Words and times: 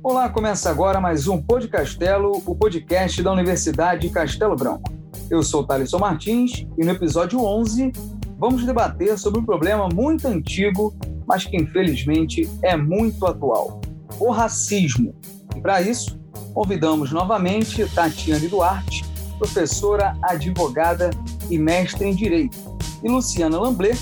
Olá, 0.00 0.28
começa 0.28 0.70
agora 0.70 1.00
mais 1.00 1.26
um 1.26 1.42
Podcastelo, 1.42 2.40
o 2.46 2.54
podcast 2.54 3.20
da 3.20 3.32
Universidade 3.32 4.08
Castelo 4.10 4.54
Branco. 4.54 4.92
Eu 5.28 5.42
sou 5.42 5.66
Thaleson 5.66 5.98
Martins 5.98 6.66
e 6.78 6.84
no 6.84 6.92
episódio 6.92 7.40
11 7.44 7.92
vamos 8.38 8.64
debater 8.64 9.18
sobre 9.18 9.40
um 9.40 9.44
problema 9.44 9.88
muito 9.92 10.28
antigo, 10.28 10.94
mas 11.26 11.44
que 11.44 11.56
infelizmente 11.56 12.48
é 12.62 12.76
muito 12.76 13.26
atual: 13.26 13.80
o 14.20 14.30
racismo. 14.30 15.12
E 15.56 15.60
para 15.60 15.82
isso, 15.82 16.18
convidamos 16.54 17.10
novamente 17.10 17.84
Tatiane 17.92 18.46
Duarte, 18.46 19.04
professora, 19.36 20.16
advogada 20.22 21.10
e 21.50 21.58
mestre 21.58 22.06
em 22.06 22.14
Direito, 22.14 22.56
e 23.02 23.08
Luciana 23.08 23.58
Lamblé, 23.58 23.98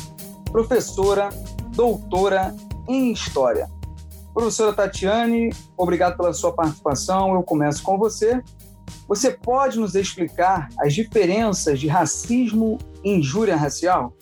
professora, 0.53 1.31
doutora 1.75 2.55
em 2.87 3.11
História. 3.11 3.76
Professora 4.37 4.71
Tatiane, 4.71 5.49
obrigado 5.79 6.15
pela 6.15 6.31
sua 6.35 6.53
participação. 6.53 7.33
Eu 7.33 7.43
começo 7.43 7.83
com 7.83 7.97
você. 7.97 8.39
Você 9.09 9.31
pode 9.31 9.81
nos 9.81 9.95
explicar 9.95 10.69
as 10.79 10.93
diferenças 10.93 11.81
de 11.81 11.89
racismo 11.89 12.77
e 13.03 13.15
injúria 13.15 13.57
racial? 13.57 14.13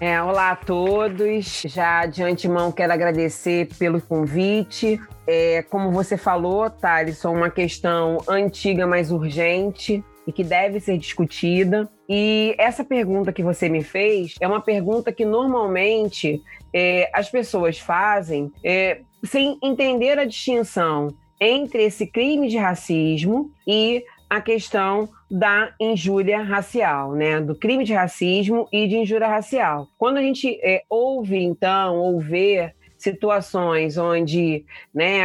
É, 0.00 0.22
olá 0.22 0.52
a 0.52 0.56
todos. 0.56 1.62
Já 1.66 2.06
de 2.06 2.22
antemão 2.22 2.70
quero 2.70 2.92
agradecer 2.92 3.68
pelo 3.80 4.00
convite. 4.00 5.00
É, 5.26 5.62
como 5.62 5.90
você 5.90 6.16
falou, 6.16 6.70
Thales, 6.70 7.24
é 7.24 7.28
uma 7.28 7.50
questão 7.50 8.18
antiga, 8.28 8.86
mas 8.86 9.10
urgente 9.10 10.04
e 10.24 10.32
que 10.32 10.44
deve 10.44 10.78
ser 10.78 10.96
discutida. 10.96 11.90
E 12.08 12.54
essa 12.58 12.84
pergunta 12.84 13.32
que 13.32 13.42
você 13.42 13.68
me 13.68 13.82
fez 13.82 14.36
é 14.40 14.46
uma 14.46 14.60
pergunta 14.60 15.12
que 15.12 15.24
normalmente 15.24 16.40
é, 16.72 17.10
as 17.12 17.28
pessoas 17.28 17.78
fazem 17.78 18.52
é, 18.64 19.00
sem 19.24 19.58
entender 19.62 20.18
a 20.18 20.24
distinção 20.24 21.08
entre 21.40 21.84
esse 21.84 22.06
crime 22.06 22.48
de 22.48 22.56
racismo 22.56 23.50
e 23.66 24.04
a 24.28 24.40
questão 24.40 25.08
da 25.30 25.72
injúria 25.80 26.42
racial, 26.42 27.12
né? 27.12 27.40
Do 27.40 27.54
crime 27.54 27.84
de 27.84 27.92
racismo 27.92 28.68
e 28.72 28.86
de 28.86 28.96
injúria 28.96 29.26
racial. 29.26 29.88
Quando 29.98 30.18
a 30.18 30.22
gente 30.22 30.58
é, 30.62 30.82
ouve, 30.88 31.36
então, 31.42 31.96
ou 31.96 32.20
vê 32.20 32.72
situações 32.96 33.96
onde, 33.96 34.64
né, 34.94 35.22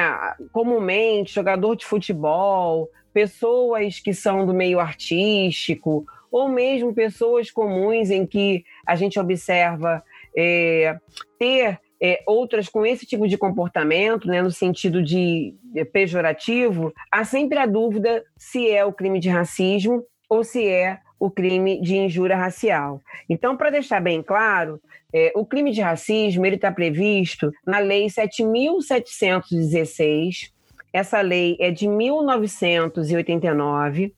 comumente, 0.51 1.33
jogador 1.33 1.75
de 1.75 1.85
futebol, 1.85 2.89
pessoas 3.13 3.99
que 3.99 4.13
são 4.13 4.45
do 4.45 4.53
meio 4.53 4.79
artístico, 4.79 6.05
ou 6.31 6.49
mesmo 6.49 6.93
pessoas 6.93 7.51
comuns 7.51 8.09
em 8.09 8.25
que 8.25 8.63
a 8.85 8.95
gente 8.95 9.19
observa 9.19 10.03
é, 10.35 10.97
ter 11.37 11.79
é, 12.01 12.23
outras 12.25 12.67
com 12.67 12.83
esse 12.85 13.05
tipo 13.05 13.27
de 13.27 13.37
comportamento, 13.37 14.27
né, 14.27 14.41
no 14.41 14.51
sentido 14.51 15.03
de, 15.03 15.55
de 15.63 15.85
pejorativo, 15.85 16.93
há 17.11 17.23
sempre 17.23 17.57
a 17.57 17.65
dúvida 17.65 18.23
se 18.37 18.69
é 18.69 18.83
o 18.83 18.93
crime 18.93 19.19
de 19.19 19.29
racismo 19.29 20.03
ou 20.29 20.43
se 20.43 20.67
é 20.67 20.99
o 21.19 21.31
crime 21.31 21.81
de 21.81 21.95
injúria 21.95 22.35
racial. 22.35 23.01
Então, 23.29 23.55
para 23.55 23.69
deixar 23.69 24.01
bem 24.01 24.21
claro, 24.21 24.81
é, 25.13 25.31
o 25.35 25.45
crime 25.45 25.71
de 25.71 25.79
racismo 25.81 26.45
ele 26.45 26.57
está 26.57 26.69
previsto 26.71 27.49
na 27.65 27.79
Lei 27.79 28.07
7.716. 28.07 30.51
Essa 30.91 31.21
lei 31.21 31.55
é 31.59 31.71
de 31.71 31.87
1989 31.87 34.13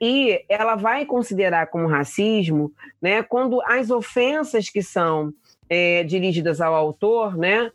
e 0.00 0.42
ela 0.48 0.74
vai 0.76 1.04
considerar 1.04 1.66
como 1.68 1.88
racismo, 1.88 2.72
né, 3.00 3.22
quando 3.22 3.60
as 3.62 3.90
ofensas 3.90 4.70
que 4.70 4.82
são 4.82 5.32
é, 5.68 6.02
dirigidas 6.04 6.60
ao 6.60 6.74
autor, 6.74 7.36
né, 7.36 7.70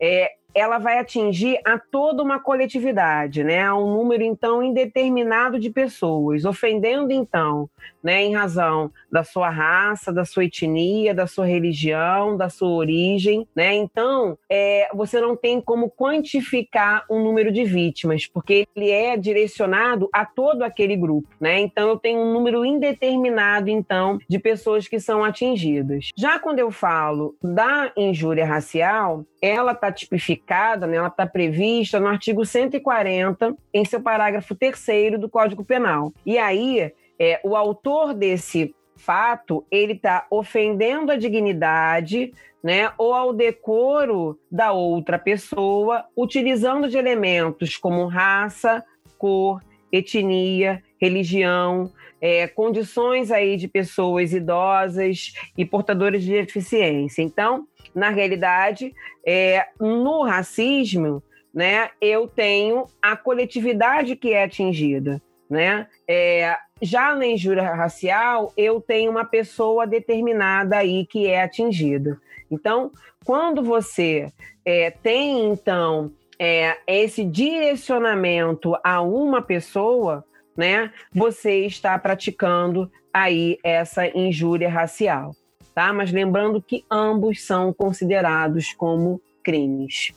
é, 0.00 0.32
ela 0.54 0.78
vai 0.78 0.98
atingir 0.98 1.58
a 1.64 1.78
toda 1.78 2.22
uma 2.22 2.38
coletividade, 2.38 3.42
né, 3.42 3.62
a 3.62 3.74
um 3.74 3.92
número 3.92 4.22
então 4.22 4.62
indeterminado 4.62 5.58
de 5.58 5.70
pessoas, 5.70 6.44
ofendendo 6.44 7.12
então 7.12 7.68
né, 8.04 8.22
em 8.22 8.34
razão 8.34 8.92
da 9.10 9.24
sua 9.24 9.48
raça, 9.48 10.12
da 10.12 10.26
sua 10.26 10.44
etnia, 10.44 11.14
da 11.14 11.26
sua 11.26 11.46
religião, 11.46 12.36
da 12.36 12.50
sua 12.50 12.68
origem, 12.68 13.48
né? 13.56 13.74
Então, 13.74 14.36
é, 14.50 14.88
você 14.92 15.18
não 15.20 15.34
tem 15.34 15.58
como 15.58 15.90
quantificar 15.90 17.06
um 17.10 17.22
número 17.22 17.50
de 17.50 17.64
vítimas, 17.64 18.26
porque 18.26 18.66
ele 18.76 18.90
é 18.90 19.16
direcionado 19.16 20.08
a 20.12 20.26
todo 20.26 20.62
aquele 20.62 20.96
grupo, 20.96 21.28
né? 21.40 21.60
Então, 21.60 21.88
eu 21.88 21.96
tenho 21.96 22.20
um 22.20 22.32
número 22.32 22.64
indeterminado, 22.64 23.70
então, 23.70 24.18
de 24.28 24.38
pessoas 24.38 24.86
que 24.86 25.00
são 25.00 25.24
atingidas. 25.24 26.10
Já 26.14 26.38
quando 26.38 26.58
eu 26.58 26.70
falo 26.70 27.34
da 27.42 27.90
injúria 27.96 28.44
racial, 28.44 29.24
ela 29.40 29.72
está 29.72 29.92
tipificada, 29.92 30.43
né, 30.86 30.96
ela 30.96 31.08
está 31.08 31.26
prevista 31.26 31.98
no 31.98 32.06
artigo 32.06 32.44
140, 32.44 33.56
em 33.72 33.84
seu 33.84 34.00
parágrafo 34.00 34.54
3 34.54 35.18
do 35.18 35.28
Código 35.28 35.64
Penal. 35.64 36.12
E 36.24 36.38
aí, 36.38 36.92
é, 37.18 37.40
o 37.42 37.56
autor 37.56 38.14
desse 38.14 38.74
fato 38.96 39.64
ele 39.70 39.94
está 39.94 40.26
ofendendo 40.30 41.12
a 41.12 41.16
dignidade, 41.16 42.32
né, 42.62 42.90
ou 42.96 43.12
ao 43.12 43.32
decoro 43.32 44.38
da 44.50 44.72
outra 44.72 45.18
pessoa, 45.18 46.04
utilizando 46.16 46.88
de 46.88 46.96
elementos 46.96 47.76
como 47.76 48.06
raça, 48.06 48.82
cor, 49.18 49.60
etnia, 49.92 50.82
religião, 51.00 51.90
é, 52.20 52.48
condições 52.48 53.30
aí 53.30 53.56
de 53.56 53.68
pessoas 53.68 54.32
idosas 54.32 55.34
e 55.58 55.64
portadoras 55.64 56.22
de 56.22 56.32
deficiência. 56.32 57.20
Então, 57.20 57.66
na 57.94 58.10
realidade, 58.10 58.92
é, 59.26 59.66
no 59.80 60.22
racismo, 60.22 61.22
né, 61.52 61.90
eu 62.00 62.26
tenho 62.26 62.86
a 63.00 63.16
coletividade 63.16 64.16
que 64.16 64.32
é 64.32 64.42
atingida, 64.42 65.22
né? 65.48 65.86
É, 66.08 66.56
já 66.82 67.14
na 67.14 67.26
injúria 67.26 67.62
racial, 67.62 68.52
eu 68.56 68.80
tenho 68.80 69.10
uma 69.10 69.24
pessoa 69.24 69.86
determinada 69.86 70.78
aí 70.78 71.06
que 71.06 71.28
é 71.28 71.42
atingida. 71.42 72.20
Então, 72.50 72.90
quando 73.24 73.62
você 73.62 74.32
é, 74.64 74.90
tem, 74.90 75.50
então, 75.50 76.12
é, 76.38 76.76
esse 76.86 77.24
direcionamento 77.24 78.76
a 78.82 79.00
uma 79.00 79.40
pessoa, 79.40 80.24
né, 80.56 80.92
você 81.12 81.64
está 81.66 81.98
praticando 81.98 82.90
aí 83.12 83.58
essa 83.62 84.06
injúria 84.08 84.68
racial, 84.68 85.32
tá? 85.74 85.92
Mas 85.92 86.12
lembrando 86.12 86.62
que 86.62 86.84
ambos 86.90 87.44
são 87.44 87.72
considerados 87.72 88.72
como 88.74 89.20
crimes. 89.42 90.12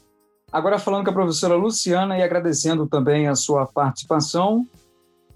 Agora 0.51 0.79
falando 0.79 1.03
com 1.03 1.11
a 1.11 1.13
professora 1.13 1.55
Luciana 1.55 2.17
e 2.17 2.23
agradecendo 2.23 2.87
também 2.87 3.27
a 3.27 3.35
sua 3.35 3.65
participação, 3.65 4.65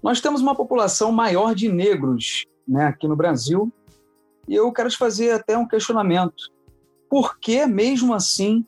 nós 0.02 0.20
temos 0.20 0.40
uma 0.40 0.54
população 0.54 1.12
maior 1.12 1.54
de 1.54 1.68
negros 1.68 2.44
né, 2.66 2.86
aqui 2.86 3.06
no 3.06 3.16
Brasil 3.16 3.70
e 4.48 4.54
eu 4.54 4.72
quero 4.72 4.88
te 4.88 4.96
fazer 4.96 5.32
até 5.32 5.56
um 5.56 5.68
questionamento. 5.68 6.50
Por 7.08 7.38
que, 7.38 7.66
mesmo 7.66 8.14
assim, 8.14 8.64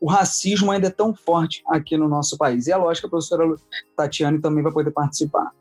o 0.00 0.06
racismo 0.08 0.70
ainda 0.70 0.86
é 0.86 0.90
tão 0.90 1.14
forte 1.14 1.62
aqui 1.66 1.96
no 1.96 2.08
nosso 2.08 2.38
país? 2.38 2.66
E 2.66 2.72
é 2.72 2.76
lógico 2.76 3.02
que 3.02 3.06
a 3.08 3.10
professora 3.10 3.56
Tatiane 3.96 4.40
também 4.40 4.62
vai 4.62 4.72
poder 4.72 4.90
participar. 4.92 5.52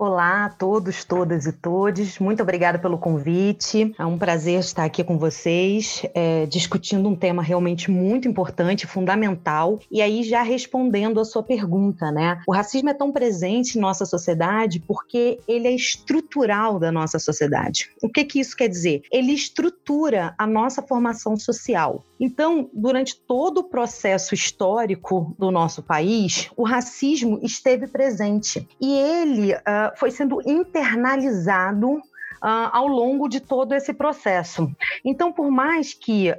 Olá 0.00 0.44
a 0.44 0.48
todos, 0.48 1.02
todas 1.02 1.44
e 1.44 1.50
todes. 1.50 2.20
Muito 2.20 2.40
obrigada 2.40 2.78
pelo 2.78 2.96
convite. 2.98 3.92
É 3.98 4.06
um 4.06 4.16
prazer 4.16 4.60
estar 4.60 4.84
aqui 4.84 5.02
com 5.02 5.18
vocês, 5.18 6.06
é, 6.14 6.46
discutindo 6.46 7.08
um 7.08 7.16
tema 7.16 7.42
realmente 7.42 7.90
muito 7.90 8.28
importante, 8.28 8.86
fundamental. 8.86 9.80
E 9.90 10.00
aí, 10.00 10.22
já 10.22 10.42
respondendo 10.42 11.18
a 11.18 11.24
sua 11.24 11.42
pergunta, 11.42 12.12
né? 12.12 12.40
O 12.46 12.54
racismo 12.54 12.88
é 12.90 12.94
tão 12.94 13.10
presente 13.10 13.76
em 13.76 13.80
nossa 13.80 14.06
sociedade 14.06 14.78
porque 14.78 15.40
ele 15.48 15.66
é 15.66 15.74
estrutural 15.74 16.78
da 16.78 16.92
nossa 16.92 17.18
sociedade. 17.18 17.90
O 18.00 18.08
que, 18.08 18.24
que 18.24 18.38
isso 18.38 18.56
quer 18.56 18.68
dizer? 18.68 19.02
Ele 19.10 19.32
estrutura 19.32 20.32
a 20.38 20.46
nossa 20.46 20.80
formação 20.80 21.36
social. 21.36 22.04
Então, 22.20 22.68
durante 22.72 23.18
todo 23.20 23.58
o 23.58 23.64
processo 23.64 24.34
histórico 24.34 25.34
do 25.38 25.50
nosso 25.50 25.82
país, 25.82 26.50
o 26.56 26.64
racismo 26.64 27.38
esteve 27.42 27.86
presente. 27.86 28.66
E 28.80 28.94
ele. 28.94 29.54
Uh, 29.54 29.96
foi 29.96 30.10
sendo 30.10 30.40
internalizado 30.46 32.00
Uh, 32.38 32.70
ao 32.70 32.86
longo 32.86 33.28
de 33.28 33.40
todo 33.40 33.74
esse 33.74 33.92
processo. 33.92 34.70
Então, 35.04 35.32
por 35.32 35.50
mais 35.50 35.92
que 35.92 36.30
uh, 36.30 36.38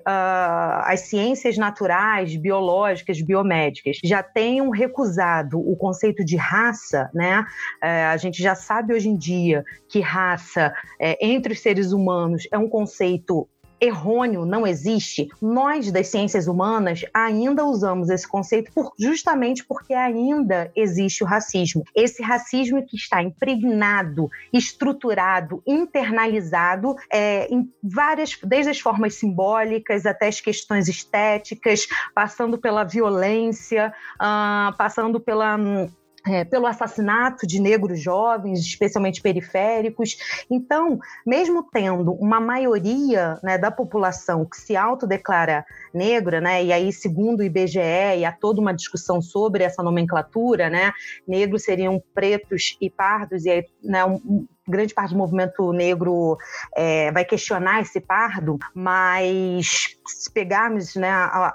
as 0.85 1.01
ciências 1.01 1.57
naturais, 1.57 2.37
biológicas, 2.37 3.21
biomédicas 3.21 3.99
já 4.01 4.23
tenham 4.23 4.69
recusado 4.69 5.59
o 5.59 5.75
conceito 5.75 6.23
de 6.23 6.37
raça, 6.37 7.09
né? 7.13 7.41
Uh, 7.83 8.13
a 8.13 8.15
gente 8.15 8.41
já 8.41 8.55
sabe 8.55 8.93
hoje 8.93 9.09
em 9.09 9.17
dia 9.17 9.65
que 9.89 9.99
raça 9.99 10.73
é, 10.97 11.17
entre 11.19 11.51
os 11.51 11.59
seres 11.59 11.91
humanos 11.91 12.47
é 12.49 12.57
um 12.57 12.69
conceito 12.69 13.45
errôneo, 13.81 14.45
não 14.45 14.65
existe. 14.65 15.27
Nós 15.41 15.91
das 15.91 16.07
ciências 16.07 16.47
humanas 16.47 17.05
ainda 17.13 17.65
usamos 17.65 18.09
esse 18.09 18.27
conceito 18.27 18.71
por, 18.73 18.93
justamente 18.99 19.63
porque 19.65 19.93
ainda 19.93 20.71
existe 20.75 21.23
o 21.23 21.27
racismo. 21.27 21.83
Esse 21.95 22.21
racismo 22.21 22.85
que 22.85 22.95
está 22.95 23.21
impregnado, 23.21 24.29
estruturado, 24.51 25.61
internalizado 25.65 26.95
é, 27.11 27.47
em 27.53 27.71
várias, 27.83 28.37
desde 28.43 28.71
as 28.71 28.79
formas 28.79 29.15
simbólicas 29.15 30.05
até 30.05 30.27
as 30.27 30.41
questões 30.41 30.87
estéticas, 30.87 31.87
passando 32.13 32.57
pela 32.57 32.83
violência, 32.83 33.93
uh, 34.15 34.75
passando 34.77 35.19
pela 35.19 35.55
hum, 35.57 35.89
é, 36.27 36.43
pelo 36.43 36.65
assassinato 36.65 37.47
de 37.47 37.61
negros 37.61 38.01
jovens, 38.01 38.59
especialmente 38.59 39.21
periféricos. 39.21 40.17
Então, 40.49 40.99
mesmo 41.25 41.63
tendo 41.71 42.13
uma 42.13 42.39
maioria 42.39 43.39
né, 43.43 43.57
da 43.57 43.71
população 43.71 44.45
que 44.45 44.57
se 44.57 44.75
autodeclara 44.75 45.65
negra, 45.93 46.41
né, 46.41 46.63
e 46.63 46.71
aí, 46.71 46.91
segundo 46.91 47.39
o 47.39 47.43
IBGE, 47.43 47.79
e 48.17 48.25
há 48.25 48.31
toda 48.31 48.61
uma 48.61 48.73
discussão 48.73 49.21
sobre 49.21 49.63
essa 49.63 49.81
nomenclatura, 49.81 50.69
né, 50.69 50.91
negros 51.27 51.63
seriam 51.63 52.01
pretos 52.13 52.77
e 52.81 52.89
pardos, 52.89 53.45
e 53.45 53.49
aí, 53.49 53.65
né, 53.83 54.05
um, 54.05 54.45
grande 54.69 54.93
parte 54.93 55.11
do 55.11 55.17
movimento 55.17 55.71
negro 55.73 56.37
é, 56.75 57.11
vai 57.11 57.25
questionar 57.25 57.81
esse 57.81 57.99
pardo, 57.99 58.57
mas 58.73 59.97
se 60.07 60.31
pegarmos 60.31 60.95
né, 60.95 61.11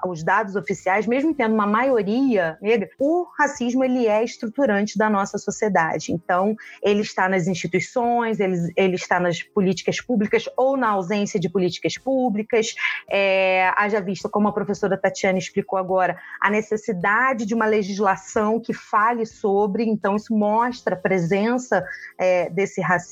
os 0.07 0.23
dados 0.23 0.57
oficiais, 0.57 1.07
mesmo 1.07 1.35
tendo 1.35 1.55
uma 1.55 1.67
maioria 1.67 2.57
negra, 2.61 2.89
o 2.99 3.27
racismo 3.37 3.85
ele 3.85 4.07
é 4.07 4.23
estruturante 4.23 4.97
da 4.97 5.11
nossa 5.11 5.39
sociedade. 5.39 6.13
Então, 6.13 6.57
ele 6.83 7.01
está 7.01 7.29
nas 7.29 7.47
instituições, 7.47 8.41
ele, 8.41 8.73
ele 8.77 8.95
está 8.95 9.19
nas 9.19 9.43
políticas 9.43 10.01
públicas 10.01 10.49
ou 10.57 10.77
na 10.77 10.91
ausência 10.91 11.39
de 11.39 11.49
políticas 11.49 11.99
públicas. 11.99 12.75
É, 13.11 13.73
haja 13.77 14.01
vista, 14.01 14.29
como 14.29 14.49
a 14.49 14.53
professora 14.53 14.97
Tatiana 14.97 15.39
explicou 15.39 15.79
agora, 15.79 16.19
a 16.41 16.51
necessidade 16.51 17.47
de 17.47 17.55
uma 17.55 17.67
legislação 17.67 18.61
que 18.61 18.73
fale 18.73 19.27
sobre, 19.27 19.85
então 19.85 20.17
isso 20.17 20.35
mostra 20.35 20.95
a 20.95 20.99
presença 20.99 21.85
é, 22.19 22.49
desse 22.51 22.81
racismo, 22.81 23.04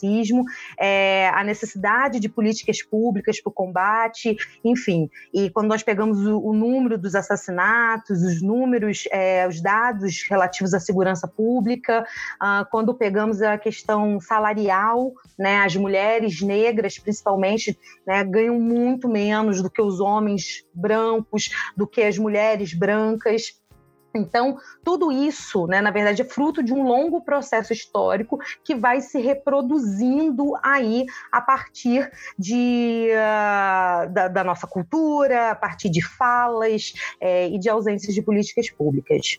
é, 0.79 1.29
a 1.29 1.45
necessidade 1.45 2.19
de 2.19 2.29
políticas 2.29 2.83
públicas 2.83 3.41
para 3.41 3.51
o 3.51 3.53
combate, 3.53 4.37
enfim. 4.65 5.11
E 5.33 5.51
quando 5.51 5.69
nós 5.69 5.83
pegamos 5.83 6.27
o, 6.27 6.39
o 6.39 6.53
número 6.53 6.99
dos 6.99 7.15
assassinatos, 7.15 8.23
os 8.23 8.43
números, 8.43 9.05
é, 9.11 9.47
os 9.47 9.61
dados 9.61 10.27
relativos 10.29 10.75
à 10.75 10.81
segurança 10.81 11.27
pública, 11.29 12.05
ah, 12.41 12.67
quando 12.71 12.95
pegamos 12.95 13.43
a 13.43 13.59
questão 13.59 14.21
salarial, 14.21 15.13
né, 15.39 15.59
as 15.59 15.77
mulheres 15.77 16.41
negras, 16.41 16.99
principalmente, 16.99 17.79
né, 18.07 18.25
ganham 18.25 18.59
muito 18.59 19.09
menos 19.09 19.63
do 19.63 19.71
que 19.71 19.83
os 19.83 20.01
homens 20.01 20.65
brancos, 20.75 21.51
do 21.77 21.87
que 21.87 22.03
as 22.03 22.19
mulheres 22.19 22.75
brancas. 22.75 23.61
Então, 24.15 24.59
tudo 24.85 25.11
isso, 25.11 25.67
né, 25.67 25.81
na 25.81 25.91
verdade, 25.91 26.23
é 26.23 26.25
fruto 26.25 26.63
de 26.63 26.73
um 26.73 26.83
longo 26.83 27.23
processo 27.23 27.73
histórico 27.73 28.39
que 28.63 28.75
vai 28.75 29.01
se 29.01 29.19
reproduzindo 29.19 30.53
aí 30.63 31.07
a 31.31 31.41
partir 31.41 32.11
de, 32.39 33.09
uh, 33.11 34.13
da, 34.13 34.29
da, 34.29 34.45
nossa 34.45 34.67
cultura, 34.67 35.51
a 35.51 35.55
partir 35.55 35.89
de 35.89 36.03
falas 36.03 36.93
é, 37.21 37.49
e 37.49 37.59
de 37.59 37.69
ausências 37.69 38.15
de 38.15 38.23
políticas 38.23 38.71
públicas. 38.71 39.39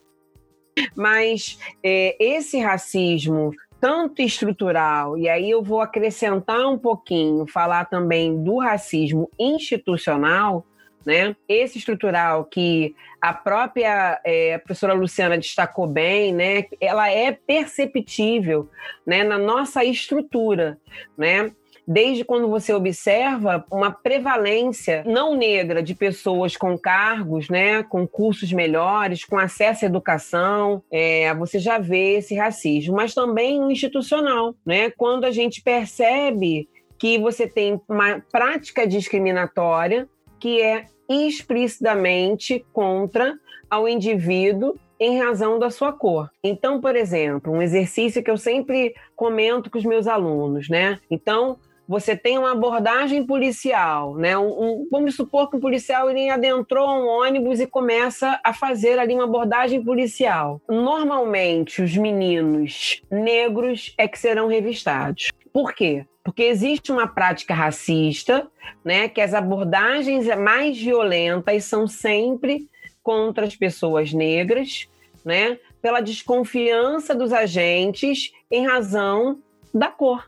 Mas 0.95 1.59
é, 1.83 2.15
esse 2.19 2.59
racismo 2.59 3.51
tanto 3.79 4.21
estrutural, 4.21 5.17
e 5.17 5.27
aí 5.27 5.51
eu 5.51 5.61
vou 5.61 5.81
acrescentar 5.81 6.65
um 6.67 6.77
pouquinho, 6.77 7.45
falar 7.45 7.83
também 7.83 8.41
do 8.41 8.59
racismo 8.59 9.29
institucional, 9.37 10.65
né? 11.05 11.35
Esse 11.47 11.77
estrutural 11.77 12.45
que 12.45 12.95
a 13.21 13.33
própria 13.33 14.19
é, 14.23 14.57
professora 14.57 14.93
Luciana 14.93 15.37
destacou 15.37 15.87
bem, 15.87 16.33
né? 16.33 16.65
Ela 16.79 17.09
é 17.11 17.31
perceptível, 17.31 18.69
né? 19.05 19.23
Na 19.23 19.37
nossa 19.37 19.83
estrutura, 19.83 20.77
né? 21.17 21.51
Desde 21.85 22.23
quando 22.23 22.47
você 22.47 22.73
observa 22.73 23.65
uma 23.69 23.91
prevalência 23.91 25.03
não 25.05 25.35
negra 25.35 25.83
de 25.83 25.93
pessoas 25.93 26.55
com 26.55 26.77
cargos, 26.77 27.49
né, 27.49 27.83
com 27.83 28.07
cursos 28.07 28.53
melhores, 28.53 29.25
com 29.25 29.37
acesso 29.37 29.83
à 29.83 29.87
educação, 29.89 30.81
é, 30.89 31.33
você 31.35 31.59
já 31.59 31.77
vê 31.77 32.19
esse 32.19 32.35
racismo, 32.35 32.95
mas 32.95 33.13
também 33.13 33.59
no 33.59 33.69
institucional, 33.69 34.55
né? 34.65 34.91
Quando 34.91 35.25
a 35.25 35.31
gente 35.31 35.61
percebe 35.61 36.69
que 36.97 37.17
você 37.17 37.47
tem 37.47 37.81
uma 37.89 38.23
prática 38.31 38.87
discriminatória 38.87 40.07
que 40.39 40.61
é 40.61 40.85
explicitamente 41.09 42.65
contra 42.71 43.37
ao 43.69 43.87
indivíduo 43.87 44.75
em 44.99 45.19
razão 45.19 45.59
da 45.59 45.69
sua 45.69 45.91
cor. 45.91 46.29
Então, 46.43 46.79
por 46.79 46.95
exemplo, 46.95 47.51
um 47.51 47.61
exercício 47.61 48.23
que 48.23 48.31
eu 48.31 48.37
sempre 48.37 48.95
comento 49.15 49.69
com 49.69 49.77
os 49.77 49.83
meus 49.83 50.07
alunos, 50.07 50.69
né? 50.69 50.99
Então, 51.09 51.57
você 51.87 52.15
tem 52.15 52.37
uma 52.37 52.53
abordagem 52.53 53.25
policial, 53.25 54.15
né? 54.15 54.37
Um, 54.37 54.47
um, 54.47 54.87
vamos 54.89 55.15
supor 55.15 55.49
que 55.49 55.57
um 55.57 55.59
policial 55.59 56.09
ele 56.09 56.29
adentrou 56.29 56.87
um 56.87 57.07
ônibus 57.07 57.59
e 57.59 57.67
começa 57.67 58.39
a 58.43 58.53
fazer 58.53 58.97
ali 58.97 59.13
uma 59.13 59.25
abordagem 59.25 59.83
policial. 59.83 60.61
Normalmente, 60.69 61.81
os 61.81 61.97
meninos 61.97 63.01
negros 63.11 63.93
é 63.97 64.07
que 64.07 64.17
serão 64.17 64.47
revistados. 64.47 65.27
Por 65.53 65.73
quê? 65.73 66.05
Porque 66.23 66.41
existe 66.43 66.91
uma 66.91 67.07
prática 67.07 67.53
racista, 67.53 68.49
né, 68.83 69.07
que 69.07 69.21
as 69.21 69.35
abordagens 69.35 70.25
mais 70.35 70.77
violentas 70.77 71.65
são 71.65 71.87
sempre 71.87 72.67
contra 73.03 73.45
as 73.45 73.55
pessoas 73.55 74.11
negras, 74.11 74.89
né, 75.23 75.59
pela 75.79 76.01
desconfiança 76.01 77.13
dos 77.13 77.31
agentes 77.31 78.31
em 78.49 78.65
razão 78.65 79.41
da 79.71 79.89
cor, 79.89 80.27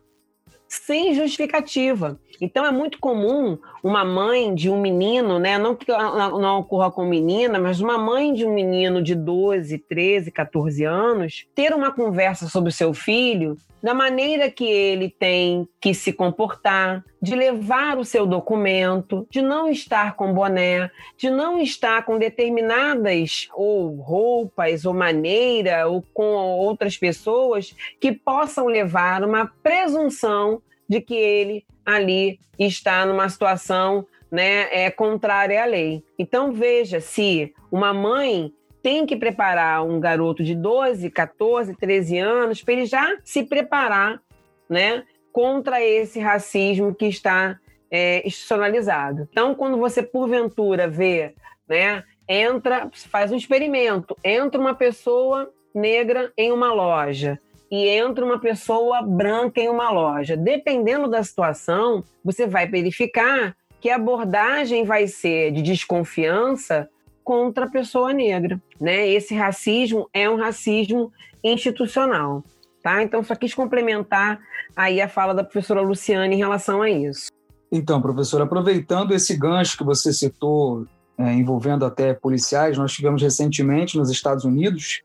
sem 0.68 1.14
justificativa. 1.16 2.20
Então 2.42 2.66
é 2.66 2.72
muito 2.72 3.00
comum 3.00 3.58
uma 3.84 4.04
mãe 4.04 4.54
de 4.54 4.70
um 4.70 4.80
menino, 4.80 5.40
né, 5.40 5.58
não 5.58 5.76
que 5.76 5.86
não 5.92 6.60
ocorra 6.60 6.92
com 6.92 7.06
menina, 7.06 7.60
mas 7.60 7.80
uma 7.80 7.98
mãe 7.98 8.34
de 8.34 8.46
um 8.46 8.54
menino 8.54 9.02
de 9.02 9.16
12, 9.16 9.78
13, 9.78 10.32
14 10.32 10.84
anos, 10.84 11.46
ter 11.54 11.74
uma 11.74 11.92
conversa 11.92 12.48
sobre 12.48 12.70
o 12.70 12.74
seu 12.74 12.94
filho 12.94 13.58
da 13.86 13.94
maneira 13.94 14.50
que 14.50 14.66
ele 14.66 15.12
tem 15.12 15.70
que 15.80 15.94
se 15.94 16.12
comportar, 16.12 17.06
de 17.22 17.36
levar 17.36 18.00
o 18.00 18.04
seu 18.04 18.26
documento, 18.26 19.28
de 19.30 19.44
não 19.44 19.70
estar 19.70 20.16
com 20.16 20.34
boné, 20.34 20.90
de 21.16 21.30
não 21.30 21.60
estar 21.60 22.04
com 22.04 22.18
determinadas 22.18 23.48
ou 23.54 23.96
roupas 23.98 24.86
ou 24.86 24.94
maneira 24.94 25.88
ou 25.88 26.04
com 26.16 26.34
outras 26.34 26.98
pessoas 26.98 27.76
que 28.02 28.12
possam 28.12 28.66
levar 28.66 29.24
uma 29.24 29.46
presunção 29.62 30.64
de 30.90 31.00
que 31.00 31.14
ele 31.14 31.64
ali 31.86 32.40
está 32.58 33.06
numa 33.06 33.30
situação 33.30 34.06
né, 34.32 34.68
é, 34.72 34.90
contrária 34.90 35.62
à 35.62 35.66
lei. 35.66 36.04
Então 36.18 36.52
veja 36.52 37.00
se 37.00 37.54
uma 37.72 37.94
mãe 37.94 38.54
tem 38.82 39.06
que 39.06 39.16
preparar 39.16 39.84
um 39.84 40.00
garoto 40.00 40.44
de 40.44 40.54
12, 40.54 41.10
14, 41.10 41.76
13 41.76 42.18
anos 42.20 42.62
para 42.62 42.74
ele 42.74 42.86
já 42.86 43.18
se 43.24 43.44
preparar 43.44 44.22
né, 44.70 45.04
contra 45.32 45.84
esse 45.84 46.20
racismo 46.20 46.94
que 46.94 47.06
está 47.06 47.60
é, 47.90 48.26
institucionalizado. 48.28 49.28
Então, 49.32 49.56
quando 49.56 49.78
você, 49.78 50.04
porventura, 50.04 50.88
vê, 50.88 51.34
né, 51.68 52.04
entra, 52.28 52.90
faz 52.94 53.32
um 53.32 53.36
experimento, 53.36 54.16
entra 54.24 54.60
uma 54.60 54.76
pessoa 54.76 55.52
negra 55.74 56.32
em 56.38 56.52
uma 56.52 56.72
loja 56.74 57.40
e 57.70 57.88
entra 57.88 58.24
uma 58.24 58.40
pessoa 58.40 59.02
branca 59.02 59.60
em 59.60 59.70
uma 59.70 59.90
loja. 59.90 60.38
Dependendo 60.38 61.10
da 61.10 61.24
situação, 61.24 62.04
você 62.24 62.46
vai 62.46 62.68
verificar 62.68 63.56
que 63.80 63.90
a 63.90 63.96
abordagem 63.96 64.84
vai 64.84 65.08
ser 65.08 65.52
de 65.52 65.62
desconfiança 65.62 66.90
contra 67.24 67.66
a 67.66 67.70
pessoa 67.70 68.14
negra, 68.14 68.62
né? 68.80 69.08
Esse 69.08 69.34
racismo 69.34 70.08
é 70.14 70.30
um 70.30 70.38
racismo 70.38 71.12
institucional, 71.44 72.44
tá? 72.84 73.02
Então 73.02 73.24
só 73.24 73.36
quis 73.36 73.54
complementar 73.54 74.40
aí 74.76 75.02
a 75.02 75.10
fala 75.10 75.34
da 75.34 75.44
professora 75.44 75.82
Luciane 75.82 76.36
em 76.36 76.40
relação 76.40 76.82
a 76.82 76.90
isso. 76.90 77.30
Então, 77.72 78.02
professora, 78.02 78.44
aproveitando 78.44 79.14
esse 79.14 79.36
gancho 79.36 79.78
que 79.78 79.84
você 79.84 80.14
citou, 80.14 80.86
é, 81.18 81.34
envolvendo 81.34 81.84
até 81.84 82.14
policiais, 82.14 82.78
nós 82.78 82.94
tivemos 82.94 83.22
recentemente 83.22 83.98
nos 83.98 84.10
Estados 84.12 84.46
Unidos 84.46 85.02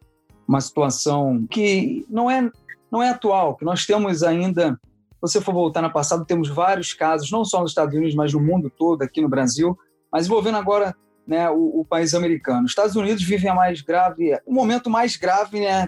uma 0.50 0.60
situação 0.60 1.46
que 1.48 2.04
não 2.10 2.28
é 2.28 2.50
não 2.90 3.00
é 3.00 3.10
atual, 3.10 3.56
que 3.56 3.64
nós 3.64 3.86
temos 3.86 4.24
ainda, 4.24 4.72
se 4.72 5.20
você 5.20 5.40
for 5.40 5.54
voltar 5.54 5.80
no 5.80 5.92
passado, 5.92 6.24
temos 6.24 6.48
vários 6.48 6.92
casos, 6.92 7.30
não 7.30 7.44
só 7.44 7.60
nos 7.60 7.70
Estados 7.70 7.94
Unidos, 7.94 8.16
mas 8.16 8.32
no 8.32 8.40
mundo 8.40 8.68
todo, 8.68 9.02
aqui 9.02 9.20
no 9.20 9.28
Brasil, 9.28 9.78
mas 10.10 10.26
envolvendo 10.26 10.56
agora 10.56 10.92
né, 11.24 11.48
o, 11.48 11.80
o, 11.80 11.84
país 11.84 12.14
americano. 12.14 12.64
Os 12.64 12.72
Estados 12.72 12.96
Unidos 12.96 13.22
vivem 13.22 13.48
a 13.48 13.54
mais 13.54 13.80
grave, 13.80 14.36
o 14.44 14.52
momento 14.52 14.90
mais 14.90 15.14
grave, 15.14 15.60
né, 15.60 15.86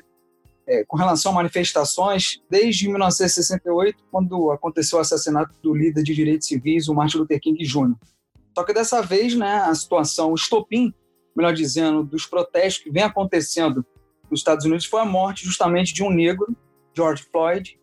é, 0.64 0.84
com 0.84 0.96
relação 0.96 1.32
a 1.32 1.34
manifestações, 1.34 2.40
desde 2.48 2.88
1968, 2.88 4.04
quando 4.12 4.52
aconteceu 4.52 4.98
o 4.98 5.00
assassinato 5.00 5.52
do 5.60 5.74
líder 5.74 6.04
de 6.04 6.14
direitos 6.14 6.46
civis, 6.46 6.86
o 6.86 6.94
Martin 6.94 7.18
Luther 7.18 7.40
King 7.40 7.60
Jr. 7.64 7.96
Só 8.56 8.62
que 8.62 8.72
dessa 8.72 9.02
vez, 9.02 9.34
né, 9.34 9.56
a 9.56 9.74
situação, 9.74 10.30
o 10.30 10.36
estopim, 10.36 10.94
melhor 11.34 11.52
dizendo, 11.52 12.04
dos 12.04 12.26
protestos 12.26 12.84
que 12.84 12.92
vem 12.92 13.02
acontecendo 13.02 13.84
nos 14.32 14.40
Estados 14.40 14.64
Unidos 14.64 14.86
foi 14.86 15.02
a 15.02 15.04
morte 15.04 15.44
justamente 15.44 15.92
de 15.92 16.02
um 16.02 16.10
negro, 16.10 16.56
George 16.96 17.22
Floyd. 17.30 17.78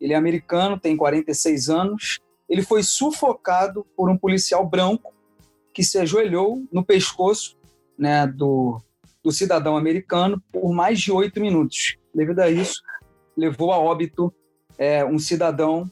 Ele 0.00 0.12
é 0.12 0.16
americano, 0.16 0.78
tem 0.78 0.96
46 0.96 1.70
anos. 1.70 2.18
Ele 2.48 2.62
foi 2.62 2.82
sufocado 2.82 3.86
por 3.96 4.10
um 4.10 4.18
policial 4.18 4.68
branco 4.68 5.14
que 5.72 5.84
se 5.84 5.96
ajoelhou 5.96 6.66
no 6.72 6.84
pescoço 6.84 7.56
né, 7.96 8.26
do, 8.26 8.82
do 9.22 9.30
cidadão 9.30 9.76
americano 9.76 10.42
por 10.52 10.72
mais 10.72 11.00
de 11.00 11.12
oito 11.12 11.40
minutos. 11.40 11.96
Devido 12.12 12.40
a 12.40 12.50
isso, 12.50 12.82
levou 13.36 13.70
a 13.72 13.78
óbito 13.78 14.34
é, 14.76 15.04
um 15.04 15.18
cidadão 15.18 15.88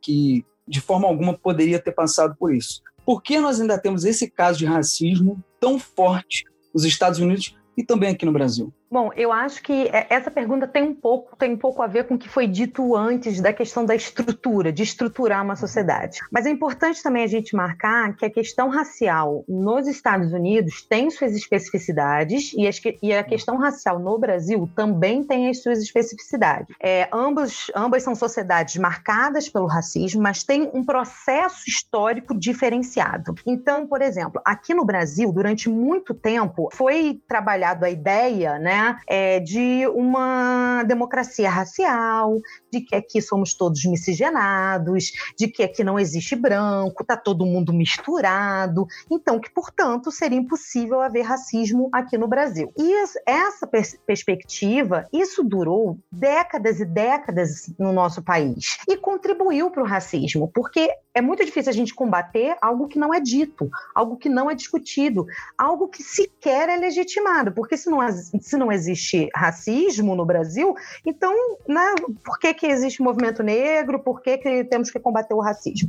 que, 0.00 0.46
de 0.66 0.80
forma 0.80 1.08
alguma, 1.08 1.36
poderia 1.36 1.80
ter 1.80 1.90
passado 1.90 2.36
por 2.38 2.54
isso. 2.54 2.82
Por 3.04 3.20
que 3.20 3.40
nós 3.40 3.60
ainda 3.60 3.76
temos 3.76 4.04
esse 4.04 4.30
caso 4.30 4.60
de 4.60 4.64
racismo 4.64 5.42
tão 5.58 5.76
forte 5.76 6.44
nos 6.72 6.84
Estados 6.84 7.18
Unidos 7.18 7.56
e 7.76 7.84
também 7.84 8.10
aqui 8.10 8.24
no 8.24 8.32
Brasil? 8.32 8.72
Bom, 8.90 9.10
eu 9.14 9.30
acho 9.30 9.62
que 9.62 9.88
é, 9.88 10.06
essa 10.08 10.30
pergunta 10.30 10.66
tem 10.66 10.82
um 10.82 10.94
pouco 10.94 11.36
tem 11.36 11.52
um 11.52 11.58
pouco 11.58 11.82
a 11.82 11.86
ver 11.86 12.04
com 12.04 12.14
o 12.14 12.18
que 12.18 12.28
foi 12.28 12.46
dito 12.46 12.96
antes 12.96 13.40
da 13.40 13.52
questão 13.52 13.84
da 13.84 13.94
estrutura, 13.94 14.72
de 14.72 14.82
estruturar 14.82 15.44
uma 15.44 15.56
sociedade. 15.56 16.20
Mas 16.32 16.46
é 16.46 16.50
importante 16.50 17.02
também 17.02 17.22
a 17.22 17.26
gente 17.26 17.54
marcar 17.54 18.16
que 18.16 18.24
a 18.24 18.30
questão 18.30 18.68
racial 18.70 19.44
nos 19.46 19.86
Estados 19.86 20.32
Unidos 20.32 20.82
tem 20.82 21.10
suas 21.10 21.34
especificidades 21.34 22.52
e, 22.54 22.66
as, 22.66 22.80
e 23.02 23.12
a 23.12 23.22
questão 23.22 23.58
racial 23.58 23.98
no 23.98 24.18
Brasil 24.18 24.68
também 24.74 25.22
tem 25.22 25.48
as 25.48 25.62
suas 25.62 25.82
especificidades. 25.82 26.74
É, 26.82 27.08
ambas 27.12 27.68
são 28.02 28.14
sociedades 28.14 28.76
marcadas 28.76 29.48
pelo 29.48 29.66
racismo, 29.66 30.22
mas 30.22 30.44
tem 30.44 30.70
um 30.72 30.84
processo 30.84 31.68
histórico 31.68 32.34
diferenciado. 32.34 33.34
Então, 33.46 33.86
por 33.86 34.00
exemplo, 34.00 34.40
aqui 34.44 34.72
no 34.72 34.84
Brasil, 34.84 35.30
durante 35.30 35.68
muito 35.68 36.14
tempo, 36.14 36.70
foi 36.72 37.20
trabalhado 37.28 37.84
a 37.84 37.90
ideia, 37.90 38.58
né? 38.58 38.77
É, 39.06 39.40
de 39.40 39.86
uma 39.88 40.84
democracia 40.84 41.50
racial, 41.50 42.36
de 42.70 42.80
que 42.80 42.94
aqui 42.94 43.20
somos 43.20 43.54
todos 43.54 43.84
miscigenados, 43.84 45.12
de 45.38 45.48
que 45.48 45.62
aqui 45.62 45.82
não 45.82 45.98
existe 45.98 46.36
branco, 46.36 47.04
tá 47.04 47.16
todo 47.16 47.46
mundo 47.46 47.72
misturado, 47.72 48.86
então 49.10 49.38
que, 49.40 49.50
portanto, 49.50 50.10
seria 50.10 50.38
impossível 50.38 51.00
haver 51.00 51.22
racismo 51.22 51.88
aqui 51.92 52.16
no 52.16 52.28
Brasil. 52.28 52.72
E 52.76 52.92
essa 53.26 53.66
pers 53.66 53.96
perspectiva, 54.06 55.06
isso 55.12 55.42
durou 55.42 55.98
décadas 56.10 56.80
e 56.80 56.84
décadas 56.84 57.72
no 57.78 57.92
nosso 57.92 58.22
país 58.22 58.78
e 58.88 58.96
contribuiu 58.96 59.70
para 59.70 59.82
o 59.82 59.86
racismo, 59.86 60.50
porque 60.54 60.90
é 61.14 61.20
muito 61.20 61.44
difícil 61.44 61.70
a 61.70 61.74
gente 61.74 61.94
combater 61.94 62.56
algo 62.60 62.86
que 62.86 62.98
não 62.98 63.12
é 63.12 63.20
dito, 63.20 63.70
algo 63.94 64.16
que 64.16 64.28
não 64.28 64.50
é 64.50 64.54
discutido, 64.54 65.26
algo 65.56 65.88
que 65.88 66.02
sequer 66.02 66.68
é 66.68 66.76
legitimado, 66.76 67.52
porque 67.52 67.76
se 67.76 67.90
não, 67.90 67.98
se 68.12 68.56
não 68.56 68.67
existe 68.72 69.28
racismo 69.34 70.14
no 70.14 70.24
Brasil, 70.24 70.74
então, 71.04 71.32
né, 71.66 71.94
por 72.24 72.38
que, 72.38 72.54
que 72.54 72.66
existe 72.66 73.02
movimento 73.02 73.42
negro? 73.42 73.98
Por 73.98 74.20
que, 74.20 74.38
que 74.38 74.64
temos 74.64 74.90
que 74.90 74.98
combater 74.98 75.34
o 75.34 75.40
racismo? 75.40 75.88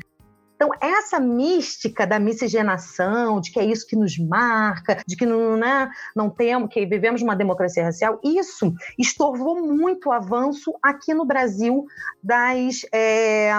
Então, 0.59 0.71
essa 0.81 1.21
mística 1.21 2.05
da 2.05 2.19
miscigenação, 2.19 3.39
de 3.39 3.49
que 3.49 3.61
é 3.61 3.63
isso 3.63 3.87
que 3.87 3.95
nos 3.95 4.17
marca, 4.17 5.01
de 5.07 5.15
que 5.15 5.25
não, 5.25 5.55
né, 5.55 5.89
não 6.13 6.29
temos, 6.29 6.69
que 6.69 6.85
vivemos 6.85 7.21
uma 7.21 7.33
democracia 7.33 7.85
racial, 7.85 8.19
isso 8.21 8.73
estorvou 8.97 9.65
muito 9.65 10.09
o 10.09 10.11
avanço 10.11 10.73
aqui 10.83 11.13
no 11.13 11.23
Brasil 11.23 11.85
das. 12.21 12.81
É, 12.93 13.53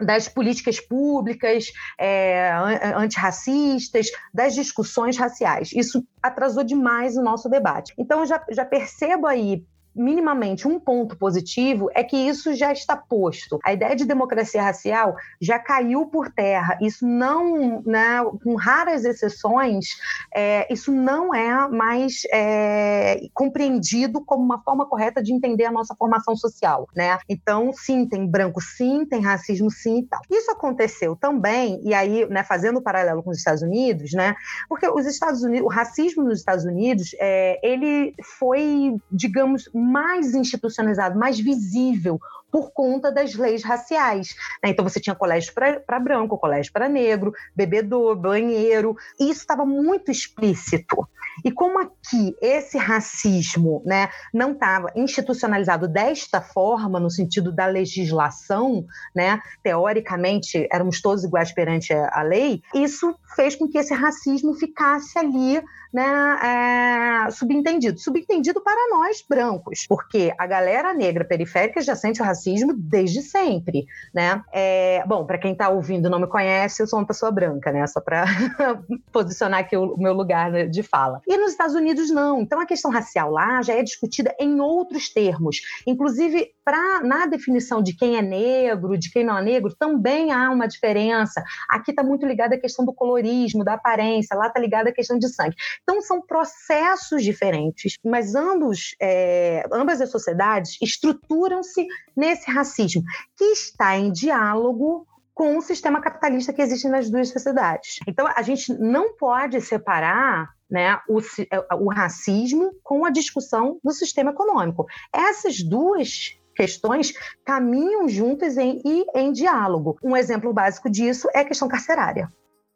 das 0.00 0.28
políticas 0.28 0.80
públicas 0.80 1.72
é, 1.98 2.50
antirracistas, 2.96 4.08
das 4.32 4.54
discussões 4.54 5.16
raciais. 5.16 5.72
Isso 5.72 6.06
atrasou 6.22 6.64
demais 6.64 7.16
o 7.16 7.22
nosso 7.22 7.48
debate. 7.48 7.94
Então, 7.98 8.26
já, 8.26 8.44
já 8.50 8.64
percebo 8.64 9.26
aí 9.26 9.64
minimamente 9.94 10.66
um 10.66 10.78
ponto 10.78 11.16
positivo 11.16 11.88
é 11.94 12.02
que 12.02 12.16
isso 12.16 12.54
já 12.54 12.72
está 12.72 12.96
posto. 12.96 13.58
A 13.64 13.72
ideia 13.72 13.94
de 13.94 14.04
democracia 14.04 14.62
racial 14.62 15.16
já 15.40 15.58
caiu 15.58 16.06
por 16.06 16.30
terra. 16.30 16.78
Isso 16.80 17.06
não, 17.06 17.82
né, 17.82 18.22
com 18.42 18.54
raras 18.54 19.04
exceções, 19.04 19.86
é, 20.34 20.72
isso 20.72 20.92
não 20.92 21.34
é 21.34 21.68
mais 21.68 22.22
é, 22.32 23.20
compreendido 23.32 24.24
como 24.24 24.42
uma 24.42 24.62
forma 24.62 24.86
correta 24.86 25.22
de 25.22 25.32
entender 25.32 25.64
a 25.64 25.72
nossa 25.72 25.94
formação 25.94 26.36
social, 26.36 26.88
né? 26.94 27.18
Então, 27.28 27.72
sim, 27.72 28.06
tem 28.06 28.26
branco, 28.26 28.60
sim, 28.60 29.04
tem 29.06 29.20
racismo, 29.20 29.70
sim 29.70 30.00
e 30.00 30.06
tal. 30.06 30.20
Isso 30.30 30.50
aconteceu 30.50 31.16
também, 31.16 31.80
e 31.84 31.94
aí, 31.94 32.26
né, 32.28 32.42
fazendo 32.42 32.76
o 32.76 32.80
um 32.80 32.82
paralelo 32.82 33.22
com 33.22 33.30
os 33.30 33.38
Estados 33.38 33.62
Unidos, 33.62 34.12
né? 34.12 34.34
Porque 34.68 34.88
os 34.88 35.06
Estados 35.06 35.42
Unidos, 35.42 35.66
o 35.66 35.68
racismo 35.68 36.22
nos 36.24 36.38
Estados 36.38 36.64
Unidos, 36.64 37.14
é, 37.18 37.58
ele 37.62 38.14
foi, 38.38 38.96
digamos, 39.10 39.68
mais 39.84 40.34
institucionalizado, 40.34 41.18
mais 41.18 41.38
visível 41.38 42.18
por 42.54 42.70
conta 42.70 43.10
das 43.10 43.34
leis 43.34 43.64
raciais. 43.64 44.36
Né? 44.62 44.70
Então 44.70 44.88
você 44.88 45.00
tinha 45.00 45.16
colégio 45.16 45.52
para 45.52 45.98
branco, 45.98 46.38
colégio 46.38 46.72
para 46.72 46.88
negro, 46.88 47.32
bebedor, 47.52 48.14
banheiro, 48.14 48.96
e 49.18 49.24
isso 49.24 49.40
estava 49.40 49.66
muito 49.66 50.08
explícito. 50.08 51.08
E 51.44 51.50
como 51.50 51.80
aqui 51.80 52.36
esse 52.40 52.78
racismo 52.78 53.82
né, 53.84 54.08
não 54.32 54.52
estava 54.52 54.92
institucionalizado 54.94 55.88
desta 55.88 56.40
forma, 56.40 57.00
no 57.00 57.10
sentido 57.10 57.50
da 57.50 57.66
legislação, 57.66 58.84
né, 59.12 59.40
teoricamente 59.60 60.68
éramos 60.70 61.00
todos 61.00 61.24
iguais 61.24 61.50
perante 61.50 61.92
a 61.92 62.22
lei, 62.22 62.62
isso 62.72 63.16
fez 63.34 63.56
com 63.56 63.66
que 63.66 63.78
esse 63.78 63.92
racismo 63.92 64.54
ficasse 64.54 65.18
ali 65.18 65.60
né, 65.94 67.26
é, 67.28 67.30
subentendido. 67.30 68.00
Subentendido 68.00 68.60
para 68.60 68.90
nós 68.90 69.24
brancos, 69.26 69.86
porque 69.88 70.34
a 70.36 70.44
galera 70.44 70.92
negra 70.92 71.24
periférica 71.24 71.80
já 71.80 71.94
sente 71.94 72.20
o 72.20 72.24
racismo 72.24 72.74
desde 72.76 73.22
sempre. 73.22 73.86
Né? 74.12 74.42
É, 74.52 75.04
bom, 75.06 75.24
para 75.24 75.38
quem 75.38 75.52
está 75.52 75.68
ouvindo 75.68 76.08
e 76.08 76.10
não 76.10 76.18
me 76.18 76.26
conhece, 76.26 76.82
eu 76.82 76.88
sou 76.88 76.98
uma 76.98 77.06
pessoa 77.06 77.30
branca, 77.30 77.70
né? 77.70 77.86
só 77.86 78.00
para 78.00 78.24
posicionar 79.12 79.60
aqui 79.60 79.76
o, 79.76 79.96
meu 79.96 80.12
lugar 80.12 80.68
de 80.68 80.82
fala. 80.82 81.20
E 81.28 81.36
nos 81.36 81.52
Estados 81.52 81.76
Unidos, 81.76 82.10
não. 82.10 82.40
Então 82.40 82.60
a 82.60 82.66
questão 82.66 82.90
racial 82.90 83.30
lá 83.30 83.62
já 83.62 83.74
é 83.74 83.82
discutida 83.82 84.34
em 84.40 84.60
outros 84.60 85.08
termos. 85.12 85.60
Inclusive, 85.86 86.48
pra, 86.64 87.02
na 87.02 87.26
definição 87.26 87.80
de 87.80 87.94
quem 87.94 88.16
é 88.16 88.22
negro, 88.22 88.98
de 88.98 89.12
quem 89.12 89.24
não 89.24 89.38
é 89.38 89.42
negro, 89.42 89.72
também 89.78 90.32
há 90.32 90.50
uma 90.50 90.66
diferença. 90.66 91.40
Aqui 91.70 91.92
está 91.92 92.02
muito 92.02 92.26
ligada 92.26 92.56
a 92.56 92.60
questão 92.60 92.84
do 92.84 92.92
colorismo, 92.92 93.62
da 93.62 93.74
aparência, 93.74 94.36
lá 94.36 94.48
está 94.48 94.58
ligada 94.58 94.90
a 94.90 94.92
questão 94.92 95.16
de 95.16 95.28
sangue. 95.28 95.54
Então, 95.84 96.00
são 96.00 96.20
processos 96.20 97.22
diferentes, 97.22 97.98
mas 98.02 98.34
ambos, 98.34 98.96
é, 99.00 99.64
ambas 99.70 100.00
as 100.00 100.10
sociedades 100.10 100.78
estruturam-se 100.82 101.86
nesse 102.16 102.50
racismo, 102.50 103.02
que 103.36 103.44
está 103.44 103.96
em 103.96 104.10
diálogo 104.10 105.06
com 105.34 105.58
o 105.58 105.62
sistema 105.62 106.00
capitalista 106.00 106.52
que 106.52 106.62
existe 106.62 106.88
nas 106.88 107.10
duas 107.10 107.28
sociedades. 107.28 107.98
Então, 108.08 108.26
a 108.34 108.40
gente 108.40 108.72
não 108.78 109.14
pode 109.16 109.60
separar 109.60 110.48
né, 110.70 110.98
o, 111.08 111.20
é, 111.20 111.74
o 111.74 111.92
racismo 111.92 112.72
com 112.82 113.04
a 113.04 113.10
discussão 113.10 113.78
do 113.84 113.92
sistema 113.92 114.30
econômico. 114.30 114.86
Essas 115.12 115.62
duas 115.62 116.38
questões 116.54 117.12
caminham 117.44 118.08
juntas 118.08 118.56
em, 118.56 118.80
e 118.84 119.04
em 119.14 119.32
diálogo. 119.32 119.98
Um 120.02 120.16
exemplo 120.16 120.52
básico 120.52 120.88
disso 120.88 121.28
é 121.34 121.40
a 121.40 121.44
questão 121.44 121.68
carcerária, 121.68 122.28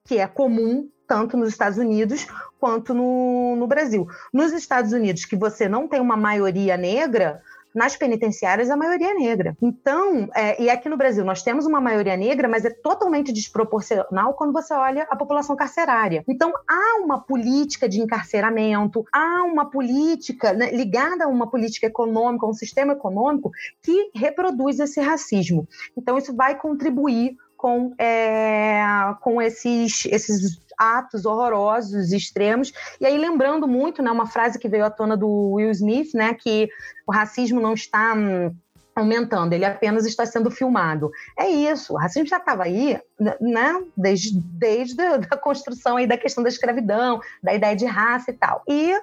que 0.08 0.18
é 0.18 0.26
comum 0.26 0.88
tanto 1.06 1.36
nos 1.36 1.50
Estados 1.50 1.78
Unidos 1.78 2.26
quanto 2.58 2.94
no, 2.94 3.54
no 3.56 3.66
Brasil. 3.66 4.08
Nos 4.32 4.52
Estados 4.52 4.92
Unidos, 4.92 5.26
que 5.26 5.36
você 5.36 5.68
não 5.68 5.86
tem 5.86 6.00
uma 6.00 6.16
maioria 6.16 6.76
negra, 6.76 7.40
nas 7.74 7.94
penitenciárias 7.94 8.70
a 8.70 8.76
maioria 8.76 9.10
é 9.10 9.14
negra. 9.14 9.56
Então, 9.60 10.28
é, 10.34 10.60
e 10.60 10.70
aqui 10.70 10.88
no 10.88 10.96
Brasil 10.96 11.24
nós 11.24 11.42
temos 11.42 11.66
uma 11.66 11.80
maioria 11.80 12.16
negra, 12.16 12.48
mas 12.48 12.64
é 12.64 12.70
totalmente 12.70 13.32
desproporcional 13.32 14.32
quando 14.34 14.52
você 14.52 14.72
olha 14.72 15.06
a 15.10 15.14
população 15.14 15.54
carcerária. 15.54 16.24
Então, 16.26 16.52
há 16.66 17.00
uma 17.02 17.20
política 17.20 17.86
de 17.88 18.00
encarceramento, 18.00 19.04
há 19.12 19.44
uma 19.44 19.70
política 19.70 20.54
né, 20.54 20.70
ligada 20.70 21.26
a 21.26 21.28
uma 21.28 21.48
política 21.48 21.86
econômica, 21.86 22.46
a 22.46 22.48
um 22.48 22.54
sistema 22.54 22.94
econômico 22.94 23.50
que 23.82 24.10
reproduz 24.14 24.80
esse 24.80 25.00
racismo. 25.00 25.68
Então, 25.96 26.16
isso 26.16 26.34
vai 26.34 26.56
contribuir 26.56 27.36
com, 27.58 27.92
é, 27.98 28.80
com 29.20 29.42
esses, 29.42 30.06
esses 30.06 30.62
atos 30.78 31.26
horrorosos, 31.26 32.12
extremos. 32.12 32.72
E 33.00 33.04
aí, 33.04 33.18
lembrando 33.18 33.66
muito, 33.66 34.00
né, 34.00 34.10
uma 34.10 34.26
frase 34.26 34.58
que 34.58 34.68
veio 34.68 34.84
à 34.84 34.90
tona 34.90 35.16
do 35.16 35.54
Will 35.54 35.72
Smith, 35.72 36.14
né, 36.14 36.32
que 36.34 36.70
o 37.06 37.12
racismo 37.12 37.60
não 37.60 37.74
está 37.74 38.14
hum, 38.14 38.54
aumentando, 38.94 39.52
ele 39.52 39.64
apenas 39.64 40.06
está 40.06 40.24
sendo 40.24 40.52
filmado. 40.52 41.10
É 41.36 41.48
isso, 41.48 41.94
o 41.94 41.96
racismo 41.96 42.28
já 42.28 42.36
estava 42.36 42.62
aí, 42.62 43.00
né, 43.40 43.82
desde, 43.96 44.40
desde 44.40 45.02
a 45.02 45.36
construção 45.36 45.96
aí 45.96 46.06
da 46.06 46.16
questão 46.16 46.44
da 46.44 46.48
escravidão, 46.48 47.20
da 47.42 47.52
ideia 47.52 47.74
de 47.74 47.86
raça 47.86 48.30
e 48.30 48.34
tal. 48.34 48.62
E 48.68 48.94
uh, 48.94 49.00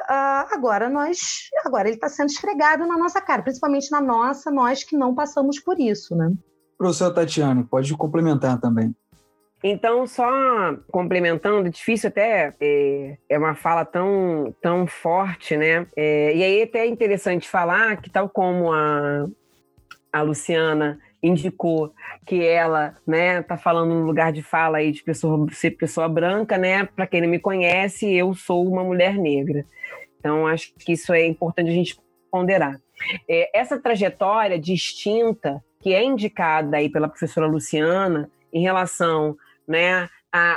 agora 0.54 0.90
nós, 0.90 1.50
agora 1.66 1.90
ele 1.90 1.98
está 1.98 2.08
sendo 2.08 2.30
esfregado 2.30 2.88
na 2.88 2.98
nossa 2.98 3.20
cara, 3.20 3.44
principalmente 3.44 3.92
na 3.92 4.00
nossa, 4.00 4.50
nós 4.50 4.82
que 4.82 4.96
não 4.96 5.14
passamos 5.14 5.60
por 5.60 5.78
isso, 5.78 6.16
né? 6.16 6.32
Professor 6.78 7.14
Tatiana, 7.14 7.66
pode 7.70 7.96
complementar 7.96 8.60
também. 8.60 8.94
Então, 9.64 10.06
só 10.06 10.30
complementando, 10.92 11.70
difícil 11.70 12.10
até, 12.10 12.54
é, 12.60 13.18
é 13.28 13.38
uma 13.38 13.56
fala 13.56 13.84
tão, 13.84 14.54
tão 14.62 14.86
forte, 14.86 15.58
né? 15.58 15.88
É, 15.96 16.36
e 16.36 16.44
aí 16.44 16.62
até 16.64 16.80
é 16.80 16.88
interessante 16.88 17.50
falar 17.50 17.98
que, 17.98 18.10
tal 18.10 18.30
como 18.30 18.72
a, 18.72 19.26
a 20.14 20.22
Luciana 20.22 21.00
indicou 21.24 21.92
que 22.28 22.46
ela, 22.46 22.96
né, 23.08 23.42
tá 23.42 23.58
falando 23.58 23.96
no 23.96 24.06
lugar 24.06 24.32
de 24.32 24.44
fala 24.44 24.78
aí 24.78 24.92
de 24.92 25.02
pessoa, 25.02 25.48
ser 25.52 25.72
pessoa 25.72 26.08
branca, 26.08 26.58
né? 26.58 26.86
Para 26.86 27.08
quem 27.08 27.22
não 27.22 27.30
me 27.30 27.40
conhece, 27.40 28.14
eu 28.14 28.36
sou 28.36 28.68
uma 28.68 28.84
mulher 28.84 29.16
negra. 29.18 29.66
Então, 30.20 30.46
acho 30.46 30.74
que 30.78 30.94
isso 30.94 31.12
é 31.12 31.26
importante 31.26 31.72
a 31.72 31.74
gente 31.74 31.98
ponderar. 32.32 32.80
É, 33.28 33.50
essa 33.58 33.80
trajetória 33.80 34.60
distinta 34.60 35.64
que 35.86 35.94
é 35.94 36.04
indicada 36.04 36.78
aí 36.78 36.90
pela 36.90 37.08
professora 37.08 37.46
Luciana 37.46 38.28
em 38.52 38.64
relação 38.64 39.38
né, 39.68 40.10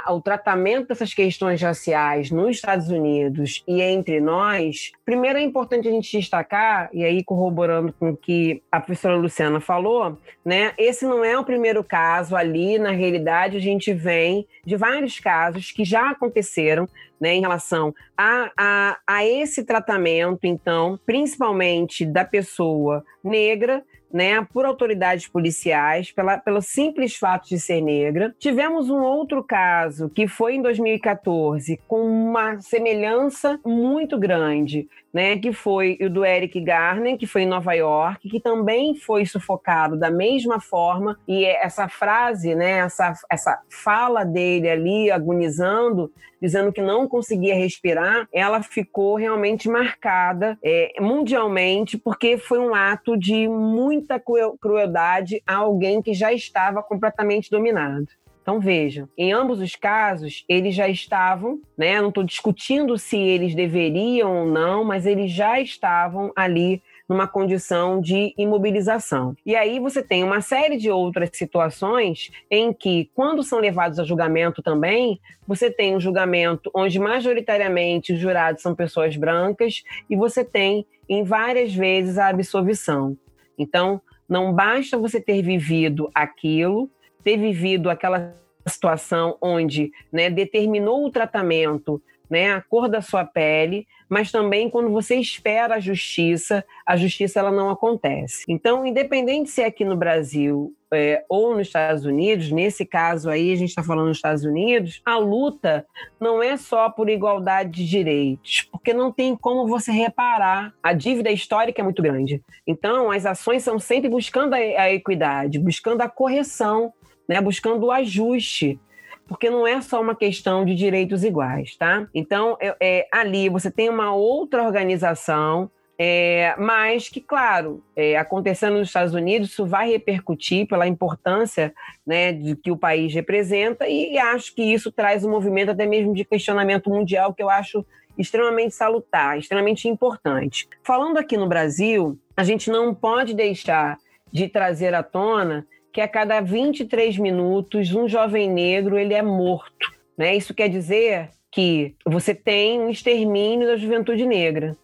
ao 0.07 0.23
tratamento 0.23 0.89
dessas 0.89 1.13
questões 1.13 1.61
raciais 1.61 2.31
nos 2.31 2.57
Estados 2.57 2.89
Unidos 2.89 3.63
e 3.69 3.83
entre 3.83 4.23
nós, 4.23 4.91
primeiro 5.05 5.39
é 5.39 5.43
importante 5.43 5.87
a 5.87 5.91
gente 5.91 6.19
destacar, 6.19 6.89
e 6.95 7.05
aí 7.05 7.23
corroborando 7.23 7.93
com 7.93 8.13
o 8.13 8.17
que 8.17 8.63
a 8.73 8.81
professora 8.81 9.17
Luciana 9.17 9.61
falou, 9.61 10.17
né, 10.43 10.73
esse 10.79 11.05
não 11.05 11.23
é 11.23 11.39
o 11.39 11.45
primeiro 11.45 11.85
caso 11.85 12.35
ali, 12.35 12.79
na 12.79 12.93
realidade 12.93 13.59
a 13.59 13.61
gente 13.61 13.93
vem 13.93 14.47
de 14.65 14.77
vários 14.77 15.21
casos 15.21 15.71
que 15.73 15.85
já 15.85 16.09
aconteceram 16.09 16.89
né, 17.21 17.35
em 17.35 17.43
relação 17.43 17.95
a, 18.17 18.51
a, 18.57 18.99
a 19.07 19.27
esse 19.27 19.63
tratamento, 19.63 20.47
então, 20.47 20.99
principalmente 21.05 22.07
da 22.07 22.25
pessoa 22.25 23.05
negra, 23.23 23.85
né, 24.13 24.47
por 24.53 24.65
autoridades 24.65 25.29
policiais, 25.29 26.11
pela, 26.11 26.39
pelo 26.39 26.61
simples 26.61 27.17
fato 27.17 27.49
de 27.49 27.59
ser 27.59 27.81
negra. 27.81 28.35
Tivemos 28.39 28.89
um 28.89 29.01
outro 29.03 29.43
caso 29.43 30.09
que 30.09 30.27
foi 30.27 30.55
em 30.55 30.63
2014, 30.63 31.81
com 31.87 32.01
uma 32.01 32.61
semelhança 32.61 33.61
muito 33.65 34.19
grande, 34.19 34.89
né, 35.13 35.39
que 35.39 35.53
foi 35.53 35.99
o 36.01 36.11
do 36.11 36.25
Eric 36.25 36.61
Garner, 36.61 37.17
que 37.17 37.27
foi 37.27 37.43
em 37.43 37.47
Nova 37.47 37.73
York, 37.73 38.29
que 38.29 38.41
também 38.41 38.95
foi 38.95 39.25
sufocado 39.25 39.99
da 39.99 40.11
mesma 40.11 40.61
forma, 40.61 41.19
e 41.27 41.45
essa 41.45 41.89
frase, 41.89 42.55
né, 42.55 42.79
essa, 42.79 43.15
essa 43.31 43.61
fala 43.69 44.25
dele 44.25 44.69
ali, 44.69 45.11
agonizando, 45.11 46.13
dizendo 46.41 46.73
que 46.73 46.81
não 46.81 47.09
conseguia 47.09 47.55
respirar, 47.55 48.29
ela 48.33 48.63
ficou 48.63 49.17
realmente 49.17 49.69
marcada 49.69 50.59
é, 50.63 50.93
mundialmente, 51.01 51.99
porque 51.99 52.39
foi 52.39 52.59
um 52.59 52.75
ato 52.75 53.17
de 53.17 53.49
muita 53.49 54.23
crueldade 54.61 55.43
a 55.47 55.57
alguém 55.57 56.01
que 56.01 56.15
já 56.15 56.33
estava 56.33 56.83
completamente 56.83 57.51
dominado. 57.51 58.07
Então 58.49 58.61
vejam, 58.61 59.07
em 59.15 59.31
ambos 59.31 59.61
os 59.61 59.77
casos, 59.77 60.43
eles 60.49 60.75
já 60.75 60.89
estavam, 60.89 61.61
né? 61.77 62.01
Não 62.01 62.09
estou 62.09 62.25
discutindo 62.25 62.97
se 62.97 63.19
eles 63.19 63.55
deveriam 63.55 64.39
ou 64.39 64.47
não, 64.47 64.83
mas 64.83 65.05
eles 65.05 65.31
já 65.31 65.61
estavam 65.61 66.33
ali 66.35 66.83
numa 67.07 67.29
condição 67.29 68.01
de 68.01 68.33
imobilização. 68.39 69.37
E 69.45 69.55
aí 69.55 69.79
você 69.79 70.03
tem 70.03 70.25
uma 70.25 70.41
série 70.41 70.79
de 70.79 70.91
outras 70.91 71.29
situações 71.35 72.31
em 72.51 72.73
que, 72.73 73.11
quando 73.15 73.43
são 73.43 73.59
levados 73.59 73.99
a 73.99 74.05
julgamento 74.05 74.63
também, 74.63 75.21
você 75.47 75.71
tem 75.71 75.95
um 75.95 76.01
julgamento 76.01 76.71
onde 76.75 76.99
majoritariamente 76.99 78.15
os 78.15 78.19
jurados 78.19 78.63
são 78.63 78.75
pessoas 78.75 79.15
brancas 79.15 79.83
e 80.09 80.17
você 80.17 80.43
tem, 80.43 80.87
em 81.07 81.23
várias 81.23 81.75
vezes, 81.75 82.17
a 82.17 82.29
absolvição. 82.29 83.15
Então, 83.59 84.01
não 84.27 84.55
basta 84.55 84.97
você 84.97 85.21
ter 85.21 85.43
vivido 85.43 86.11
aquilo, 86.15 86.91
ter 87.29 87.37
vivido 87.37 87.91
aquela 87.91 88.35
situação 88.67 89.37
onde 89.43 89.93
né, 90.11 90.31
determinou 90.31 91.05
o 91.05 91.11
tratamento, 91.11 92.01
né, 92.31 92.53
a 92.53 92.63
cor 92.63 92.89
da 92.89 93.03
sua 93.03 93.23
pele, 93.23 93.87
mas 94.09 94.33
também 94.33 94.71
quando 94.71 94.91
você 94.91 95.17
espera 95.17 95.75
a 95.75 95.81
justiça, 95.81 96.65
a 96.87 96.97
justiça 96.97 97.39
ela 97.39 97.51
não 97.51 97.69
acontece. 97.69 98.45
Então, 98.49 98.87
independente 98.87 99.51
se 99.51 99.61
é 99.61 99.67
aqui 99.67 99.85
no 99.85 99.95
Brasil 99.95 100.73
é, 100.91 101.23
ou 101.29 101.55
nos 101.55 101.67
Estados 101.67 102.07
Unidos, 102.07 102.51
nesse 102.51 102.87
caso 102.87 103.29
aí 103.29 103.53
a 103.53 103.57
gente 103.57 103.69
está 103.69 103.83
falando 103.83 104.09
nos 104.09 104.17
Estados 104.17 104.45
Unidos, 104.45 105.03
a 105.05 105.19
luta 105.19 105.87
não 106.19 106.43
é 106.43 106.57
só 106.57 106.89
por 106.89 107.11
igualdade 107.11 107.71
de 107.73 107.87
direitos, 107.87 108.67
porque 108.73 108.95
não 108.95 109.13
tem 109.13 109.37
como 109.37 109.69
você 109.69 109.93
reparar. 109.93 110.73
A 110.83 110.95
dívida 110.95 111.31
histórica 111.31 111.83
é 111.83 111.85
muito 111.85 112.03
grande. 112.03 112.43
Então, 112.67 113.11
as 113.11 113.27
ações 113.27 113.63
são 113.63 113.79
sempre 113.79 114.09
buscando 114.09 114.55
a, 114.55 114.57
a 114.57 114.91
equidade, 114.91 115.59
buscando 115.59 116.01
a 116.01 116.09
correção 116.09 116.95
né, 117.29 117.41
buscando 117.41 117.87
o 117.87 117.93
ajuste, 117.93 118.81
porque 119.27 119.51
não 119.51 119.67
é 119.67 119.81
só 119.81 120.01
uma 120.01 120.15
questão 120.15 120.65
de 120.65 120.75
direitos 120.75 121.23
iguais, 121.23 121.77
tá? 121.77 122.09
Então, 122.15 122.57
é, 122.61 122.75
é 122.81 123.09
ali 123.13 123.49
você 123.49 123.71
tem 123.71 123.91
uma 123.91 124.15
outra 124.15 124.65
organização, 124.65 125.71
é, 126.01 126.55
mas 126.57 127.09
que, 127.09 127.21
claro, 127.21 127.85
é, 127.95 128.17
acontecendo 128.17 128.79
nos 128.79 128.89
Estados 128.89 129.13
Unidos, 129.13 129.51
isso 129.51 129.67
vai 129.67 129.91
repercutir 129.91 130.67
pela 130.67 130.87
importância 130.87 131.75
né, 132.07 132.33
de 132.33 132.57
que 132.57 132.71
o 132.71 132.77
país 132.77 133.13
representa, 133.13 133.87
e, 133.87 134.15
e 134.15 134.19
acho 134.19 134.55
que 134.55 134.63
isso 134.63 134.91
traz 134.91 135.25
um 135.25 135.31
movimento 135.31 135.73
até 135.73 135.85
mesmo 135.85 136.15
de 136.15 136.25
questionamento 136.25 136.89
mundial 136.89 137.35
que 137.35 137.43
eu 137.43 137.51
acho 137.51 137.85
extremamente 138.17 138.75
salutar, 138.75 139.39
extremamente 139.39 139.89
importante. 139.89 140.69
Falando 140.83 141.19
aqui 141.19 141.37
no 141.37 141.49
Brasil, 141.49 142.19
a 142.37 142.43
gente 142.43 142.71
não 142.71 142.95
pode 142.95 143.35
deixar 143.35 143.99
de 144.33 144.49
trazer 144.49 144.95
à 144.95 145.03
tona 145.03 145.67
que 145.93 146.01
a 146.01 146.09
cada 146.09 146.41
23 146.41 147.19
minutos 147.19 147.95
um 147.95 148.09
jovem 148.09 148.51
negro 148.51 148.99
ele 148.99 149.15
é 149.15 149.23
morto. 149.23 149.93
Né? 150.17 150.37
Isso 150.37 150.55
quer 150.55 150.69
dizer 150.69 151.31
que 151.51 151.95
você 152.05 152.35
tem 152.35 152.81
um 152.81 152.91
extermínio 152.91 153.67
da 153.67 153.77
juventude 153.77 154.27
negra, 154.27 154.77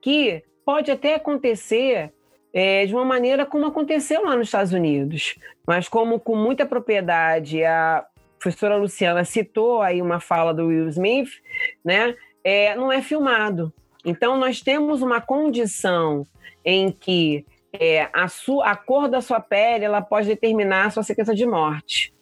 que 0.00 0.42
pode 0.64 0.90
até 0.90 1.14
acontecer 1.14 2.12
é, 2.52 2.86
de 2.86 2.94
uma 2.94 3.04
maneira 3.04 3.46
como 3.46 3.66
aconteceu 3.66 4.24
lá 4.24 4.36
nos 4.36 4.48
Estados 4.48 4.72
Unidos, 4.72 5.36
mas 5.66 5.88
como 5.88 6.20
com 6.20 6.36
muita 6.36 6.66
propriedade 6.66 7.64
a 7.64 8.04
professora 8.38 8.76
Luciana 8.76 9.24
citou 9.24 9.80
aí 9.80 10.02
uma 10.02 10.20
fala 10.20 10.52
do 10.52 10.66
Will 10.66 10.88
Smith, 10.88 11.30
né? 11.84 12.14
É, 12.44 12.74
não 12.74 12.90
é 12.90 13.00
filmado. 13.00 13.72
Então 14.04 14.36
nós 14.36 14.60
temos 14.60 15.00
uma 15.00 15.20
condição 15.20 16.26
em 16.64 16.90
que 16.90 17.46
é, 17.72 18.08
a, 18.12 18.28
sua, 18.28 18.70
a 18.70 18.76
cor 18.76 19.08
da 19.08 19.20
sua 19.20 19.40
pele 19.40 19.84
ela 19.84 20.00
pode 20.00 20.28
determinar 20.28 20.86
a 20.86 20.90
sua 20.90 21.02
sentença 21.02 21.34
de 21.34 21.46
morte. 21.46 22.12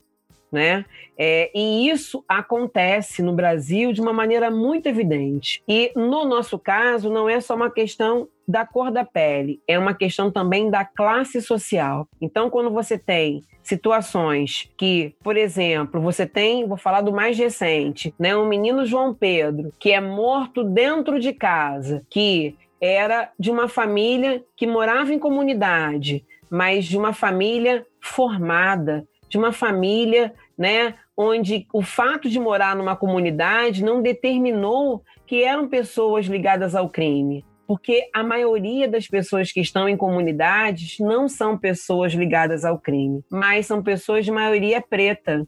Né? 0.52 0.84
É, 1.16 1.48
e 1.54 1.88
isso 1.88 2.24
acontece 2.26 3.22
no 3.22 3.32
Brasil 3.32 3.92
de 3.92 4.00
uma 4.00 4.12
maneira 4.12 4.50
muito 4.50 4.88
evidente. 4.88 5.62
E 5.68 5.92
no 5.94 6.24
nosso 6.24 6.58
caso, 6.58 7.08
não 7.08 7.28
é 7.28 7.40
só 7.40 7.54
uma 7.54 7.70
questão 7.70 8.28
da 8.48 8.66
cor 8.66 8.90
da 8.90 9.04
pele, 9.04 9.60
é 9.68 9.78
uma 9.78 9.94
questão 9.94 10.28
também 10.28 10.68
da 10.68 10.84
classe 10.84 11.40
social. 11.40 12.08
Então, 12.20 12.50
quando 12.50 12.68
você 12.68 12.98
tem 12.98 13.44
situações 13.62 14.68
que, 14.76 15.14
por 15.22 15.36
exemplo, 15.36 16.00
você 16.00 16.26
tem, 16.26 16.66
vou 16.66 16.76
falar 16.76 17.02
do 17.02 17.12
mais 17.12 17.38
recente, 17.38 18.12
né, 18.18 18.36
um 18.36 18.48
menino 18.48 18.84
João 18.84 19.14
Pedro 19.14 19.72
que 19.78 19.92
é 19.92 20.00
morto 20.00 20.64
dentro 20.64 21.20
de 21.20 21.32
casa, 21.32 22.02
que 22.10 22.56
era 22.80 23.30
de 23.38 23.50
uma 23.50 23.68
família 23.68 24.42
que 24.56 24.66
morava 24.66 25.12
em 25.12 25.18
comunidade, 25.18 26.24
mas 26.50 26.86
de 26.86 26.96
uma 26.96 27.12
família 27.12 27.86
formada, 28.00 29.06
de 29.28 29.38
uma 29.38 29.52
família, 29.52 30.34
né, 30.58 30.94
onde 31.16 31.66
o 31.72 31.82
fato 31.82 32.28
de 32.28 32.40
morar 32.40 32.74
numa 32.74 32.96
comunidade 32.96 33.84
não 33.84 34.02
determinou 34.02 35.02
que 35.26 35.44
eram 35.44 35.68
pessoas 35.68 36.26
ligadas 36.26 36.74
ao 36.74 36.88
crime, 36.88 37.44
porque 37.66 38.08
a 38.12 38.24
maioria 38.24 38.88
das 38.88 39.06
pessoas 39.06 39.52
que 39.52 39.60
estão 39.60 39.88
em 39.88 39.96
comunidades 39.96 40.98
não 40.98 41.28
são 41.28 41.56
pessoas 41.56 42.12
ligadas 42.12 42.64
ao 42.64 42.78
crime, 42.78 43.22
mas 43.30 43.66
são 43.66 43.82
pessoas 43.82 44.24
de 44.24 44.32
maioria 44.32 44.80
preta 44.80 45.46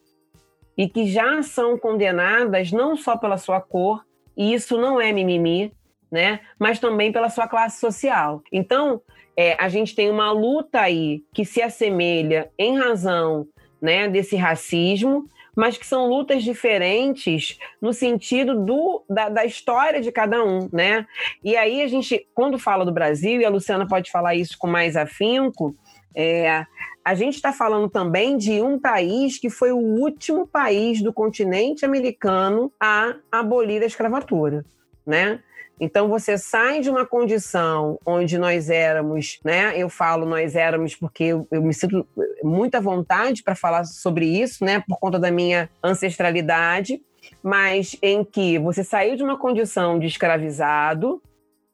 e 0.77 0.89
que 0.89 1.07
já 1.07 1.43
são 1.43 1.77
condenadas 1.77 2.71
não 2.71 2.97
só 2.97 3.17
pela 3.17 3.37
sua 3.37 3.61
cor, 3.61 4.05
e 4.37 4.55
isso 4.55 4.79
não 4.79 5.01
é 5.01 5.13
mimimi, 5.13 5.73
né? 6.13 6.41
Mas 6.59 6.79
também 6.79 7.11
pela 7.11 7.31
sua 7.31 7.49
classe 7.49 7.81
social. 7.81 8.43
Então, 8.53 9.01
é, 9.35 9.57
a 9.59 9.71
gente 9.71 9.95
tem 9.95 10.11
uma 10.11 10.31
luta 10.31 10.81
aí 10.81 11.25
que 11.33 11.43
se 11.43 11.63
assemelha 11.63 12.51
em 12.59 12.79
razão 12.79 13.49
né, 13.81 14.07
desse 14.09 14.37
racismo, 14.37 15.25
mas 15.57 15.79
que 15.79 15.87
são 15.87 16.07
lutas 16.07 16.43
diferentes 16.43 17.59
no 17.81 17.93
sentido 17.93 18.65
do, 18.65 19.05
da, 19.09 19.29
da, 19.29 19.45
história 19.45 20.01
de 20.01 20.13
cada 20.13 20.45
um, 20.45 20.69
né? 20.73 21.07
E 21.43 21.57
aí 21.57 21.83
a 21.83 21.87
gente, 21.87 22.27
quando 22.35 22.59
fala 22.59 22.85
do 22.85 22.93
Brasil, 22.93 23.41
e 23.41 23.45
a 23.45 23.51
Luciana 23.51 23.87
pode 23.87 24.11
falar 24.11 24.35
isso 24.35 24.57
com 24.59 24.67
mais 24.67 24.97
afinco, 24.97 25.75
é, 26.15 26.65
a 27.05 27.15
gente 27.15 27.35
está 27.35 27.53
falando 27.53 27.89
também 27.89 28.37
de 28.37 28.63
um 28.63 28.79
país 28.79 29.39
que 29.39 29.51
foi 29.51 29.73
o 29.73 29.79
último 29.79 30.47
país 30.47 31.03
do 31.03 31.13
continente 31.13 31.85
americano 31.85 32.73
a 32.81 33.17
abolir 33.31 33.83
a 33.83 33.87
escravatura, 33.87 34.65
né? 35.07 35.41
Então 35.81 36.09
você 36.09 36.39
sai 36.39 36.81
de 36.81 36.91
uma 36.91 37.05
condição 37.05 37.99
onde 38.07 38.39
nós 38.39 38.71
éramos, 38.71 39.41
né? 39.45 39.73
Eu 39.77 39.89
falo 39.89 40.25
nós 40.25 40.55
éramos 40.55 40.95
porque 40.95 41.25
eu, 41.25 41.47
eu 41.51 41.63
me 41.63 41.75
sinto 41.75 42.07
muita 42.43 42.81
vontade 42.81 43.43
para 43.43 43.55
falar 43.55 43.85
sobre 43.85 44.27
isso, 44.27 44.65
né? 44.65 44.83
Por 44.87 44.99
conta 44.99 45.19
da 45.19 45.31
minha 45.31 45.69
ancestralidade, 45.83 47.03
mas 47.43 47.97
em 48.03 48.25
que 48.25 48.59
você 48.59 48.85
saiu 48.85 49.17
de 49.17 49.23
uma 49.23 49.39
condição 49.39 49.99
de 49.99 50.07
escravizado, 50.07 51.21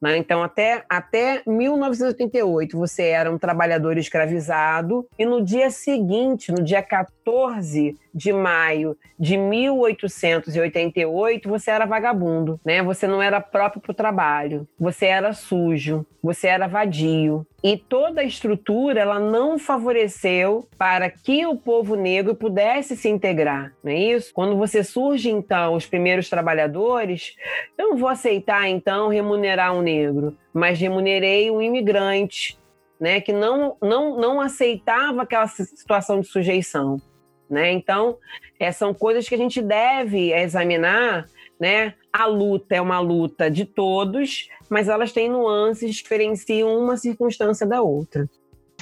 né? 0.01 0.17
Então, 0.17 0.41
até, 0.41 0.85
até 0.89 1.41
1988, 1.45 2.77
você 2.77 3.03
era 3.03 3.31
um 3.31 3.37
trabalhador 3.37 3.97
escravizado, 3.97 5.05
e 5.17 5.25
no 5.25 5.43
dia 5.43 5.69
seguinte, 5.69 6.51
no 6.51 6.63
dia 6.63 6.81
14 6.81 7.97
de 8.13 8.33
maio 8.33 8.97
de 9.17 9.37
1888, 9.37 11.47
você 11.47 11.71
era 11.71 11.85
vagabundo, 11.85 12.59
né? 12.65 12.83
Você 12.83 13.07
não 13.07 13.21
era 13.21 13.39
próprio 13.41 13.81
para 13.81 13.91
o 13.91 13.95
trabalho, 13.95 14.67
você 14.79 15.05
era 15.07 15.33
sujo, 15.33 16.05
você 16.21 16.47
era 16.47 16.67
vadio. 16.67 17.45
E 17.63 17.77
toda 17.77 18.21
a 18.21 18.25
estrutura 18.25 19.01
ela 19.01 19.19
não 19.19 19.59
favoreceu 19.59 20.67
para 20.77 21.09
que 21.09 21.45
o 21.45 21.57
povo 21.57 21.95
negro 21.95 22.35
pudesse 22.35 22.95
se 22.95 23.09
integrar, 23.09 23.73
não 23.83 23.91
é 23.91 23.97
isso? 23.97 24.33
Quando 24.33 24.55
você 24.57 24.83
surge 24.83 25.29
então 25.29 25.73
os 25.73 25.85
primeiros 25.85 26.29
trabalhadores, 26.29 27.35
eu 27.77 27.89
não 27.89 27.97
vou 27.97 28.09
aceitar 28.09 28.69
então 28.69 29.09
remunerar 29.09 29.75
um 29.75 29.81
negro, 29.81 30.37
mas 30.53 30.79
remunerei 30.79 31.51
um 31.51 31.61
imigrante, 31.61 32.57
né, 32.99 33.21
que 33.21 33.31
não, 33.31 33.77
não, 33.81 34.17
não 34.17 34.41
aceitava 34.41 35.21
aquela 35.21 35.47
situação 35.47 36.19
de 36.19 36.27
sujeição. 36.27 37.01
Né? 37.49 37.71
Então, 37.71 38.17
é, 38.59 38.71
são 38.71 38.93
coisas 38.93 39.27
que 39.27 39.35
a 39.35 39.37
gente 39.37 39.61
deve 39.61 40.31
examinar. 40.31 41.27
Né? 41.59 41.93
A 42.11 42.25
luta 42.25 42.75
é 42.75 42.81
uma 42.81 42.99
luta 42.99 43.49
de 43.49 43.65
todos, 43.65 44.47
mas 44.69 44.87
elas 44.87 45.11
têm 45.11 45.29
nuances, 45.29 45.95
diferenciam 45.95 46.77
uma 46.77 46.95
circunstância 46.95 47.65
da 47.65 47.81
outra 47.81 48.29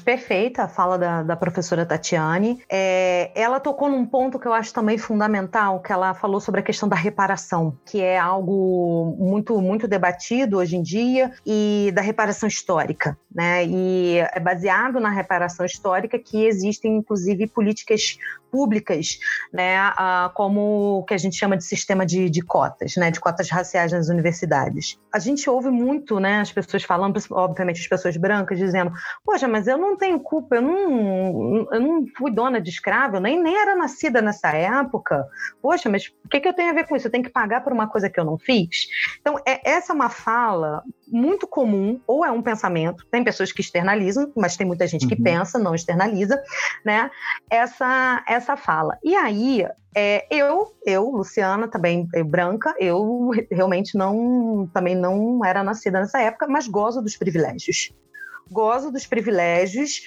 perfeita 0.08 0.64
a 0.64 0.68
fala 0.70 0.98
da, 0.98 1.22
da 1.22 1.36
professora 1.36 1.86
Tatiane. 1.86 2.62
É, 2.70 3.30
ela 3.36 3.60
tocou 3.60 3.90
num 3.90 4.06
ponto 4.06 4.40
que 4.40 4.48
eu 4.48 4.54
acho 4.54 4.74
também 4.74 4.98
fundamental, 4.98 5.82
que 5.82 5.92
ela 5.92 6.14
falou 6.14 6.40
sobre 6.40 6.62
a 6.62 6.64
questão 6.64 6.88
da 6.88 6.96
reparação, 6.96 7.78
que 7.86 8.02
é 8.02 8.18
algo 8.18 9.18
muito, 9.20 9.60
muito 9.60 9.86
debatido 9.86 10.60
hoje 10.60 10.78
em 10.78 10.82
dia, 10.82 11.34
e 11.46 11.92
da 11.94 12.02
reparação 12.02 12.48
histórica. 12.48 13.18
Né? 13.30 13.66
E 13.66 14.20
é 14.32 14.40
baseado 14.40 14.98
na 14.98 15.10
reparação 15.10 15.66
histórica 15.66 16.18
que 16.18 16.46
existem, 16.46 16.96
inclusive, 16.96 17.46
políticas 17.46 18.18
públicas, 18.52 19.20
né, 19.54 19.78
como 20.34 21.00
o 21.00 21.04
que 21.04 21.14
a 21.14 21.18
gente 21.18 21.36
chama 21.36 21.58
de 21.58 21.64
sistema 21.64 22.06
de, 22.06 22.30
de, 22.30 22.42
cotas, 22.42 22.96
né, 22.96 23.12
de 23.12 23.20
cotas 23.20 23.50
raciais 23.50 23.92
nas 23.92 24.10
universidades. 24.10 25.00
A 25.14 25.20
gente 25.20 25.50
ouve 25.50 25.70
muito, 25.70 26.20
né, 26.20 26.42
as 26.42 26.52
pessoas 26.52 26.84
falando, 26.84 27.20
obviamente 27.32 27.82
as 27.82 27.88
pessoas 27.88 28.18
brancas, 28.18 28.58
dizendo, 28.58 28.92
poxa, 29.26 29.48
mas 29.48 29.68
eu 29.68 29.78
não 29.78 29.96
tenho 29.96 30.20
culpa, 30.20 30.56
eu 30.56 30.62
não, 30.62 31.68
eu 31.72 31.80
não 31.80 32.06
fui 32.18 32.32
dona 32.32 32.62
de 32.62 32.70
escravo, 32.70 33.18
eu 33.18 33.22
nem, 33.22 33.42
nem 33.42 33.56
era 33.56 33.76
nascida 33.76 34.22
nessa 34.22 34.50
época. 34.50 35.26
Poxa, 35.62 35.90
mas 35.90 36.08
o 36.26 36.30
que, 36.30 36.40
que 36.40 36.48
eu 36.48 36.54
tenho 36.54 36.70
a 36.70 36.74
ver 36.74 36.88
com 36.88 36.96
isso? 36.96 37.08
Eu 37.08 37.12
tenho 37.12 37.24
que 37.24 37.30
pagar 37.30 37.64
por 37.64 37.74
uma 37.74 37.88
coisa 37.88 38.10
que 38.10 38.20
eu 38.20 38.26
não 38.26 38.38
fiz? 38.38 38.88
Então, 39.20 39.40
é, 39.46 39.70
essa 39.70 39.94
é 39.94 39.96
uma 39.96 40.10
fala 40.10 40.84
muito 41.08 41.48
comum, 41.48 42.02
ou 42.06 42.26
é 42.26 42.32
um 42.32 42.42
pensamento, 42.42 43.06
tem 43.10 43.24
pessoas 43.24 43.52
que 43.52 43.62
externalizam, 43.62 44.32
mas 44.36 44.58
tem 44.58 44.68
muita 44.68 44.86
gente 44.86 45.04
uhum. 45.04 45.10
que 45.10 45.16
pensa, 45.16 45.58
não 45.58 45.74
externaliza, 45.74 46.42
né? 46.86 47.10
Essa, 47.50 48.24
essa 48.38 48.56
fala. 48.56 48.98
E 49.04 49.16
aí, 49.16 49.68
é, 49.96 50.26
eu, 50.32 50.72
eu, 50.86 51.10
Luciana, 51.10 51.68
também 51.68 52.08
eu, 52.14 52.26
branca, 52.26 52.74
eu 52.80 53.32
realmente 53.52 53.98
não, 53.98 54.70
também 54.74 54.96
não 54.96 55.44
era 55.44 55.64
nascida 55.64 56.00
nessa 56.00 56.22
época, 56.22 56.48
mas 56.48 56.68
gozo 56.68 57.02
dos 57.02 57.18
privilégios. 57.18 57.92
Gozo 58.50 58.92
dos 58.92 59.06
privilégios 59.06 60.02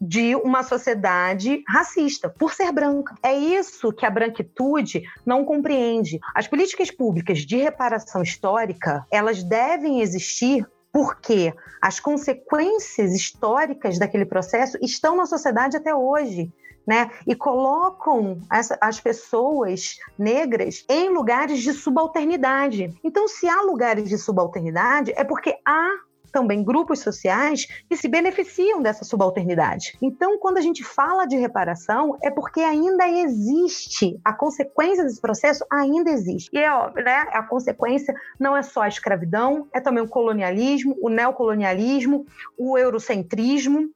de 0.00 0.36
uma 0.36 0.62
sociedade 0.62 1.62
racista, 1.66 2.28
por 2.28 2.52
ser 2.52 2.70
branca. 2.70 3.14
É 3.22 3.36
isso 3.36 3.92
que 3.92 4.06
a 4.06 4.10
branquitude 4.10 5.02
não 5.26 5.44
compreende. 5.44 6.20
As 6.34 6.46
políticas 6.46 6.90
públicas 6.90 7.40
de 7.40 7.56
reparação 7.56 8.22
histórica, 8.22 9.04
elas 9.10 9.42
devem 9.42 10.00
existir 10.00 10.64
porque 10.92 11.52
as 11.82 12.00
consequências 12.00 13.12
históricas 13.12 13.98
daquele 13.98 14.24
processo 14.24 14.78
estão 14.80 15.16
na 15.16 15.26
sociedade 15.26 15.76
até 15.76 15.94
hoje. 15.94 16.50
Né? 16.88 17.10
E 17.26 17.34
colocam 17.34 18.40
as, 18.48 18.72
as, 18.80 18.98
pessoas 18.98 19.98
negras 20.18 20.86
em 20.88 21.10
lugares 21.10 21.60
de 21.60 21.74
subalternidade. 21.74 22.98
Então, 23.04 23.28
se 23.28 23.46
há 23.46 23.60
lugares 23.60 24.08
de 24.08 24.16
subalternidade, 24.16 25.12
é 25.14 25.22
porque 25.22 25.54
há 25.66 25.98
também 26.32 26.62
grupos 26.62 27.00
sociais 27.00 27.66
que 27.88 27.96
se 27.96 28.08
beneficiam 28.08 28.80
dessa 28.80 29.04
subalternidade. 29.04 29.96
Então, 30.00 30.38
quando 30.38 30.58
a 30.58 30.60
gente 30.60 30.84
fala 30.84 31.26
de 31.26 31.36
reparação, 31.36 32.16
é 32.22 32.30
porque 32.30 32.60
ainda 32.60 33.08
existe, 33.08 34.18
a 34.24 34.32
consequência 34.32 35.04
desse 35.04 35.20
processo 35.20 35.64
ainda 35.70 36.10
existe. 36.10 36.50
E 36.52 36.58
é 36.58 36.72
óbvio, 36.72 37.04
né? 37.04 37.26
A 37.32 37.42
consequência 37.42 38.14
não 38.38 38.56
é 38.56 38.62
só 38.62 38.82
a 38.82 38.88
escravidão, 38.88 39.66
é 39.72 39.80
também 39.80 40.02
o 40.02 40.08
colonialismo, 40.08 40.96
o 41.00 41.08
neocolonialismo, 41.08 42.26
o 42.56 42.78
eurocentrismo, 42.78 43.90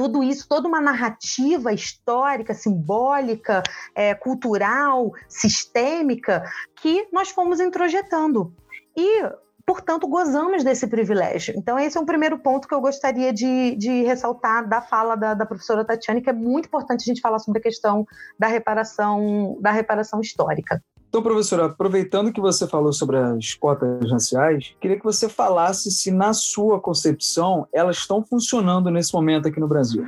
tudo 0.00 0.22
isso, 0.22 0.48
toda 0.48 0.66
uma 0.66 0.80
narrativa 0.80 1.74
histórica, 1.74 2.54
simbólica, 2.54 3.62
é, 3.94 4.14
cultural, 4.14 5.12
sistêmica, 5.28 6.42
que 6.76 7.06
nós 7.12 7.28
fomos 7.28 7.60
introjetando. 7.60 8.50
E 8.96 9.22
portanto, 9.66 10.08
gozamos 10.08 10.64
desse 10.64 10.86
privilégio. 10.86 11.54
Então, 11.54 11.78
esse 11.78 11.98
é 11.98 12.00
um 12.00 12.06
primeiro 12.06 12.38
ponto 12.38 12.66
que 12.66 12.74
eu 12.74 12.80
gostaria 12.80 13.30
de, 13.30 13.76
de 13.76 14.02
ressaltar 14.02 14.66
da 14.66 14.80
fala 14.80 15.14
da, 15.16 15.34
da, 15.34 15.44
professora 15.44 15.84
Tatiane, 15.84 16.22
que 16.22 16.30
é 16.30 16.32
muito 16.32 16.66
importante 16.66 17.02
a 17.02 17.04
gente 17.04 17.20
falar 17.20 17.38
sobre 17.38 17.60
a 17.60 17.62
questão 17.62 18.06
da 18.38 18.46
reparação, 18.46 19.58
da 19.60 19.70
reparação 19.70 20.22
histórica. 20.22 20.82
Então, 21.10 21.24
professora, 21.24 21.64
aproveitando 21.66 22.32
que 22.32 22.40
você 22.40 22.68
falou 22.68 22.92
sobre 22.92 23.16
as 23.18 23.52
cotas 23.54 24.08
raciais, 24.08 24.76
queria 24.80 24.96
que 24.96 25.02
você 25.02 25.28
falasse 25.28 25.90
se, 25.90 26.12
na 26.12 26.32
sua 26.32 26.80
concepção, 26.80 27.66
elas 27.72 27.96
estão 27.96 28.24
funcionando 28.24 28.92
nesse 28.92 29.12
momento 29.12 29.48
aqui 29.48 29.58
no 29.58 29.66
Brasil. 29.66 30.06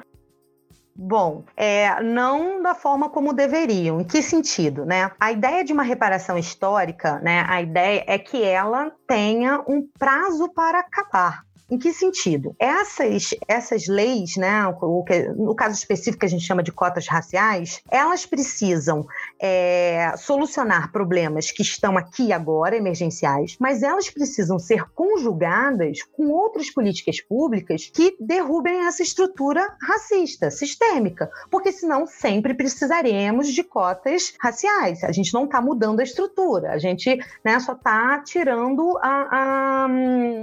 Bom, 0.95 1.43
é, 1.57 2.01
não 2.05 2.62
da 2.62 2.73
forma 2.73 3.11
como 3.11 3.33
deveriam. 3.33 4.01
Em 4.01 4.05
que 4.05 4.23
sentido, 4.23 4.85
né? 4.85 5.11
A 5.19 5.33
ideia 5.33 5.65
de 5.65 5.73
uma 5.73 5.83
reparação 5.83 6.38
histórica, 6.38 7.19
né? 7.19 7.45
A 7.49 7.61
ideia 7.61 8.05
é 8.07 8.17
que 8.17 8.41
ela 8.41 8.93
tenha 9.05 9.61
um 9.67 9.85
prazo 9.99 10.53
para 10.55 10.79
acabar. 10.79 11.43
Em 11.73 11.79
que 11.79 11.91
sentido? 11.91 12.55
Essas, 12.59 13.31
essas 13.49 13.87
leis, 13.87 14.37
né, 14.37 14.67
o 14.83 15.03
que, 15.03 15.23
no 15.31 15.55
caso 15.55 15.75
específico 15.75 16.21
que 16.21 16.27
a 16.27 16.29
gente 16.29 16.45
chama 16.45 16.63
de 16.63 16.71
cotas 16.71 17.09
raciais, 17.09 17.81
elas 17.91 18.27
precisam 18.27 19.07
é, 19.41 20.13
solucionar 20.19 20.93
problemas 20.93 21.51
que 21.51 21.63
estão 21.63 21.97
aqui 21.97 22.31
agora, 22.31 22.77
emergenciais, 22.77 23.57
mas 23.59 23.83
elas 23.83 24.11
precisam 24.11 24.59
ser 24.59 24.85
conjugadas 24.95 26.03
com 26.15 26.29
outras 26.29 26.69
políticas 26.69 27.23
públicas 27.23 27.91
que 27.91 28.19
derrubem 28.21 28.87
essa 28.87 29.03
estrutura 29.03 29.67
racista, 29.81 30.51
sistêmica, 30.51 31.31
porque 31.51 31.73
senão 31.73 32.07
sempre 32.07 32.53
precisaremos 32.53 33.49
de 33.49 33.65
cotas 33.65 34.35
raciais. 34.39 35.03
A 35.05 35.13
gente 35.13 35.33
não 35.33 35.45
está 35.47 35.59
mudando 35.63 36.01
a 36.01 36.03
estrutura, 36.03 36.73
a 36.73 36.79
gente 36.79 37.19
né, 37.43 37.59
só 37.61 37.73
está 37.73 38.19
tirando 38.23 38.99
a, 38.99 39.29
a, 39.33 39.89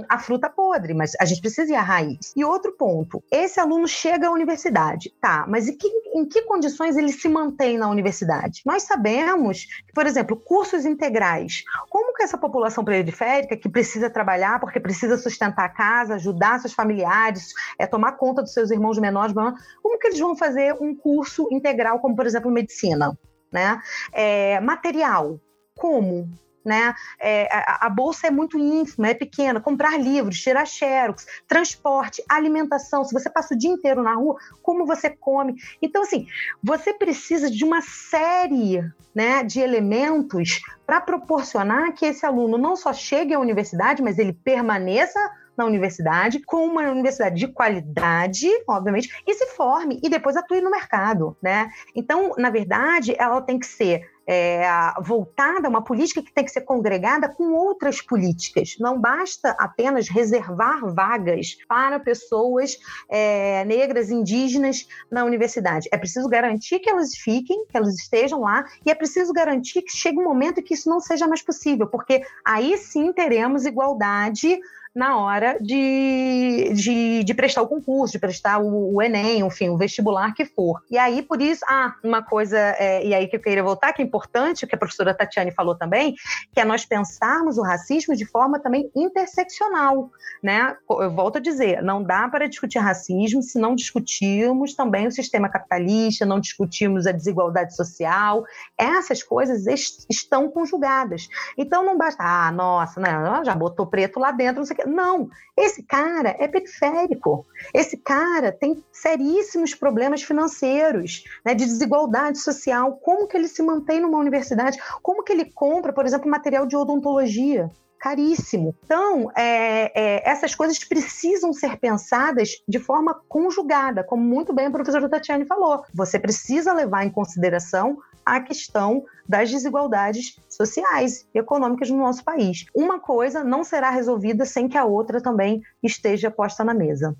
a 0.08 0.18
fruta 0.18 0.50
podre, 0.50 0.92
mas 0.92 1.19
a 1.20 1.26
gente 1.26 1.42
precisa 1.42 1.70
ir 1.70 1.76
à 1.76 1.82
raiz. 1.82 2.32
E 2.34 2.42
outro 2.42 2.72
ponto, 2.72 3.22
esse 3.30 3.60
aluno 3.60 3.86
chega 3.86 4.28
à 4.28 4.30
universidade, 4.30 5.12
tá, 5.20 5.44
mas 5.46 5.68
em 5.68 5.76
que, 5.76 5.86
em 6.14 6.26
que 6.26 6.40
condições 6.42 6.96
ele 6.96 7.12
se 7.12 7.28
mantém 7.28 7.76
na 7.76 7.90
universidade? 7.90 8.62
Nós 8.64 8.84
sabemos 8.84 9.66
que, 9.86 9.92
por 9.92 10.06
exemplo, 10.06 10.34
cursos 10.34 10.86
integrais, 10.86 11.62
como 11.90 12.14
que 12.14 12.22
essa 12.22 12.38
população 12.38 12.82
periférica 12.82 13.54
que 13.54 13.68
precisa 13.68 14.08
trabalhar 14.08 14.58
porque 14.60 14.80
precisa 14.80 15.18
sustentar 15.18 15.66
a 15.66 15.68
casa, 15.68 16.14
ajudar 16.14 16.58
seus 16.58 16.72
familiares, 16.72 17.52
é 17.78 17.86
tomar 17.86 18.12
conta 18.12 18.40
dos 18.40 18.54
seus 18.54 18.70
irmãos 18.70 18.98
menores, 18.98 19.34
como 19.82 19.98
que 19.98 20.06
eles 20.06 20.18
vão 20.18 20.34
fazer 20.34 20.74
um 20.80 20.94
curso 20.94 21.48
integral, 21.52 22.00
como 22.00 22.16
por 22.16 22.24
exemplo 22.24 22.50
medicina, 22.50 23.16
né? 23.52 23.78
É, 24.10 24.58
material, 24.60 25.38
como? 25.76 26.30
Né? 26.64 26.94
É, 27.18 27.48
a, 27.50 27.86
a, 27.86 27.88
bolsa 27.88 28.26
é 28.26 28.30
muito 28.30 28.58
ínfima, 28.58 29.08
é 29.08 29.14
pequena. 29.14 29.60
Comprar 29.60 29.98
livros, 29.98 30.40
tirar 30.40 30.66
xerox, 30.66 31.26
transporte, 31.46 32.22
alimentação. 32.28 33.04
Se 33.04 33.12
você 33.12 33.30
passa 33.30 33.54
o 33.54 33.58
dia 33.58 33.70
inteiro 33.70 34.02
na 34.02 34.14
rua, 34.14 34.36
como 34.62 34.86
você 34.86 35.10
come? 35.10 35.54
Então, 35.80 36.02
assim, 36.02 36.26
você 36.62 36.92
precisa 36.92 37.50
de 37.50 37.64
uma 37.64 37.80
série 37.80 38.82
né, 39.14 39.42
de 39.42 39.60
elementos 39.60 40.60
para 40.86 41.00
proporcionar 41.00 41.92
que 41.94 42.06
esse 42.06 42.24
aluno 42.24 42.56
não 42.58 42.76
só 42.76 42.92
chegue 42.92 43.34
à 43.34 43.40
universidade, 43.40 44.02
mas 44.02 44.18
ele 44.18 44.32
permaneça 44.32 45.18
na 45.60 45.66
universidade, 45.66 46.40
com 46.40 46.64
uma 46.64 46.82
universidade 46.90 47.36
de 47.36 47.48
qualidade, 47.48 48.48
obviamente, 48.66 49.10
e 49.26 49.34
se 49.34 49.46
forme 49.48 50.00
e 50.02 50.08
depois 50.08 50.34
atue 50.36 50.60
no 50.60 50.70
mercado, 50.70 51.36
né? 51.42 51.70
Então, 51.94 52.32
na 52.38 52.48
verdade, 52.48 53.14
ela 53.18 53.42
tem 53.42 53.58
que 53.58 53.66
ser 53.66 54.08
é, 54.32 54.62
voltada, 55.02 55.68
uma 55.68 55.82
política 55.82 56.22
que 56.22 56.32
tem 56.32 56.44
que 56.44 56.52
ser 56.52 56.60
congregada 56.60 57.28
com 57.28 57.52
outras 57.52 58.00
políticas. 58.00 58.76
Não 58.78 58.96
basta 58.96 59.56
apenas 59.58 60.08
reservar 60.08 60.86
vagas 60.94 61.56
para 61.68 61.98
pessoas 61.98 62.78
é, 63.08 63.64
negras, 63.64 64.08
indígenas 64.08 64.86
na 65.10 65.24
universidade. 65.24 65.88
É 65.90 65.98
preciso 65.98 66.28
garantir 66.28 66.78
que 66.78 66.88
elas 66.88 67.16
fiquem, 67.16 67.66
que 67.66 67.76
elas 67.76 67.96
estejam 67.96 68.42
lá, 68.42 68.64
e 68.86 68.90
é 68.92 68.94
preciso 68.94 69.32
garantir 69.32 69.82
que 69.82 69.96
chegue 69.96 70.20
um 70.20 70.24
momento 70.24 70.62
que 70.62 70.74
isso 70.74 70.88
não 70.88 71.00
seja 71.00 71.26
mais 71.26 71.42
possível, 71.42 71.88
porque 71.88 72.22
aí 72.44 72.78
sim 72.78 73.12
teremos 73.12 73.66
igualdade 73.66 74.60
na 74.94 75.16
hora 75.18 75.56
de, 75.60 76.72
de, 76.74 77.24
de, 77.24 77.34
prestar 77.34 77.62
o 77.62 77.68
concurso, 77.68 78.12
de 78.12 78.18
prestar 78.18 78.58
o, 78.58 78.94
o, 78.94 79.00
Enem, 79.00 79.40
enfim, 79.40 79.68
o 79.68 79.76
vestibular 79.76 80.34
que 80.34 80.44
for. 80.44 80.82
E 80.90 80.98
aí, 80.98 81.22
por 81.22 81.40
isso, 81.40 81.64
ah, 81.68 81.94
uma 82.02 82.22
coisa, 82.22 82.58
é, 82.58 83.04
e 83.06 83.14
aí 83.14 83.28
que 83.28 83.36
eu 83.36 83.40
queria 83.40 83.62
voltar, 83.62 83.92
que 83.92 84.02
é 84.02 84.04
importante, 84.04 84.66
que 84.66 84.74
a 84.74 84.78
professora 84.78 85.14
Tatiane 85.14 85.52
falou 85.52 85.76
também, 85.76 86.14
que 86.52 86.60
é 86.60 86.64
nós 86.64 86.84
pensarmos 86.84 87.56
o 87.56 87.62
racismo 87.62 88.16
de 88.16 88.26
forma 88.26 88.58
também 88.58 88.90
interseccional, 88.96 90.10
né? 90.42 90.76
Eu 90.88 91.14
volto 91.14 91.36
a 91.36 91.40
dizer, 91.40 91.82
não 91.82 92.02
dá 92.02 92.28
para 92.28 92.48
discutir 92.48 92.78
racismo 92.78 93.42
se 93.42 93.60
não 93.60 93.76
discutirmos 93.76 94.74
também 94.74 95.06
o 95.06 95.12
sistema 95.12 95.48
capitalista, 95.48 96.26
não 96.26 96.40
discutirmos 96.40 97.06
a 97.06 97.12
desigualdade 97.12 97.76
social, 97.76 98.44
essas 98.76 99.22
coisas 99.22 99.66
est 99.66 100.04
estão 100.10 100.50
conjugadas. 100.50 101.28
Então 101.56 101.84
não 101.84 101.96
basta, 101.96 102.22
ah, 102.24 102.50
nossa, 102.50 103.00
né, 103.00 103.10
já 103.44 103.54
botou 103.54 103.86
preto 103.86 104.18
lá 104.18 104.32
dentro, 104.32 104.60
não 104.60 104.66
sei 104.66 104.74
o 104.74 104.79
não, 104.86 105.28
esse 105.56 105.82
cara 105.82 106.36
é 106.38 106.48
periférico. 106.48 107.46
Esse 107.74 107.96
cara 107.96 108.52
tem 108.52 108.82
seríssimos 108.92 109.74
problemas 109.74 110.22
financeiros, 110.22 111.24
né, 111.44 111.54
de 111.54 111.64
desigualdade 111.64 112.38
social. 112.38 112.96
Como 112.96 113.26
que 113.26 113.36
ele 113.36 113.48
se 113.48 113.62
mantém 113.62 114.00
numa 114.00 114.18
universidade? 114.18 114.78
Como 115.02 115.22
que 115.22 115.32
ele 115.32 115.44
compra, 115.44 115.92
por 115.92 116.06
exemplo, 116.06 116.30
material 116.30 116.66
de 116.66 116.76
odontologia? 116.76 117.70
Caríssimo. 118.00 118.74
Então, 118.82 119.30
é, 119.36 119.92
é, 119.94 120.28
essas 120.28 120.54
coisas 120.54 120.82
precisam 120.82 121.52
ser 121.52 121.76
pensadas 121.76 122.52
de 122.66 122.78
forma 122.78 123.14
conjugada, 123.28 124.02
como 124.02 124.24
muito 124.24 124.54
bem 124.54 124.66
a 124.66 124.70
professora 124.70 125.08
Tatiane 125.08 125.44
falou. 125.44 125.84
Você 125.94 126.18
precisa 126.18 126.72
levar 126.72 127.04
em 127.04 127.10
consideração 127.10 127.98
a 128.24 128.40
questão 128.40 129.04
das 129.28 129.50
desigualdades 129.50 130.38
sociais 130.48 131.26
e 131.34 131.38
econômicas 131.38 131.90
no 131.90 131.98
nosso 131.98 132.24
país. 132.24 132.64
Uma 132.74 132.98
coisa 132.98 133.44
não 133.44 133.62
será 133.62 133.90
resolvida 133.90 134.44
sem 134.44 134.68
que 134.68 134.78
a 134.78 134.84
outra 134.84 135.20
também 135.20 135.60
esteja 135.82 136.30
posta 136.30 136.64
na 136.64 136.72
mesa. 136.72 137.14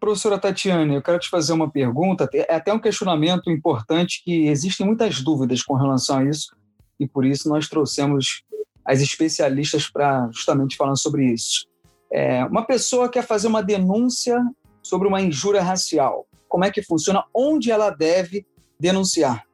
Professora 0.00 0.38
Tatiane, 0.38 0.94
eu 0.94 1.02
quero 1.02 1.18
te 1.18 1.28
fazer 1.28 1.52
uma 1.52 1.70
pergunta, 1.70 2.28
é 2.32 2.54
até 2.54 2.72
um 2.72 2.78
questionamento 2.78 3.50
importante 3.50 4.22
que 4.24 4.48
existem 4.48 4.86
muitas 4.86 5.22
dúvidas 5.22 5.62
com 5.62 5.74
relação 5.74 6.18
a 6.18 6.24
isso, 6.24 6.54
e 7.00 7.06
por 7.06 7.24
isso 7.24 7.48
nós 7.48 7.68
trouxemos 7.68 8.44
as 8.84 9.00
especialistas 9.00 9.88
para 9.88 10.28
justamente 10.30 10.76
falar 10.76 10.96
sobre 10.96 11.26
isso. 11.32 11.66
É, 12.10 12.44
uma 12.44 12.64
pessoa 12.64 13.08
quer 13.08 13.24
fazer 13.24 13.48
uma 13.48 13.62
denúncia 13.62 14.40
sobre 14.82 15.08
uma 15.08 15.20
injúria 15.20 15.62
racial. 15.62 16.26
Como 16.48 16.64
é 16.64 16.70
que 16.70 16.82
funciona? 16.82 17.24
Onde 17.34 17.70
ela 17.70 17.90
deve 17.90 18.46
denunciar? 18.78 19.44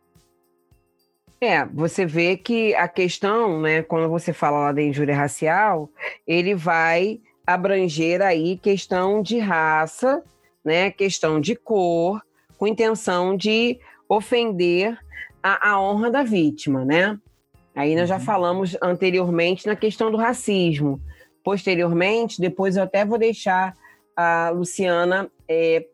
É, 1.41 1.65
você 1.65 2.05
vê 2.05 2.37
que 2.37 2.75
a 2.75 2.87
questão, 2.87 3.63
né, 3.63 3.83
quando 3.83 4.11
você 4.11 4.31
fala 4.33 4.59
lá 4.59 4.73
da 4.73 4.83
injúria 4.83 5.17
racial, 5.17 5.89
ele 6.27 6.55
vai 6.55 7.19
abranger 7.47 8.21
aí 8.21 8.59
questão 8.59 9.23
de 9.23 9.39
raça, 9.39 10.23
né, 10.63 10.91
questão 10.91 11.41
de 11.41 11.57
cor, 11.57 12.21
com 12.59 12.67
intenção 12.67 13.35
de 13.35 13.81
ofender 14.07 14.99
a, 15.43 15.71
a 15.71 15.81
honra 15.81 16.11
da 16.11 16.23
vítima, 16.23 16.85
né? 16.85 17.19
Aí 17.75 17.95
nós 17.95 18.09
já 18.09 18.17
uhum. 18.17 18.21
falamos 18.21 18.77
anteriormente 18.83 19.67
na 19.67 19.77
questão 19.77 20.11
do 20.11 20.17
racismo. 20.17 21.01
Posteriormente, 21.43 22.41
depois 22.41 22.77
eu 22.77 22.83
até 22.83 23.05
vou 23.05 23.19
deixar 23.19 23.75
a 24.17 24.51
Luciana 24.51 25.31
é, 25.49 25.87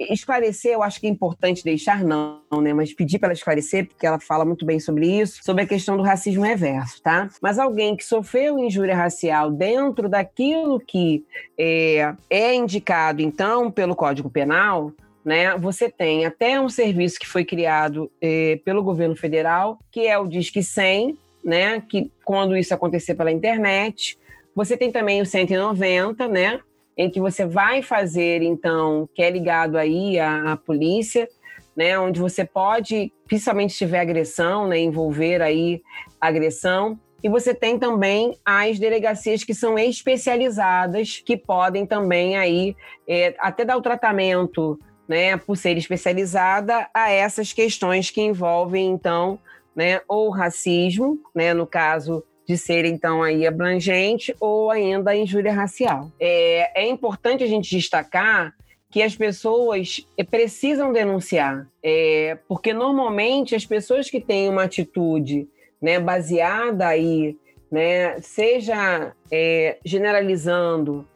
esclarecer, 0.00 0.72
eu 0.72 0.82
acho 0.82 0.98
que 0.98 1.06
é 1.06 1.10
importante 1.10 1.62
deixar, 1.62 2.02
não, 2.02 2.40
né? 2.62 2.72
Mas 2.72 2.94
pedir 2.94 3.18
para 3.18 3.28
ela 3.28 3.34
esclarecer, 3.34 3.86
porque 3.86 4.06
ela 4.06 4.18
fala 4.18 4.44
muito 4.44 4.64
bem 4.64 4.80
sobre 4.80 5.20
isso, 5.20 5.40
sobre 5.44 5.64
a 5.64 5.66
questão 5.66 5.96
do 5.96 6.02
racismo 6.02 6.42
reverso, 6.42 7.02
tá? 7.02 7.28
Mas 7.42 7.58
alguém 7.58 7.94
que 7.94 8.04
sofreu 8.04 8.58
injúria 8.58 8.96
racial 8.96 9.50
dentro 9.50 10.08
daquilo 10.08 10.80
que 10.80 11.26
é, 11.58 12.14
é 12.30 12.54
indicado, 12.54 13.20
então, 13.20 13.70
pelo 13.70 13.94
Código 13.94 14.30
Penal, 14.30 14.92
né, 15.26 15.58
você 15.58 15.90
tem 15.90 16.24
até 16.24 16.60
um 16.60 16.68
serviço 16.68 17.18
que 17.18 17.26
foi 17.26 17.44
criado 17.44 18.08
é, 18.22 18.60
pelo 18.64 18.80
governo 18.80 19.16
federal, 19.16 19.76
que 19.90 20.06
é 20.06 20.16
o 20.16 20.28
Disque 20.28 20.62
100, 20.62 21.18
né, 21.44 21.80
que 21.80 22.12
quando 22.24 22.56
isso 22.56 22.72
acontecer 22.72 23.16
pela 23.16 23.32
internet, 23.32 24.16
você 24.54 24.76
tem 24.76 24.92
também 24.92 25.20
o 25.20 25.26
190, 25.26 26.28
né, 26.28 26.60
em 26.96 27.10
que 27.10 27.18
você 27.18 27.44
vai 27.44 27.82
fazer, 27.82 28.40
então, 28.40 29.08
que 29.12 29.20
é 29.20 29.28
ligado 29.28 29.76
aí 29.76 30.16
à, 30.16 30.52
à 30.52 30.56
polícia, 30.56 31.28
né, 31.76 31.98
onde 31.98 32.20
você 32.20 32.44
pode, 32.44 33.12
principalmente 33.26 33.72
se 33.72 33.78
tiver 33.78 33.98
agressão, 33.98 34.68
né, 34.68 34.78
envolver 34.78 35.42
aí 35.42 35.82
agressão, 36.20 37.00
e 37.20 37.28
você 37.28 37.52
tem 37.52 37.80
também 37.80 38.38
as 38.44 38.78
delegacias 38.78 39.42
que 39.42 39.52
são 39.52 39.76
especializadas, 39.76 41.20
que 41.26 41.36
podem 41.36 41.84
também 41.84 42.36
aí 42.36 42.76
é, 43.08 43.34
até 43.40 43.64
dar 43.64 43.76
o 43.76 43.82
tratamento, 43.82 44.78
né, 45.08 45.36
por 45.36 45.56
ser 45.56 45.76
especializada 45.76 46.88
a 46.92 47.10
essas 47.10 47.52
questões 47.52 48.10
que 48.10 48.20
envolvem 48.20 48.88
então, 48.88 49.38
né, 49.74 50.00
ou 50.08 50.30
racismo, 50.30 51.18
né, 51.34 51.52
no 51.54 51.66
caso 51.66 52.24
de 52.46 52.56
ser 52.56 52.84
então 52.84 53.22
aí 53.22 53.46
abrangente 53.46 54.34
ou 54.40 54.70
ainda 54.70 55.10
a 55.10 55.16
injúria 55.16 55.52
racial. 55.52 56.10
É, 56.18 56.82
é 56.82 56.88
importante 56.88 57.42
a 57.42 57.46
gente 57.46 57.76
destacar 57.76 58.54
que 58.88 59.02
as 59.02 59.16
pessoas 59.16 60.06
precisam 60.30 60.92
denunciar, 60.92 61.68
é, 61.82 62.38
porque 62.48 62.72
normalmente 62.72 63.54
as 63.54 63.66
pessoas 63.66 64.08
que 64.08 64.20
têm 64.20 64.48
uma 64.48 64.62
atitude 64.62 65.48
né, 65.82 65.98
baseada 65.98 66.86
aí, 66.86 67.36
né, 67.70 68.20
seja 68.20 69.12
é, 69.30 69.78
generalizando 69.84 71.06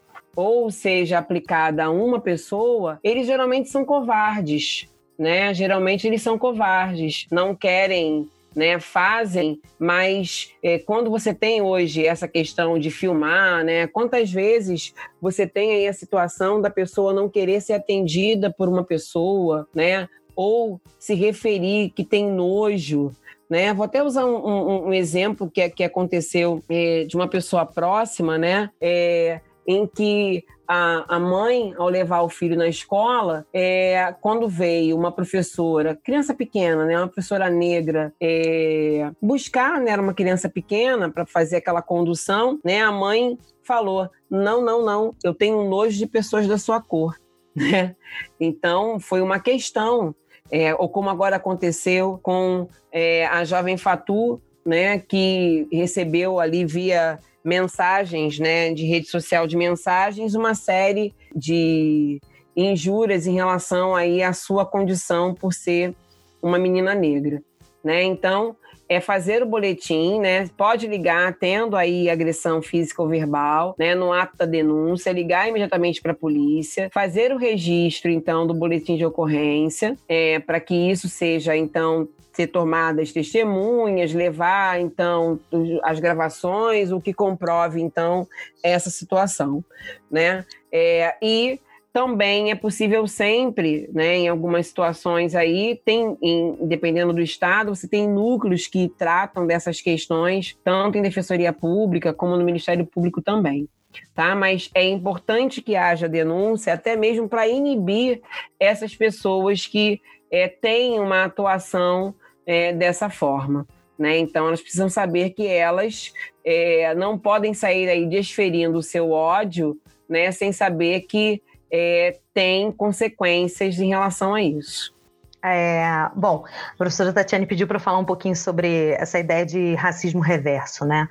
ou 0.40 0.70
seja 0.70 1.18
aplicada 1.18 1.84
a 1.84 1.90
uma 1.90 2.18
pessoa, 2.18 2.98
eles 3.04 3.26
geralmente 3.26 3.68
são 3.68 3.84
covardes, 3.84 4.88
né? 5.18 5.52
Geralmente 5.52 6.06
eles 6.06 6.22
são 6.22 6.38
covardes, 6.38 7.26
não 7.30 7.54
querem 7.54 8.26
né, 8.56 8.80
fazem, 8.80 9.60
mas 9.78 10.52
é, 10.62 10.78
quando 10.78 11.10
você 11.10 11.32
tem 11.32 11.62
hoje 11.62 12.04
essa 12.06 12.26
questão 12.26 12.78
de 12.78 12.90
filmar, 12.90 13.64
né, 13.64 13.86
quantas 13.86 14.32
vezes 14.32 14.92
você 15.20 15.46
tem 15.46 15.72
aí 15.72 15.86
a 15.86 15.92
situação 15.92 16.60
da 16.60 16.68
pessoa 16.68 17.12
não 17.12 17.28
querer 17.28 17.60
ser 17.60 17.74
atendida 17.74 18.50
por 18.50 18.68
uma 18.68 18.82
pessoa, 18.82 19.68
né, 19.72 20.08
ou 20.34 20.80
se 20.98 21.14
referir 21.14 21.90
que 21.90 22.02
tem 22.02 22.28
nojo, 22.28 23.12
né? 23.48 23.74
Vou 23.74 23.84
até 23.84 24.02
usar 24.02 24.24
um, 24.24 24.36
um, 24.36 24.86
um 24.86 24.94
exemplo 24.94 25.50
que, 25.50 25.68
que 25.70 25.82
aconteceu 25.82 26.62
é, 26.68 27.04
de 27.04 27.16
uma 27.16 27.26
pessoa 27.28 27.66
próxima, 27.66 28.38
né? 28.38 28.70
É, 28.80 29.40
em 29.70 29.86
que 29.86 30.44
a, 30.66 31.16
a 31.16 31.18
mãe, 31.18 31.74
ao 31.76 31.88
levar 31.88 32.22
o 32.22 32.28
filho 32.28 32.56
na 32.56 32.68
escola, 32.68 33.46
é, 33.52 34.14
quando 34.20 34.48
veio 34.48 34.96
uma 34.96 35.12
professora, 35.12 35.98
criança 36.02 36.34
pequena, 36.34 36.84
né, 36.84 36.96
uma 36.96 37.08
professora 37.08 37.48
negra, 37.48 38.12
é, 38.20 39.10
buscar, 39.20 39.80
né, 39.80 39.90
era 39.92 40.02
uma 40.02 40.14
criança 40.14 40.48
pequena 40.48 41.10
para 41.10 41.24
fazer 41.26 41.56
aquela 41.56 41.82
condução, 41.82 42.58
né, 42.64 42.80
a 42.80 42.92
mãe 42.92 43.38
falou: 43.62 44.08
não, 44.28 44.62
não, 44.62 44.84
não, 44.84 45.14
eu 45.22 45.34
tenho 45.34 45.68
nojo 45.68 45.96
de 45.96 46.06
pessoas 46.06 46.46
da 46.46 46.58
sua 46.58 46.80
cor. 46.80 47.16
Né? 47.52 47.96
Então, 48.38 49.00
foi 49.00 49.20
uma 49.20 49.40
questão, 49.40 50.14
é, 50.52 50.72
ou 50.72 50.88
como 50.88 51.10
agora 51.10 51.34
aconteceu 51.34 52.20
com 52.22 52.68
é, 52.92 53.26
a 53.26 53.42
jovem 53.42 53.76
Fatu, 53.76 54.40
né, 54.64 55.00
que 55.00 55.66
recebeu 55.72 56.38
ali 56.38 56.64
via 56.64 57.18
mensagens, 57.44 58.38
né, 58.38 58.72
de 58.72 58.84
rede 58.84 59.08
social 59.08 59.46
de 59.46 59.56
mensagens, 59.56 60.34
uma 60.34 60.54
série 60.54 61.14
de 61.34 62.20
injúrias 62.56 63.26
em 63.26 63.34
relação 63.34 63.94
aí 63.94 64.22
à 64.22 64.32
sua 64.32 64.66
condição 64.66 65.34
por 65.34 65.52
ser 65.52 65.94
uma 66.42 66.58
menina 66.58 66.94
negra, 66.94 67.42
né? 67.82 68.02
Então, 68.02 68.56
é 68.90 69.00
fazer 69.00 69.40
o 69.40 69.46
boletim, 69.46 70.18
né? 70.18 70.48
Pode 70.56 70.88
ligar 70.88 71.32
tendo 71.38 71.76
aí 71.76 72.10
agressão 72.10 72.60
física 72.60 73.00
ou 73.00 73.08
verbal, 73.08 73.76
né? 73.78 73.94
No 73.94 74.12
ato 74.12 74.36
da 74.36 74.44
denúncia, 74.44 75.12
ligar 75.12 75.48
imediatamente 75.48 76.02
para 76.02 76.10
a 76.10 76.14
polícia, 76.14 76.90
fazer 76.92 77.32
o 77.32 77.36
registro 77.36 78.10
então 78.10 78.44
do 78.48 78.52
boletim 78.52 78.96
de 78.96 79.06
ocorrência, 79.06 79.96
é, 80.08 80.40
para 80.40 80.58
que 80.58 80.74
isso 80.74 81.08
seja 81.08 81.56
então 81.56 82.08
ser 82.32 82.48
tomadas 82.48 83.12
testemunhas, 83.12 84.12
levar 84.12 84.80
então 84.80 85.38
as 85.84 86.00
gravações, 86.00 86.90
o 86.90 87.00
que 87.00 87.14
comprove 87.14 87.80
então 87.80 88.26
essa 88.60 88.90
situação, 88.90 89.64
né? 90.10 90.44
É, 90.72 91.14
e 91.22 91.60
também 91.92 92.50
é 92.50 92.54
possível 92.54 93.06
sempre, 93.06 93.88
né, 93.92 94.18
em 94.18 94.28
algumas 94.28 94.68
situações 94.68 95.34
aí, 95.34 95.80
tem, 95.84 96.16
em, 96.22 96.56
dependendo 96.62 97.12
do 97.12 97.20
estado, 97.20 97.74
você 97.74 97.88
tem 97.88 98.08
núcleos 98.08 98.66
que 98.66 98.88
tratam 98.88 99.46
dessas 99.46 99.80
questões, 99.80 100.56
tanto 100.62 100.96
em 100.96 101.02
defensoria 101.02 101.52
pública 101.52 102.14
como 102.14 102.36
no 102.36 102.44
Ministério 102.44 102.86
Público 102.86 103.20
também. 103.20 103.68
Tá? 104.14 104.36
Mas 104.36 104.70
é 104.72 104.84
importante 104.88 105.60
que 105.60 105.74
haja 105.74 106.08
denúncia, 106.08 106.72
até 106.72 106.94
mesmo 106.94 107.28
para 107.28 107.48
inibir 107.48 108.22
essas 108.58 108.94
pessoas 108.94 109.66
que 109.66 110.00
é, 110.30 110.46
têm 110.46 111.00
uma 111.00 111.24
atuação 111.24 112.14
é, 112.46 112.72
dessa 112.72 113.10
forma. 113.10 113.66
Né? 113.98 114.18
Então, 114.18 114.46
elas 114.46 114.62
precisam 114.62 114.88
saber 114.88 115.30
que 115.30 115.44
elas 115.44 116.12
é, 116.44 116.94
não 116.94 117.18
podem 117.18 117.52
sair 117.52 117.88
aí 117.88 118.06
desferindo 118.06 118.78
o 118.78 118.82
seu 118.82 119.10
ódio 119.10 119.76
né, 120.08 120.32
sem 120.32 120.52
saber 120.52 121.02
que 121.02 121.42
é, 121.70 122.18
tem 122.34 122.72
consequências 122.72 123.78
em 123.78 123.88
relação 123.88 124.34
a 124.34 124.42
isso. 124.42 124.94
É, 125.42 126.10
bom, 126.14 126.44
a 126.74 126.76
professora 126.76 127.12
Tatiane 127.12 127.46
pediu 127.46 127.66
para 127.66 127.78
falar 127.78 127.98
um 127.98 128.04
pouquinho 128.04 128.36
sobre 128.36 128.90
essa 128.90 129.18
ideia 129.18 129.46
de 129.46 129.74
racismo 129.74 130.20
reverso, 130.20 130.84
né? 130.84 131.08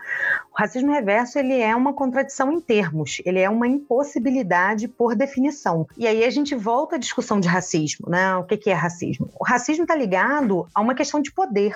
O 0.54 0.60
racismo 0.60 0.92
reverso 0.92 1.40
ele 1.40 1.60
é 1.60 1.76
uma 1.76 1.94
contradição 1.94 2.52
em 2.52 2.62
termos, 2.62 3.22
ele 3.26 3.40
é 3.40 3.50
uma 3.50 3.68
impossibilidade 3.68 4.88
por 4.88 5.16
definição. 5.16 5.88
E 5.98 6.06
aí 6.06 6.24
a 6.24 6.30
gente 6.30 6.54
volta 6.54 6.96
à 6.96 7.00
discussão 7.00 7.40
de 7.40 7.48
racismo, 7.48 8.08
né? 8.08 8.36
O 8.36 8.44
que, 8.44 8.56
que 8.56 8.70
é 8.70 8.74
racismo? 8.74 9.30
O 9.40 9.44
racismo 9.44 9.84
está 9.84 9.96
ligado 9.96 10.68
a 10.76 10.82
uma 10.82 10.94
questão 10.94 11.20
de 11.22 11.32
poder 11.32 11.74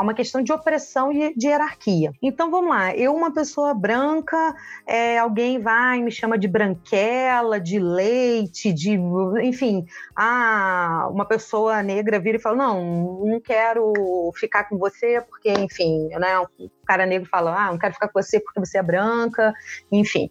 a 0.00 0.02
uma 0.02 0.14
questão 0.14 0.42
de 0.42 0.50
opressão 0.50 1.12
e 1.12 1.34
de 1.34 1.46
hierarquia. 1.46 2.10
Então 2.22 2.50
vamos 2.50 2.70
lá, 2.70 2.96
eu, 2.96 3.14
uma 3.14 3.30
pessoa 3.30 3.74
branca, 3.74 4.56
é, 4.86 5.18
alguém 5.18 5.60
vai 5.60 5.98
e 5.98 6.02
me 6.02 6.10
chama 6.10 6.38
de 6.38 6.48
branquela, 6.48 7.60
de 7.60 7.78
leite, 7.78 8.72
de. 8.72 8.98
Enfim, 9.42 9.84
ah, 10.16 11.06
uma 11.10 11.26
pessoa 11.26 11.82
negra 11.82 12.18
vira 12.18 12.38
e 12.38 12.40
fala: 12.40 12.56
não, 12.56 13.20
não 13.26 13.40
quero 13.40 13.92
ficar 14.36 14.64
com 14.70 14.78
você 14.78 15.20
porque, 15.20 15.52
enfim, 15.52 16.08
né? 16.18 16.38
O 16.38 16.48
cara 16.86 17.04
negro 17.04 17.28
fala: 17.28 17.66
ah, 17.66 17.70
não 17.70 17.78
quero 17.78 17.92
ficar 17.92 18.08
com 18.08 18.22
você 18.22 18.40
porque 18.40 18.58
você 18.58 18.78
é 18.78 18.82
branca, 18.82 19.52
enfim. 19.92 20.30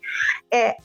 É, 0.52 0.78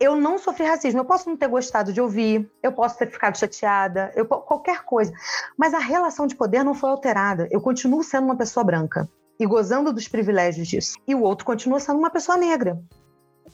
eu 0.00 0.16
não 0.16 0.38
sofri 0.38 0.64
racismo. 0.64 0.98
Eu 0.98 1.04
posso 1.04 1.28
não 1.28 1.36
ter 1.36 1.46
gostado 1.46 1.92
de 1.92 2.00
ouvir, 2.00 2.50
eu 2.62 2.72
posso 2.72 2.96
ter 2.96 3.06
ficado 3.06 3.38
chateada, 3.38 4.10
eu, 4.16 4.24
qualquer 4.24 4.82
coisa. 4.82 5.12
Mas 5.56 5.74
a 5.74 5.78
relação 5.78 6.26
de 6.26 6.34
poder 6.34 6.64
não 6.64 6.74
foi 6.74 6.88
alterada. 6.88 7.46
Eu 7.50 7.60
continuo 7.60 8.02
sendo 8.02 8.24
uma 8.24 8.36
pessoa 8.36 8.64
branca 8.64 9.06
e 9.38 9.46
gozando 9.46 9.92
dos 9.92 10.08
privilégios 10.08 10.66
disso. 10.66 10.98
E 11.06 11.14
o 11.14 11.20
outro 11.20 11.44
continua 11.44 11.78
sendo 11.78 11.98
uma 11.98 12.10
pessoa 12.10 12.38
negra 12.38 12.82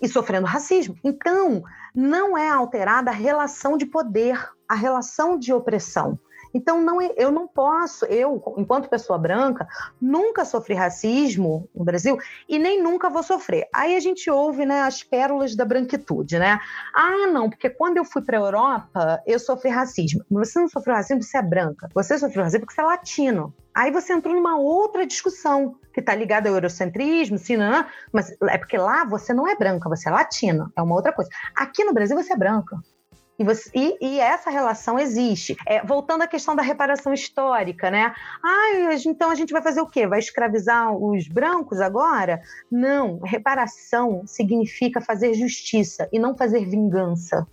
e 0.00 0.08
sofrendo 0.08 0.46
racismo. 0.46 0.96
Então, 1.02 1.64
não 1.94 2.38
é 2.38 2.48
alterada 2.48 3.10
a 3.10 3.14
relação 3.14 3.76
de 3.76 3.86
poder, 3.86 4.38
a 4.68 4.74
relação 4.74 5.36
de 5.36 5.52
opressão. 5.52 6.18
Então, 6.56 6.80
não, 6.80 7.02
é, 7.02 7.12
eu 7.18 7.30
não 7.30 7.46
posso, 7.46 8.06
eu, 8.06 8.42
enquanto 8.56 8.88
pessoa 8.88 9.18
branca, 9.18 9.68
nunca 10.00 10.42
sofri 10.42 10.74
racismo 10.74 11.68
no 11.74 11.84
Brasil 11.84 12.16
e 12.48 12.58
nem 12.58 12.82
nunca 12.82 13.10
vou 13.10 13.22
sofrer. 13.22 13.68
Aí 13.74 13.94
a 13.94 14.00
gente 14.00 14.30
ouve 14.30 14.64
né, 14.64 14.80
as 14.80 15.02
pérolas 15.02 15.54
da 15.54 15.66
branquitude, 15.66 16.38
né? 16.38 16.58
Ah, 16.94 17.26
não, 17.30 17.50
porque 17.50 17.68
quando 17.68 17.98
eu 17.98 18.06
fui 18.06 18.22
para 18.22 18.38
a 18.38 18.40
Europa, 18.40 19.22
eu 19.26 19.38
sofri 19.38 19.68
racismo. 19.68 20.24
Você 20.30 20.58
não 20.58 20.66
sofreu 20.68 20.94
racismo 20.94 21.18
porque 21.18 21.30
você 21.30 21.36
é 21.36 21.42
branca. 21.42 21.88
Você 21.94 22.18
sofreu 22.18 22.44
racismo 22.44 22.64
porque 22.64 22.74
você 22.74 22.80
é 22.80 22.84
latino. 22.84 23.54
Aí 23.74 23.90
você 23.90 24.14
entrou 24.14 24.34
numa 24.34 24.58
outra 24.58 25.06
discussão 25.06 25.76
que 25.92 26.00
está 26.00 26.14
ligada 26.14 26.48
ao 26.48 26.54
eurocentrismo, 26.54 27.36
sim, 27.36 27.58
não, 27.58 27.84
mas 28.10 28.34
é 28.48 28.56
porque 28.56 28.78
lá 28.78 29.04
você 29.04 29.34
não 29.34 29.46
é 29.46 29.54
branca, 29.54 29.90
você 29.90 30.08
é 30.08 30.12
latina, 30.12 30.72
é 30.74 30.80
uma 30.80 30.94
outra 30.94 31.12
coisa. 31.12 31.30
Aqui 31.54 31.84
no 31.84 31.92
Brasil 31.92 32.16
você 32.16 32.32
é 32.32 32.36
branca. 32.36 32.78
E, 33.38 33.44
você, 33.44 33.70
e, 33.74 33.96
e, 34.00 34.20
essa 34.20 34.50
relação 34.50 34.98
existe. 34.98 35.56
É, 35.66 35.84
voltando 35.84 36.22
à 36.22 36.26
questão 36.26 36.56
da 36.56 36.62
reparação 36.62 37.12
histórica, 37.12 37.90
né? 37.90 38.14
Ah, 38.42 38.94
então 39.04 39.30
a 39.30 39.34
gente 39.34 39.52
vai 39.52 39.62
fazer 39.62 39.80
o 39.80 39.86
quê? 39.86 40.06
Vai 40.06 40.18
escravizar 40.18 40.92
os 40.96 41.28
brancos 41.28 41.80
agora? 41.80 42.40
Não. 42.70 43.18
Reparação 43.18 44.22
significa 44.26 45.00
fazer 45.00 45.34
justiça 45.34 46.08
e 46.12 46.18
não 46.18 46.36
fazer 46.36 46.64
vingança 46.64 47.46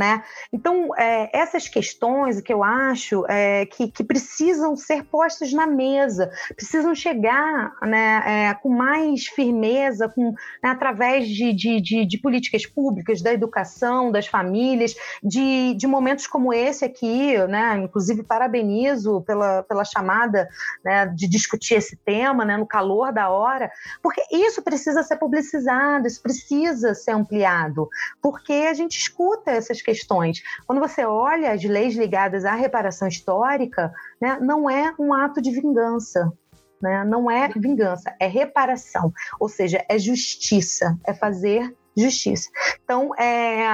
né? 0.00 0.24
Então, 0.50 0.96
é, 0.96 1.28
essas 1.30 1.68
questões 1.68 2.40
que 2.40 2.50
eu 2.50 2.64
acho 2.64 3.26
é, 3.28 3.66
que, 3.66 3.86
que, 3.90 4.02
precisam 4.02 4.74
ser 4.74 5.04
postas 5.04 5.52
na 5.52 5.66
mesa, 5.66 6.30
precisam 6.56 6.94
chegar 6.94 7.74
né, 7.82 8.22
é, 8.24 8.54
com 8.54 8.70
mais 8.70 9.26
firmeza, 9.26 10.08
com, 10.08 10.32
né, 10.62 10.70
através 10.70 11.28
de, 11.28 11.52
de, 11.52 11.82
de, 11.82 12.06
de, 12.06 12.18
políticas 12.18 12.64
públicas, 12.64 13.20
da 13.20 13.30
educação, 13.30 14.10
das 14.10 14.26
famílias, 14.26 14.94
de, 15.22 15.76
momentos 15.86 16.26
como 16.26 16.54
esse 16.54 16.82
aqui, 16.82 17.36
né? 17.48 17.76
Inclusive, 17.84 18.22
parabenizo 18.22 19.20
pela, 19.26 19.64
pela 19.64 19.84
chamada 19.84 20.48
né, 20.82 21.06
de 21.14 21.28
discutir 21.28 21.74
esse 21.74 21.96
tema 21.96 22.42
né, 22.44 22.56
no 22.56 22.66
calor 22.66 23.12
da 23.12 23.28
hora, 23.28 23.70
porque 24.02 24.22
isso 24.30 24.62
precisa 24.62 25.02
ser 25.02 25.16
publicizado, 25.16 26.06
isso 26.06 26.22
precisa 26.22 26.94
ser 26.94 27.10
ampliado, 27.10 27.88
porque 28.22 28.52
a 28.52 28.72
gente 28.72 28.96
escuta 28.96 29.50
essas 29.50 29.82
questões 29.82 29.89
questões. 29.90 30.40
Quando 30.66 30.78
você 30.78 31.04
olha 31.04 31.52
as 31.52 31.64
leis 31.64 31.96
ligadas 31.96 32.44
à 32.44 32.54
reparação 32.54 33.08
histórica, 33.08 33.92
né, 34.20 34.38
não 34.40 34.70
é 34.70 34.94
um 34.98 35.12
ato 35.12 35.42
de 35.42 35.50
vingança. 35.50 36.32
Né? 36.80 37.04
Não 37.04 37.30
é 37.30 37.48
vingança, 37.48 38.14
é 38.20 38.26
reparação. 38.26 39.12
Ou 39.40 39.48
seja, 39.48 39.84
é 39.88 39.98
justiça, 39.98 40.96
é 41.04 41.12
fazer 41.12 41.74
justiça. 41.96 42.48
Então, 42.84 43.14
é, 43.16 43.66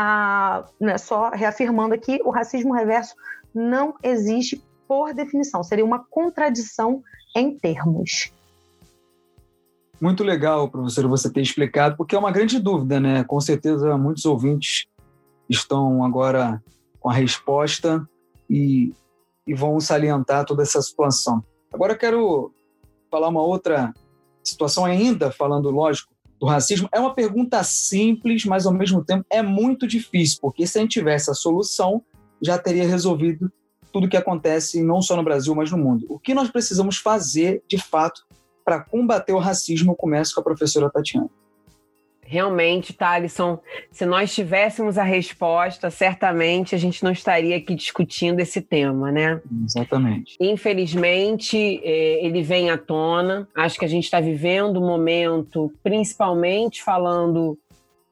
né, 0.81 0.97
só 0.99 1.31
reafirmando 1.31 1.95
aqui, 1.95 2.19
o 2.25 2.31
racismo 2.31 2.73
reverso 2.73 3.15
não 3.55 3.95
existe 4.03 4.63
por 4.89 5.13
definição, 5.13 5.63
seria 5.63 5.85
uma 5.85 6.05
contradição 6.11 7.03
em 7.37 7.59
termos. 7.59 8.33
Muito 10.01 10.23
legal, 10.23 10.69
professor, 10.69 11.07
você 11.09 11.31
ter 11.31 11.41
explicado, 11.41 11.97
porque 11.97 12.15
é 12.15 12.19
uma 12.19 12.31
grande 12.31 12.59
dúvida, 12.59 13.01
né? 13.01 13.25
Com 13.25 13.41
certeza 13.41 13.97
muitos 13.97 14.25
ouvintes 14.27 14.87
estão 15.49 16.05
agora 16.05 16.63
com 17.01 17.09
a 17.09 17.13
resposta 17.13 18.09
e, 18.49 18.93
e 19.47 19.55
vão 19.55 19.79
salientar 19.81 20.45
toda 20.45 20.63
essa 20.63 20.81
situação. 20.83 21.43
Agora 21.73 21.97
quero 21.97 22.53
falar 23.11 23.29
uma 23.29 23.43
outra 23.43 23.93
situação 24.43 24.85
ainda, 24.85 25.31
falando, 25.31 25.71
lógico, 25.71 26.13
do 26.39 26.47
racismo. 26.47 26.89
É 26.93 27.01
uma 27.01 27.15
pergunta 27.15 27.63
simples, 27.63 28.45
mas 28.45 28.67
ao 28.67 28.73
mesmo 28.73 29.05
tempo 29.05 29.25
é 29.31 29.43
muito 29.43 29.87
difícil, 29.87 30.39
porque 30.41 30.67
se 30.67 30.79
a 30.79 30.83
gente 30.83 30.93
tivesse 30.93 31.31
a 31.31 31.35
solução, 31.35 32.03
já 32.41 32.59
teria 32.59 32.87
resolvido 32.87 33.51
tudo 33.93 34.09
que 34.09 34.17
acontece 34.17 34.83
não 34.83 35.01
só 35.01 35.17
no 35.17 35.23
Brasil, 35.23 35.55
mas 35.55 35.71
no 35.71 35.79
mundo. 35.79 36.07
O 36.09 36.19
que 36.19 36.35
nós 36.35 36.51
precisamos 36.51 36.99
fazer, 36.99 37.63
de 37.67 37.79
fato, 37.79 38.27
para 38.65 38.81
combater 38.81 39.33
o 39.33 39.39
racismo? 39.39 39.93
Eu 39.93 39.97
começo 39.97 40.35
com 40.35 40.41
a 40.41 40.45
professora 40.45 40.91
Tatiana. 40.91 41.31
Realmente, 42.27 42.93
Thalisson, 42.93 43.61
se 43.91 44.05
nós 44.05 44.35
tivéssemos 44.35 44.99
a 44.99 45.05
resposta, 45.05 45.91
certamente 45.91 46.75
a 46.75 46.79
gente 46.79 47.05
não 47.05 47.13
estaria 47.13 47.57
aqui 47.57 47.75
discutindo 47.75 48.41
esse 48.41 48.61
tema, 48.61 49.13
né? 49.13 49.41
Exatamente. 49.65 50.37
Infelizmente, 50.41 51.81
é, 51.85 52.27
ele 52.27 52.43
vem 52.43 52.69
à 52.69 52.77
tona. 52.77 53.49
Acho 53.55 53.79
que 53.79 53.85
a 53.85 53.89
gente 53.89 54.05
está 54.05 54.21
vivendo 54.21 54.83
um 54.83 54.87
momento, 54.87 55.73
principalmente 55.85 56.83
falando 56.83 57.57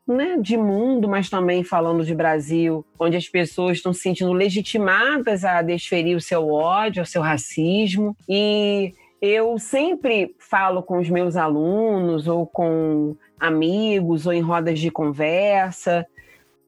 né, 0.07 0.37
de 0.41 0.57
mundo, 0.57 1.09
mas 1.09 1.29
também 1.29 1.65
falando 1.65 2.05
de 2.05 2.15
Brasil, 2.15 2.85
onde 2.99 3.17
as 3.17 3.29
pessoas 3.29 3.79
estão 3.79 3.93
se 3.93 4.01
sentindo 4.01 4.33
legitimadas 4.33 5.45
a 5.45 5.63
desferir 5.63 6.15
o 6.15 6.21
seu 6.21 6.53
ódio, 6.53 7.03
o 7.03 7.07
seu 7.07 7.23
racismo. 7.23 8.17
E 8.29 8.93
eu 9.25 9.59
sempre 9.59 10.35
falo 10.39 10.83
com 10.83 10.99
os 10.99 11.09
meus 11.09 11.35
alunos 11.35 12.29
ou 12.29 12.47
com 12.47 13.17
amigos 13.41 14.27
ou 14.27 14.33
em 14.33 14.41
rodas 14.41 14.79
de 14.79 14.91
conversa, 14.91 16.07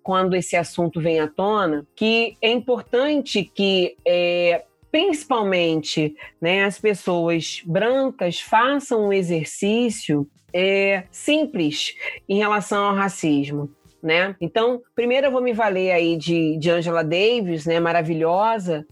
quando 0.02 0.34
esse 0.34 0.56
assunto 0.56 1.00
vem 1.00 1.20
à 1.20 1.28
tona, 1.28 1.86
que 1.94 2.36
é 2.40 2.50
importante 2.50 3.42
que, 3.42 3.96
é, 4.06 4.64
principalmente, 4.90 6.16
né, 6.40 6.64
as 6.64 6.78
pessoas 6.78 7.60
brancas 7.66 8.40
façam 8.40 9.08
um 9.08 9.12
exercício 9.12 10.26
é, 10.52 11.04
simples 11.10 11.94
em 12.28 12.38
relação 12.38 12.84
ao 12.84 12.94
racismo. 12.94 13.68
Né? 14.02 14.34
Então, 14.40 14.80
primeiro 14.94 15.26
eu 15.26 15.32
vou 15.32 15.42
me 15.42 15.52
valer 15.52 15.90
aí 15.90 16.16
de, 16.16 16.56
de 16.56 16.70
Angela 16.70 17.02
Davis, 17.02 17.66
né, 17.66 17.80
maravilhosa, 17.80 18.86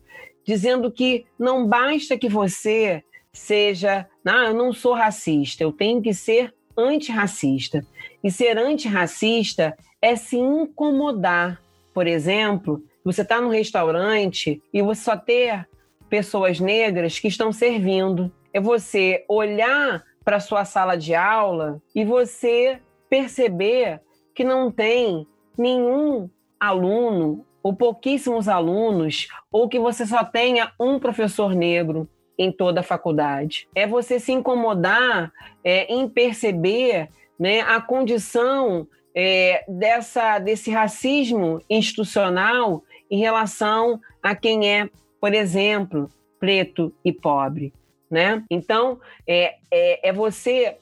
dizendo 0.45 0.91
que 0.91 1.25
não 1.39 1.67
basta 1.67 2.19
que 2.19 2.29
você 2.29 3.03
seja, 3.35 4.09
ah, 4.25 4.45
eu 4.47 4.55
não 4.55 4.73
sou 4.73 4.95
racista, 4.95 5.63
eu 5.63 5.73
tenho 5.73 6.01
que 6.01 6.15
ser 6.15 6.55
antirracista. 6.79 7.85
E 8.23 8.31
ser 8.31 8.57
antirracista 8.57 9.77
é 10.01 10.17
se 10.17 10.37
incomodar. 10.37 11.61
Por 11.93 12.07
exemplo, 12.07 12.83
você 13.05 13.23
está 13.23 13.41
no 13.41 13.51
restaurante 13.51 14.63
e 14.73 14.81
você 14.81 15.03
só 15.03 15.17
ter 15.17 15.69
pessoas 16.09 16.61
negras 16.61 17.19
que 17.19 17.29
estão 17.29 17.53
servindo. 17.53 18.33
É 18.53 18.61
você 18.61 19.25
olhar 19.29 20.03
para 20.25 20.41
sua 20.41 20.65
sala 20.65 20.97
de 20.97 21.15
aula 21.15 21.83
e 21.95 22.05
você 22.05 22.81
perceber 23.11 24.01
que 24.35 24.45
não 24.45 24.71
tem 24.71 25.27
nenhum 25.59 26.31
aluno 26.59 27.45
ou 27.63 27.75
pouquíssimos 27.75 28.47
alunos, 28.47 29.27
ou 29.51 29.69
que 29.71 29.79
você 29.79 30.05
só 30.05 30.23
tenha 30.23 30.71
um 30.79 30.99
professor 30.99 31.55
negro 31.55 32.07
em 32.39 32.51
toda 32.51 32.81
a 32.81 32.85
faculdade. 32.85 33.69
É 33.75 33.87
você 33.87 34.19
se 34.19 34.33
incomodar 34.33 35.33
é, 35.63 35.93
em 35.93 36.09
perceber 36.09 37.09
né, 37.39 37.61
a 37.61 37.81
condição 37.81 38.87
é, 39.15 39.65
dessa, 39.69 40.39
desse 40.39 40.71
racismo 40.71 41.61
institucional 41.71 42.83
em 43.11 43.19
relação 43.19 44.01
a 44.23 44.35
quem 44.35 44.69
é, 44.69 44.89
por 45.21 45.33
exemplo, 45.33 46.09
preto 46.41 46.93
e 47.05 47.13
pobre. 47.13 47.73
Né? 48.11 48.45
Então, 48.51 49.01
é, 49.27 49.57
é, 49.71 50.09
é 50.09 50.13
você, 50.13 50.77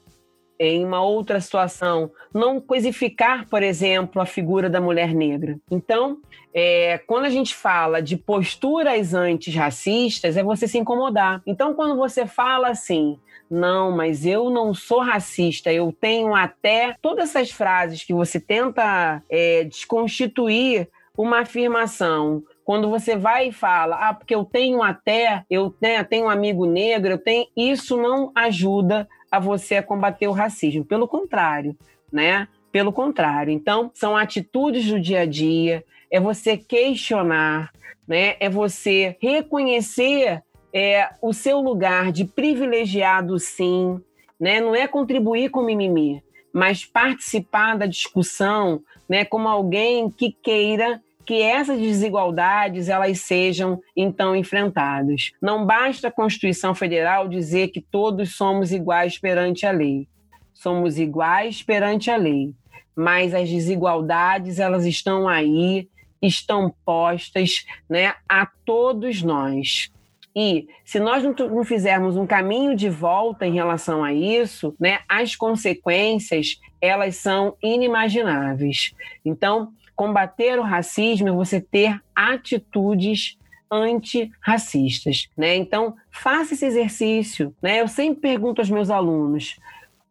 em 0.65 0.85
uma 0.85 1.03
outra 1.03 1.39
situação, 1.39 2.11
não 2.33 2.59
coisificar, 2.59 3.47
por 3.49 3.61
exemplo, 3.61 4.21
a 4.21 4.25
figura 4.25 4.69
da 4.69 4.81
mulher 4.81 5.13
negra. 5.13 5.57
Então, 5.69 6.17
é, 6.53 6.99
quando 7.07 7.25
a 7.25 7.29
gente 7.29 7.55
fala 7.55 8.01
de 8.01 8.15
posturas 8.15 9.13
antirracistas, 9.13 10.37
é 10.37 10.43
você 10.43 10.67
se 10.67 10.77
incomodar. 10.77 11.41
Então, 11.45 11.73
quando 11.73 11.95
você 11.95 12.25
fala 12.25 12.69
assim, 12.69 13.17
não, 13.49 13.91
mas 13.95 14.25
eu 14.25 14.49
não 14.49 14.73
sou 14.73 15.01
racista, 15.01 15.71
eu 15.71 15.91
tenho 15.91 16.33
até 16.35 16.95
todas 17.01 17.29
essas 17.29 17.51
frases 17.51 18.03
que 18.03 18.13
você 18.13 18.39
tenta 18.39 19.21
é, 19.29 19.63
desconstituir 19.63 20.87
uma 21.17 21.41
afirmação. 21.41 22.43
Quando 22.65 22.89
você 22.89 23.15
vai 23.15 23.49
e 23.49 23.51
fala, 23.51 24.09
ah, 24.09 24.13
porque 24.13 24.33
eu 24.33 24.45
tenho 24.45 24.81
até, 24.81 25.43
eu 25.49 25.73
né, 25.81 26.03
tenho 26.03 26.25
um 26.25 26.29
amigo 26.29 26.65
negro, 26.65 27.11
eu 27.11 27.17
tenho, 27.17 27.47
isso 27.55 27.97
não 27.97 28.31
ajuda 28.33 29.07
a 29.29 29.39
você 29.39 29.77
a 29.77 29.83
combater 29.83 30.27
o 30.27 30.31
racismo. 30.31 30.85
Pelo 30.85 31.07
contrário, 31.07 31.75
né? 32.11 32.47
Pelo 32.71 32.93
contrário. 32.93 33.51
Então, 33.51 33.91
são 33.93 34.15
atitudes 34.15 34.85
do 34.87 34.99
dia 34.99 35.21
a 35.21 35.25
dia, 35.25 35.83
é 36.09 36.19
você 36.19 36.55
questionar, 36.55 37.71
né? 38.07 38.35
É 38.39 38.49
você 38.49 39.17
reconhecer 39.21 40.41
é, 40.73 41.09
o 41.21 41.33
seu 41.33 41.59
lugar 41.59 42.11
de 42.11 42.25
privilegiado, 42.25 43.37
sim, 43.39 44.01
né? 44.39 44.59
não 44.59 44.73
é 44.75 44.87
contribuir 44.87 45.49
com 45.49 45.61
mimimi, 45.61 46.23
mas 46.51 46.83
participar 46.83 47.77
da 47.77 47.85
discussão 47.85 48.81
né, 49.07 49.23
como 49.23 49.47
alguém 49.47 50.09
que 50.09 50.31
queira 50.31 51.01
que 51.25 51.41
essas 51.41 51.79
desigualdades 51.79 52.89
elas 52.89 53.19
sejam 53.19 53.81
então 53.95 54.35
enfrentadas. 54.35 55.31
Não 55.41 55.65
basta 55.65 56.07
a 56.07 56.11
Constituição 56.11 56.75
Federal 56.75 57.27
dizer 57.27 57.69
que 57.69 57.81
todos 57.81 58.35
somos 58.35 58.71
iguais 58.71 59.17
perante 59.17 59.65
a 59.65 59.71
lei. 59.71 60.07
Somos 60.53 60.97
iguais 60.99 61.63
perante 61.63 62.11
a 62.11 62.15
lei, 62.15 62.53
mas 62.95 63.33
as 63.33 63.49
desigualdades 63.49 64.59
elas 64.59 64.85
estão 64.85 65.27
aí, 65.27 65.89
estão 66.21 66.73
postas, 66.85 67.65
né, 67.89 68.13
a 68.29 68.47
todos 68.65 69.21
nós. 69.21 69.91
E 70.35 70.67
se 70.83 70.99
nós 70.99 71.23
não 71.23 71.63
fizermos 71.63 72.17
um 72.17 72.25
caminho 72.25 72.75
de 72.75 72.89
volta 72.89 73.45
em 73.45 73.53
relação 73.53 74.03
a 74.03 74.13
isso, 74.13 74.75
né, 74.79 74.99
as 75.07 75.35
consequências 75.35 76.59
elas 76.81 77.15
são 77.15 77.55
inimagináveis. 77.61 78.93
Então, 79.23 79.71
combater 80.03 80.59
o 80.59 80.63
racismo 80.63 81.29
é 81.29 81.31
você 81.31 81.61
ter 81.61 81.97
atitudes 82.13 83.37
antirracistas, 83.71 85.29
né? 85.37 85.55
Então, 85.55 85.95
faça 86.11 86.53
esse 86.53 86.65
exercício, 86.65 87.55
né? 87.61 87.79
Eu 87.79 87.87
sempre 87.87 88.19
pergunto 88.19 88.59
aos 88.59 88.69
meus 88.69 88.89
alunos, 88.89 89.57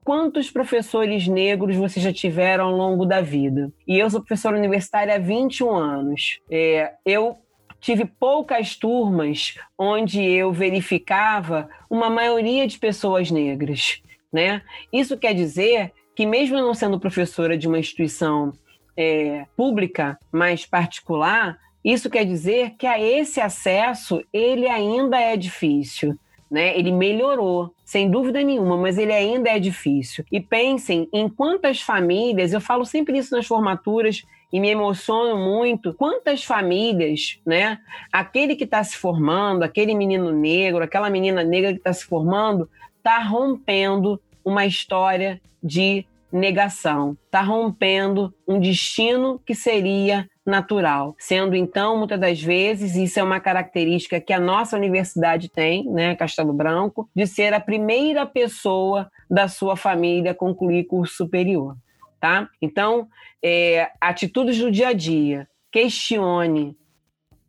quantos 0.03 0.51
professores 0.51 1.29
negros 1.29 1.77
você 1.77 2.01
já 2.01 2.11
tiveram 2.11 2.69
ao 2.69 2.77
longo 2.77 3.05
da 3.05 3.21
vida? 3.21 3.71
E 3.87 3.99
eu 3.99 4.09
sou 4.09 4.21
professora 4.21 4.57
universitária 4.57 5.15
há 5.15 5.19
21 5.19 5.75
anos. 5.75 6.41
É, 6.51 6.95
eu 7.05 7.37
tive 7.79 8.07
poucas 8.07 8.75
turmas 8.75 9.59
onde 9.79 10.23
eu 10.23 10.53
verificava 10.53 11.69
uma 11.91 12.09
maioria 12.09 12.67
de 12.67 12.79
pessoas 12.79 13.31
negras. 13.31 14.01
Né? 14.33 14.63
Isso 14.91 15.19
quer 15.19 15.35
dizer 15.35 15.93
que, 16.17 16.25
mesmo 16.25 16.57
não 16.57 16.73
sendo 16.73 16.99
professora 16.99 17.59
de 17.59 17.69
uma 17.69 17.79
instituição 17.79 18.55
é, 18.97 19.47
pública, 19.57 20.19
mas 20.31 20.67
particular, 20.67 21.59
isso 21.85 22.09
quer 22.09 22.25
dizer 22.25 22.75
que 22.79 22.87
a 22.87 23.01
esse 23.01 23.41
acesso 23.41 24.23
ele 24.33 24.69
ainda 24.69 25.19
é 25.19 25.37
difícil. 25.37 26.17
Né? 26.51 26.79
Ele 26.79 26.93
melhorou, 26.93 27.75
sem 27.83 28.11
dúvida 28.11 28.43
nenhuma, 28.43 28.77
mas 28.77 28.99
ele 28.99 29.13
ainda 29.13 29.49
é 29.49 29.59
difícil. 29.59 30.25
E 30.31 30.39
pensem 30.39 31.09
em 31.13 31.29
quantas 31.29 31.81
famílias, 31.81 32.53
eu 32.53 32.61
falo 32.61 32.85
sempre 32.85 33.17
isso 33.17 33.35
nas 33.35 33.47
formaturas 33.47 34.23
e 34.53 34.61
me 34.61 34.69
emociono 34.69 35.37
muito. 35.43 35.95
Quantas 35.95 36.45
famílias, 36.45 37.39
né? 37.45 37.79
Aquele 38.13 38.55
que 38.55 38.65
está 38.65 38.85
se 38.85 38.99
formando, 38.99 39.63
aquele 39.63 39.95
menino 39.95 40.31
negro, 40.31 40.85
aquela 40.85 41.09
menina 41.09 41.43
negra 41.43 41.73
que 41.73 41.79
está 41.79 41.93
se 41.93 42.05
formando, 42.05 42.69
está 42.99 43.19
rompendo 43.21 44.21
uma 44.45 44.67
história 44.67 45.41
de 45.63 46.05
negação, 46.33 47.17
está 47.27 47.43
rompendo 47.43 48.35
um 48.49 48.59
destino 48.59 49.41
que 49.45 49.55
seria 49.55 50.29
natural, 50.45 51.15
sendo 51.19 51.55
então 51.55 51.97
muitas 51.97 52.19
das 52.19 52.43
vezes 52.43 52.97
isso 52.97 53.21
é 53.21 53.23
uma 53.23 53.39
característica 53.39 54.21
que 54.21 54.33
a 54.33 54.41
nossa 54.41 54.77
universidade 54.77 55.49
tem, 55.49 55.85
né, 55.85 56.17
Castelo 56.17 56.53
Branco, 56.53 57.09
de 57.15 57.27
ser 57.27 57.55
a 57.55 57.61
primeira 57.61 58.27
pessoa 58.27 59.09
da 59.31 59.47
sua 59.47 59.77
família 59.77 60.33
a 60.33 60.35
concluir 60.35 60.85
curso 60.85 61.15
superior 61.15 61.77
tá? 62.23 62.49
Então, 62.63 63.09
é, 63.43 63.91
atitudes 64.01 64.57
do 64.57 64.71
dia 64.71 64.91
a 64.91 64.93
dia, 64.93 65.49
questione, 65.73 66.77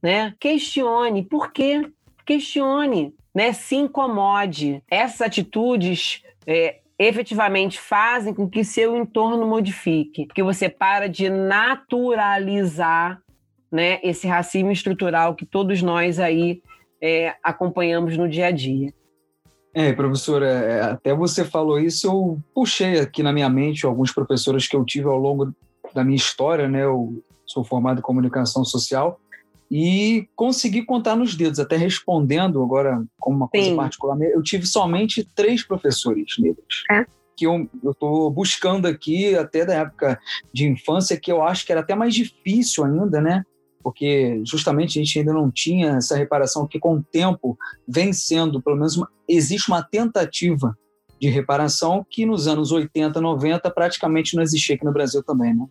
né? 0.01 0.33
Questione, 0.39 1.23
por 1.23 1.53
quê? 1.53 1.87
Questione, 2.25 3.13
né? 3.35 3.53
Se 3.53 3.75
incomode. 3.75 4.81
Essas 4.89 5.21
atitudes 5.21 6.23
é, 6.47 6.79
efetivamente 7.05 7.79
fazem 7.79 8.33
com 8.33 8.49
que 8.49 8.63
seu 8.63 8.95
entorno 8.95 9.47
modifique, 9.47 10.25
porque 10.25 10.43
você 10.43 10.69
para 10.69 11.07
de 11.07 11.29
naturalizar, 11.29 13.21
né? 13.71 13.99
Esse 14.03 14.27
racismo 14.27 14.71
estrutural 14.71 15.35
que 15.35 15.45
todos 15.45 15.81
nós 15.81 16.19
aí 16.19 16.61
é, 17.01 17.35
acompanhamos 17.43 18.17
no 18.17 18.29
dia 18.29 18.47
a 18.47 18.51
dia. 18.51 18.93
É, 19.73 19.91
professora, 19.91 20.45
é, 20.47 20.81
até 20.81 21.15
você 21.15 21.43
falou 21.43 21.79
isso, 21.79 22.07
eu 22.07 22.39
puxei 22.53 22.99
aqui 22.99 23.23
na 23.23 23.33
minha 23.33 23.49
mente 23.49 23.85
alguns 23.85 24.11
professores 24.11 24.67
que 24.67 24.75
eu 24.75 24.85
tive 24.85 25.07
ao 25.07 25.17
longo 25.17 25.53
da 25.93 26.03
minha 26.03 26.15
história, 26.15 26.67
né? 26.67 26.83
Eu 26.83 27.23
sou 27.45 27.63
formado 27.63 27.99
em 27.99 28.03
comunicação 28.03 28.63
social 28.63 29.19
e 29.75 30.29
consegui 30.35 30.83
contar 30.83 31.15
nos 31.15 31.33
dedos, 31.33 31.59
até 31.59 31.75
respondendo 31.75 32.61
agora 32.61 33.03
como 33.19 33.37
uma 33.37 33.47
coisa 33.47 33.69
Sim. 33.69 33.75
particular. 33.75 34.21
Eu 34.21 34.43
tive 34.43 34.67
somente 34.67 35.27
três 35.33 35.63
professores 35.63 36.35
negros. 36.37 36.83
É. 36.91 37.03
Que 37.35 37.47
eu 37.47 37.67
estou 37.83 38.29
buscando 38.29 38.85
aqui, 38.85 39.35
até 39.35 39.65
da 39.65 39.73
época 39.73 40.19
de 40.53 40.67
infância, 40.67 41.19
que 41.19 41.31
eu 41.31 41.41
acho 41.41 41.65
que 41.65 41.71
era 41.71 41.81
até 41.81 41.95
mais 41.95 42.13
difícil 42.13 42.85
ainda, 42.85 43.19
né? 43.19 43.43
porque 43.81 44.41
justamente 44.45 44.97
a 44.97 45.03
gente 45.03 45.19
ainda 45.19 45.33
não 45.33 45.51
tinha 45.51 45.97
essa 45.97 46.15
reparação 46.15 46.65
que 46.65 46.79
com 46.79 46.95
o 46.95 47.03
tempo 47.03 47.57
vem 47.85 48.13
sendo, 48.13 48.61
pelo 48.61 48.77
menos 48.77 48.95
uma, 48.95 49.09
existe 49.27 49.69
uma 49.69 49.83
tentativa 49.83 50.77
de 51.19 51.29
reparação 51.29 52.05
que 52.09 52.25
nos 52.25 52.47
anos 52.47 52.71
80, 52.71 53.19
90 53.19 53.69
praticamente 53.71 54.35
não 54.37 54.43
existia 54.43 54.75
aqui 54.75 54.85
no 54.85 54.93
Brasil 54.93 55.21
também, 55.21 55.53
né? 55.53 55.65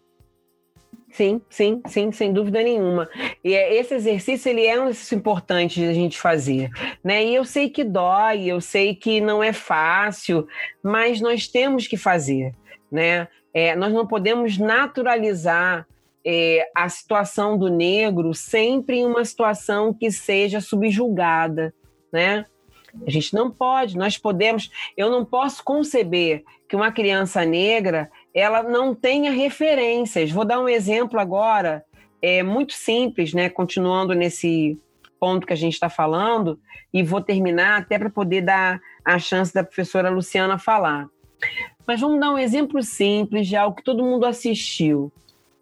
Sim, 1.13 1.43
sim, 1.51 1.83
sim, 1.87 2.11
sem 2.11 2.33
dúvida 2.33 2.63
nenhuma. 2.63 3.07
E 3.45 3.55
é, 3.55 3.75
esse 3.75 3.95
exercício 3.95 4.49
ele 4.49 4.65
é 4.65 4.81
um 4.81 4.85
exercício 4.85 5.15
importante 5.15 5.79
de 5.79 5.87
a 5.87 5.93
gente 5.93 6.19
fazer, 6.19 6.71
né? 7.05 7.23
E 7.23 7.35
eu 7.35 7.45
sei 7.45 7.69
que 7.69 7.85
dói, 7.85 8.47
eu 8.47 8.63
sei 8.63 8.95
que 8.95 9.21
não 9.21 9.43
é 9.43 9.53
fácil, 9.53 10.49
mas 10.83 11.21
nós 11.21 11.47
temos 11.47 11.87
que 11.87 11.99
fazer, 11.99 12.55
né? 12.91 13.29
É, 13.53 13.77
nós 13.77 13.93
não 13.93 14.07
podemos 14.07 14.57
naturalizar 14.57 15.87
é, 16.25 16.67
a 16.75 16.89
situação 16.89 17.59
do 17.59 17.69
negro 17.69 18.33
sempre 18.33 19.01
em 19.01 19.05
uma 19.05 19.23
situação 19.23 19.93
que 19.93 20.11
seja 20.11 20.63
subjugada, 20.63 21.75
né? 22.11 22.47
A 23.07 23.11
gente 23.11 23.35
não 23.35 23.51
pode, 23.51 23.99
nós 23.99 24.17
podemos, 24.17 24.71
eu 24.97 25.11
não 25.11 25.27
posso 25.27 25.63
conceber 25.63 26.43
que 26.67 26.77
uma 26.77 26.91
criança 26.91 27.45
negra 27.45 28.11
ela 28.35 28.63
não 28.63 28.95
tenha 28.95 29.31
referências. 29.31 30.31
Vou 30.31 30.45
dar 30.45 30.61
um 30.61 30.69
exemplo 30.69 31.19
agora, 31.21 31.85
é 32.21 32.43
muito 32.43 32.73
simples, 32.73 33.33
né? 33.33 33.49
Continuando 33.49 34.15
nesse 34.15 34.79
ponto 35.19 35.47
que 35.47 35.53
a 35.53 35.57
gente 35.57 35.75
está 35.75 35.89
falando, 35.89 36.59
e 36.93 37.03
vou 37.03 37.21
terminar 37.21 37.81
até 37.81 37.99
para 37.99 38.11
poder 38.11 38.43
dar 38.43 38.81
a 39.05 39.19
chance 39.19 39.55
da 39.55 39.63
professora 39.63 40.11
Luciana 40.11 40.59
falar. 40.59 41.09
Mas 41.87 42.01
vamos 42.01 42.21
dar 42.21 42.33
um 42.33 42.39
exemplo 42.39 42.83
simples 42.83 43.47
de 43.47 43.57
algo 43.57 43.77
que 43.77 43.85
todo 43.85 44.05
mundo 44.05 44.27
assistiu, 44.27 45.13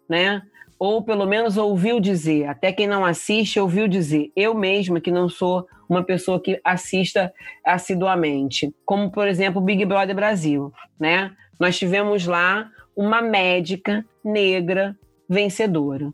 né? 0.09 0.41
Ou 0.81 1.03
pelo 1.03 1.27
menos 1.27 1.57
ouviu 1.57 1.99
dizer, 1.99 2.47
até 2.47 2.73
quem 2.73 2.87
não 2.87 3.05
assiste 3.05 3.59
ouviu 3.59 3.87
dizer, 3.87 4.31
eu 4.35 4.55
mesma 4.55 4.99
que 4.99 5.11
não 5.11 5.29
sou 5.29 5.67
uma 5.87 6.03
pessoa 6.03 6.41
que 6.41 6.59
assista 6.63 7.31
assiduamente, 7.63 8.73
como 8.83 9.11
por 9.11 9.27
exemplo 9.27 9.61
o 9.61 9.63
Big 9.63 9.85
Brother 9.85 10.15
Brasil, 10.15 10.73
né? 10.99 11.35
Nós 11.59 11.77
tivemos 11.77 12.25
lá 12.25 12.67
uma 12.95 13.21
médica 13.21 14.03
negra 14.25 14.97
vencedora. 15.29 16.11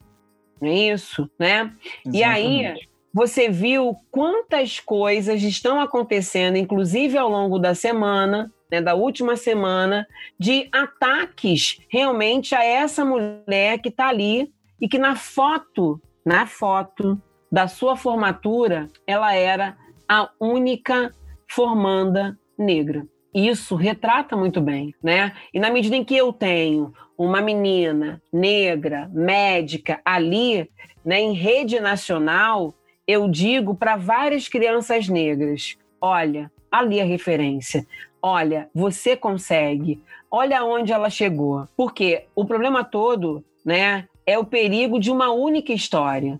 não 0.59 0.67
é 0.67 0.73
isso, 0.73 1.31
né? 1.39 1.71
Exatamente. 2.05 2.17
E 2.17 2.23
aí 2.25 2.75
você 3.13 3.47
viu 3.47 3.95
quantas 4.11 4.81
coisas 4.81 5.41
estão 5.43 5.79
acontecendo, 5.79 6.57
inclusive 6.57 7.17
ao 7.17 7.29
longo 7.29 7.57
da 7.57 7.73
semana, 7.73 8.51
né, 8.69 8.81
da 8.81 8.95
última 8.95 9.37
semana, 9.37 10.05
de 10.37 10.67
ataques 10.73 11.79
realmente 11.87 12.53
a 12.53 12.65
essa 12.65 13.05
mulher 13.05 13.79
que 13.79 13.87
está 13.87 14.09
ali 14.09 14.51
e 14.79 14.87
que 14.87 14.97
na 14.97 15.15
foto, 15.15 16.01
na 16.25 16.45
foto 16.45 17.21
da 17.51 17.67
sua 17.67 17.95
formatura, 17.95 18.87
ela 19.05 19.33
era 19.33 19.77
a 20.07 20.29
única 20.39 21.11
formanda 21.47 22.37
negra. 22.57 23.05
Isso 23.33 23.75
retrata 23.75 24.35
muito 24.35 24.59
bem, 24.61 24.93
né? 25.01 25.33
E 25.53 25.59
na 25.59 25.69
medida 25.69 25.95
em 25.95 26.03
que 26.03 26.15
eu 26.15 26.33
tenho 26.33 26.93
uma 27.17 27.41
menina 27.41 28.21
negra, 28.31 29.09
médica 29.13 29.99
ali, 30.03 30.69
né, 31.03 31.19
em 31.19 31.33
rede 31.33 31.79
nacional, 31.79 32.73
eu 33.07 33.27
digo 33.29 33.75
para 33.75 33.95
várias 33.95 34.47
crianças 34.47 35.07
negras: 35.07 35.77
olha, 36.01 36.51
ali 36.71 36.99
a 36.99 37.05
referência. 37.05 37.85
Olha, 38.21 38.69
você 38.73 39.15
consegue. 39.15 40.01
Olha 40.29 40.63
onde 40.63 40.91
ela 40.91 41.09
chegou. 41.09 41.67
Porque 41.77 42.25
o 42.35 42.43
problema 42.43 42.83
todo, 42.83 43.43
né, 43.63 44.07
é 44.27 44.37
o 44.37 44.45
perigo 44.45 44.99
de 44.99 45.09
uma 45.09 45.31
única 45.31 45.71
história. 45.71 46.39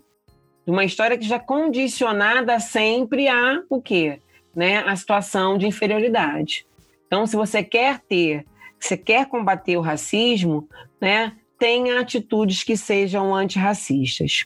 Uma 0.66 0.84
história 0.84 1.16
que 1.16 1.26
já 1.26 1.36
é 1.36 1.38
condicionada 1.38 2.60
sempre 2.60 3.26
a 3.26 3.62
o 3.70 3.80
quê? 3.80 4.20
Né, 4.54 4.78
a 4.80 4.94
situação 4.94 5.56
de 5.56 5.66
inferioridade. 5.66 6.66
Então, 7.06 7.26
se 7.26 7.34
você 7.34 7.64
quer 7.64 8.00
ter, 8.00 8.44
se 8.78 8.96
quer 8.96 9.26
combater 9.26 9.78
o 9.78 9.80
racismo, 9.80 10.68
né, 11.00 11.32
tenha 11.58 12.00
atitudes 12.00 12.62
que 12.62 12.76
sejam 12.76 13.34
antirracistas. 13.34 14.44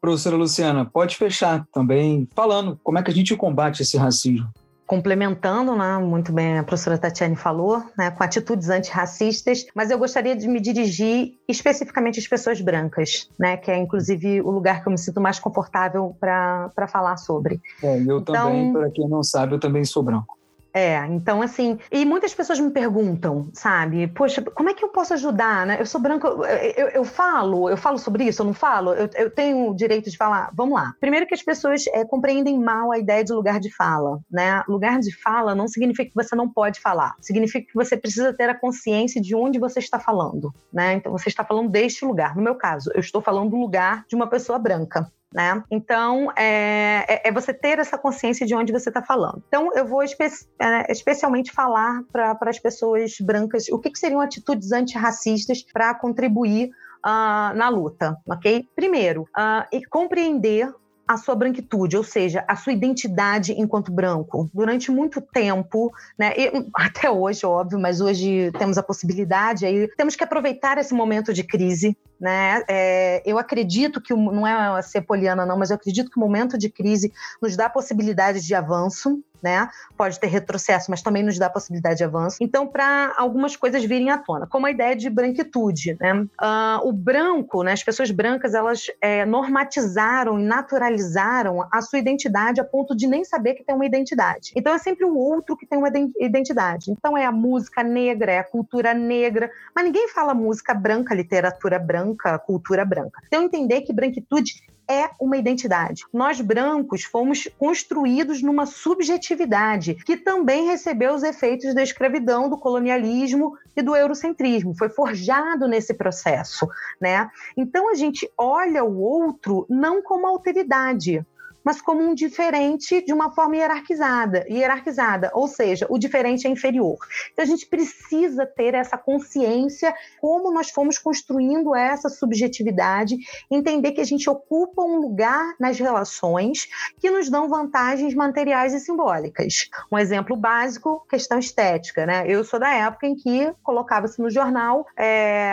Professora 0.00 0.36
Luciana, 0.36 0.84
pode 0.84 1.16
fechar 1.16 1.66
também 1.72 2.28
falando 2.34 2.78
como 2.84 2.98
é 2.98 3.02
que 3.02 3.10
a 3.10 3.14
gente 3.14 3.34
combate 3.34 3.82
esse 3.82 3.96
racismo 3.96 4.48
complementando, 4.86 5.74
né, 5.74 5.98
muito 5.98 6.32
bem 6.32 6.58
a 6.58 6.62
professora 6.62 6.96
Tatiane 6.96 7.34
falou, 7.34 7.82
né, 7.98 8.10
com 8.10 8.22
atitudes 8.22 8.68
antirracistas, 8.68 9.66
mas 9.74 9.90
eu 9.90 9.98
gostaria 9.98 10.36
de 10.36 10.46
me 10.46 10.60
dirigir 10.60 11.34
especificamente 11.48 12.20
às 12.20 12.26
pessoas 12.26 12.60
brancas, 12.60 13.28
né, 13.38 13.56
que 13.56 13.70
é 13.70 13.76
inclusive 13.76 14.40
o 14.42 14.50
lugar 14.50 14.82
que 14.82 14.88
eu 14.88 14.92
me 14.92 14.98
sinto 14.98 15.20
mais 15.20 15.38
confortável 15.38 16.16
para 16.20 16.88
falar 16.88 17.16
sobre. 17.16 17.60
É, 17.82 17.98
eu 17.98 18.18
então, 18.18 18.34
também, 18.34 18.72
para 18.72 18.90
quem 18.90 19.08
não 19.08 19.22
sabe, 19.22 19.54
eu 19.54 19.58
também 19.58 19.84
sou 19.84 20.02
branco. 20.02 20.35
É, 20.76 21.06
então 21.06 21.40
assim, 21.40 21.78
e 21.90 22.04
muitas 22.04 22.34
pessoas 22.34 22.60
me 22.60 22.70
perguntam, 22.70 23.48
sabe, 23.54 24.08
poxa, 24.08 24.42
como 24.42 24.68
é 24.68 24.74
que 24.74 24.84
eu 24.84 24.90
posso 24.90 25.14
ajudar, 25.14 25.64
né? 25.64 25.80
Eu 25.80 25.86
sou 25.86 25.98
branco, 25.98 26.26
eu, 26.26 26.44
eu, 26.44 26.88
eu 26.88 27.04
falo, 27.04 27.70
eu 27.70 27.78
falo 27.78 27.96
sobre 27.96 28.24
isso, 28.24 28.42
eu 28.42 28.46
não 28.46 28.52
falo, 28.52 28.92
eu, 28.92 29.08
eu, 29.14 29.30
tenho 29.30 29.70
o 29.70 29.74
direito 29.74 30.10
de 30.10 30.18
falar. 30.18 30.50
Vamos 30.52 30.74
lá. 30.74 30.92
Primeiro 31.00 31.26
que 31.26 31.32
as 31.32 31.42
pessoas 31.42 31.86
é, 31.86 32.04
compreendem 32.04 32.58
mal 32.58 32.92
a 32.92 32.98
ideia 32.98 33.24
de 33.24 33.32
lugar 33.32 33.58
de 33.58 33.74
fala, 33.74 34.20
né? 34.30 34.62
Lugar 34.68 35.00
de 35.00 35.18
fala 35.18 35.54
não 35.54 35.66
significa 35.66 36.10
que 36.10 36.14
você 36.14 36.36
não 36.36 36.46
pode 36.46 36.78
falar, 36.78 37.14
significa 37.22 37.66
que 37.66 37.74
você 37.74 37.96
precisa 37.96 38.34
ter 38.34 38.50
a 38.50 38.54
consciência 38.54 39.18
de 39.18 39.34
onde 39.34 39.58
você 39.58 39.78
está 39.78 39.98
falando, 39.98 40.52
né? 40.70 40.92
Então 40.92 41.10
você 41.10 41.30
está 41.30 41.42
falando 41.42 41.70
deste 41.70 42.04
lugar. 42.04 42.36
No 42.36 42.42
meu 42.42 42.54
caso, 42.54 42.90
eu 42.92 43.00
estou 43.00 43.22
falando 43.22 43.48
do 43.48 43.56
lugar 43.56 44.04
de 44.06 44.14
uma 44.14 44.26
pessoa 44.26 44.58
branca, 44.58 45.10
né? 45.32 45.62
Então, 45.70 46.30
é, 46.36 47.04
é, 47.08 47.28
é, 47.28 47.32
você 47.32 47.52
ter 47.52 47.78
essa 47.78 47.98
consciência 47.98 48.46
de 48.46 48.54
onde 48.54 48.72
você 48.72 48.88
está 48.88 49.02
falando. 49.02 49.42
Então, 49.48 49.70
eu 49.74 49.86
vou 49.86 50.02
espe 50.02 50.24
é, 50.24 50.90
especialmente 50.90 51.52
falar 51.52 52.02
para 52.12 52.36
as 52.42 52.58
pessoas 52.58 53.16
brancas 53.20 53.68
o 53.68 53.78
que, 53.78 53.90
que 53.90 53.98
seriam 53.98 54.20
atitudes 54.20 54.72
antirracistas 54.72 55.62
para 55.62 55.94
contribuir 55.94 56.70
uh, 57.04 57.54
na 57.54 57.68
luta, 57.68 58.16
ok? 58.26 58.68
Primeiro, 58.74 59.22
uh, 59.22 59.66
e 59.72 59.84
compreender 59.86 60.72
a 61.06 61.16
sua 61.16 61.34
branquitude, 61.34 61.96
ou 61.96 62.02
seja, 62.02 62.44
a 62.48 62.56
sua 62.56 62.72
identidade 62.72 63.52
enquanto 63.52 63.92
branco. 63.92 64.50
Durante 64.52 64.90
muito 64.90 65.20
tempo, 65.20 65.92
né, 66.18 66.34
e 66.36 66.50
até 66.74 67.10
hoje, 67.10 67.46
óbvio, 67.46 67.78
mas 67.78 68.00
hoje 68.00 68.50
temos 68.58 68.76
a 68.76 68.82
possibilidade, 68.82 69.64
aí 69.64 69.88
temos 69.96 70.16
que 70.16 70.24
aproveitar 70.24 70.78
esse 70.78 70.92
momento 70.92 71.32
de 71.32 71.44
crise. 71.44 71.96
Né? 72.18 72.62
É, 72.68 73.22
eu 73.26 73.38
acredito 73.38 74.00
que, 74.00 74.14
não 74.14 74.46
é 74.46 74.80
ser 74.80 75.02
poliana, 75.02 75.44
não, 75.44 75.58
mas 75.58 75.70
eu 75.70 75.76
acredito 75.76 76.10
que 76.10 76.16
o 76.16 76.20
momento 76.20 76.56
de 76.56 76.70
crise 76.70 77.12
nos 77.42 77.56
dá 77.56 77.68
possibilidades 77.68 78.42
de 78.44 78.54
avanço, 78.54 79.22
né? 79.46 79.70
Pode 79.96 80.18
ter 80.18 80.26
retrocesso, 80.26 80.90
mas 80.90 81.02
também 81.02 81.22
nos 81.22 81.38
dá 81.38 81.48
possibilidade 81.48 81.98
de 81.98 82.04
avanço. 82.04 82.38
Então, 82.40 82.66
para 82.66 83.14
algumas 83.16 83.54
coisas 83.54 83.84
virem 83.84 84.10
à 84.10 84.18
tona, 84.18 84.44
como 84.44 84.66
a 84.66 84.70
ideia 84.72 84.96
de 84.96 85.08
branquitude, 85.08 85.96
né? 86.00 86.14
Uh, 86.14 86.88
o 86.88 86.92
branco, 86.92 87.62
né? 87.62 87.72
As 87.72 87.84
pessoas 87.84 88.10
brancas, 88.10 88.54
elas 88.54 88.86
é, 89.00 89.24
normatizaram 89.24 90.40
e 90.40 90.42
naturalizaram 90.42 91.64
a 91.70 91.80
sua 91.80 92.00
identidade 92.00 92.60
a 92.60 92.64
ponto 92.64 92.96
de 92.96 93.06
nem 93.06 93.24
saber 93.24 93.54
que 93.54 93.62
tem 93.62 93.76
uma 93.76 93.86
identidade. 93.86 94.52
Então, 94.56 94.74
é 94.74 94.78
sempre 94.78 95.04
o 95.04 95.16
outro 95.16 95.56
que 95.56 95.64
tem 95.64 95.78
uma 95.78 95.90
identidade. 96.18 96.90
Então, 96.90 97.16
é 97.16 97.24
a 97.24 97.32
música 97.32 97.84
negra, 97.84 98.32
é 98.32 98.38
a 98.38 98.44
cultura 98.44 98.92
negra, 98.92 99.48
mas 99.72 99.84
ninguém 99.84 100.08
fala 100.08 100.34
música 100.34 100.74
branca, 100.74 101.14
literatura 101.14 101.78
branca, 101.78 102.36
cultura 102.40 102.84
branca. 102.84 103.22
Então, 103.28 103.44
entender 103.44 103.82
que 103.82 103.92
branquitude 103.92 104.54
é 104.88 105.10
uma 105.20 105.36
identidade. 105.36 106.04
Nós 106.12 106.40
brancos 106.40 107.04
fomos 107.04 107.48
construídos 107.58 108.42
numa 108.42 108.66
subjetividade 108.66 109.94
que 109.94 110.16
também 110.16 110.66
recebeu 110.66 111.14
os 111.14 111.22
efeitos 111.22 111.74
da 111.74 111.82
escravidão, 111.82 112.48
do 112.48 112.58
colonialismo 112.58 113.56
e 113.76 113.82
do 113.82 113.96
eurocentrismo. 113.96 114.76
Foi 114.76 114.88
forjado 114.88 115.66
nesse 115.66 115.94
processo, 115.94 116.68
né? 117.00 117.30
Então 117.56 117.90
a 117.90 117.94
gente 117.94 118.30
olha 118.38 118.84
o 118.84 119.00
outro 119.00 119.66
não 119.68 120.02
como 120.02 120.26
alteridade, 120.26 121.24
mas 121.66 121.82
como 121.82 122.00
um 122.00 122.14
diferente 122.14 123.04
de 123.04 123.12
uma 123.12 123.32
forma 123.32 123.56
hierarquizada, 123.56 124.46
hierarquizada, 124.48 125.32
ou 125.34 125.48
seja, 125.48 125.84
o 125.90 125.98
diferente 125.98 126.46
é 126.46 126.50
inferior. 126.50 126.96
Então 127.32 127.44
a 127.44 127.48
gente 127.48 127.66
precisa 127.66 128.46
ter 128.46 128.72
essa 128.72 128.96
consciência 128.96 129.92
como 130.20 130.52
nós 130.52 130.70
fomos 130.70 130.96
construindo 130.96 131.74
essa 131.74 132.08
subjetividade, 132.08 133.16
entender 133.50 133.90
que 133.90 134.00
a 134.00 134.04
gente 134.04 134.30
ocupa 134.30 134.80
um 134.80 135.00
lugar 135.00 135.56
nas 135.58 135.76
relações 135.76 136.68
que 137.00 137.10
nos 137.10 137.28
dão 137.28 137.48
vantagens 137.48 138.14
materiais 138.14 138.72
e 138.72 138.78
simbólicas. 138.78 139.68
Um 139.90 139.98
exemplo 139.98 140.36
básico, 140.36 141.04
questão 141.10 141.36
estética, 141.36 142.06
né? 142.06 142.24
Eu 142.28 142.44
sou 142.44 142.60
da 142.60 142.72
época 142.72 143.08
em 143.08 143.16
que 143.16 143.52
colocava-se 143.64 144.22
no 144.22 144.30
jornal 144.30 144.86
é, 144.96 145.52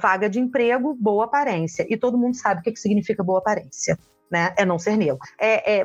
vaga 0.00 0.30
de 0.30 0.40
emprego, 0.40 0.94
boa 0.98 1.26
aparência, 1.26 1.86
e 1.90 1.98
todo 1.98 2.16
mundo 2.16 2.34
sabe 2.34 2.60
o 2.60 2.62
que 2.62 2.74
significa 2.76 3.22
boa 3.22 3.40
aparência 3.40 3.98
né? 4.34 4.52
É 4.56 4.64
não 4.64 4.80
ser 4.80 4.96
negro. 4.96 5.18
É, 5.38 5.78
é 5.78 5.84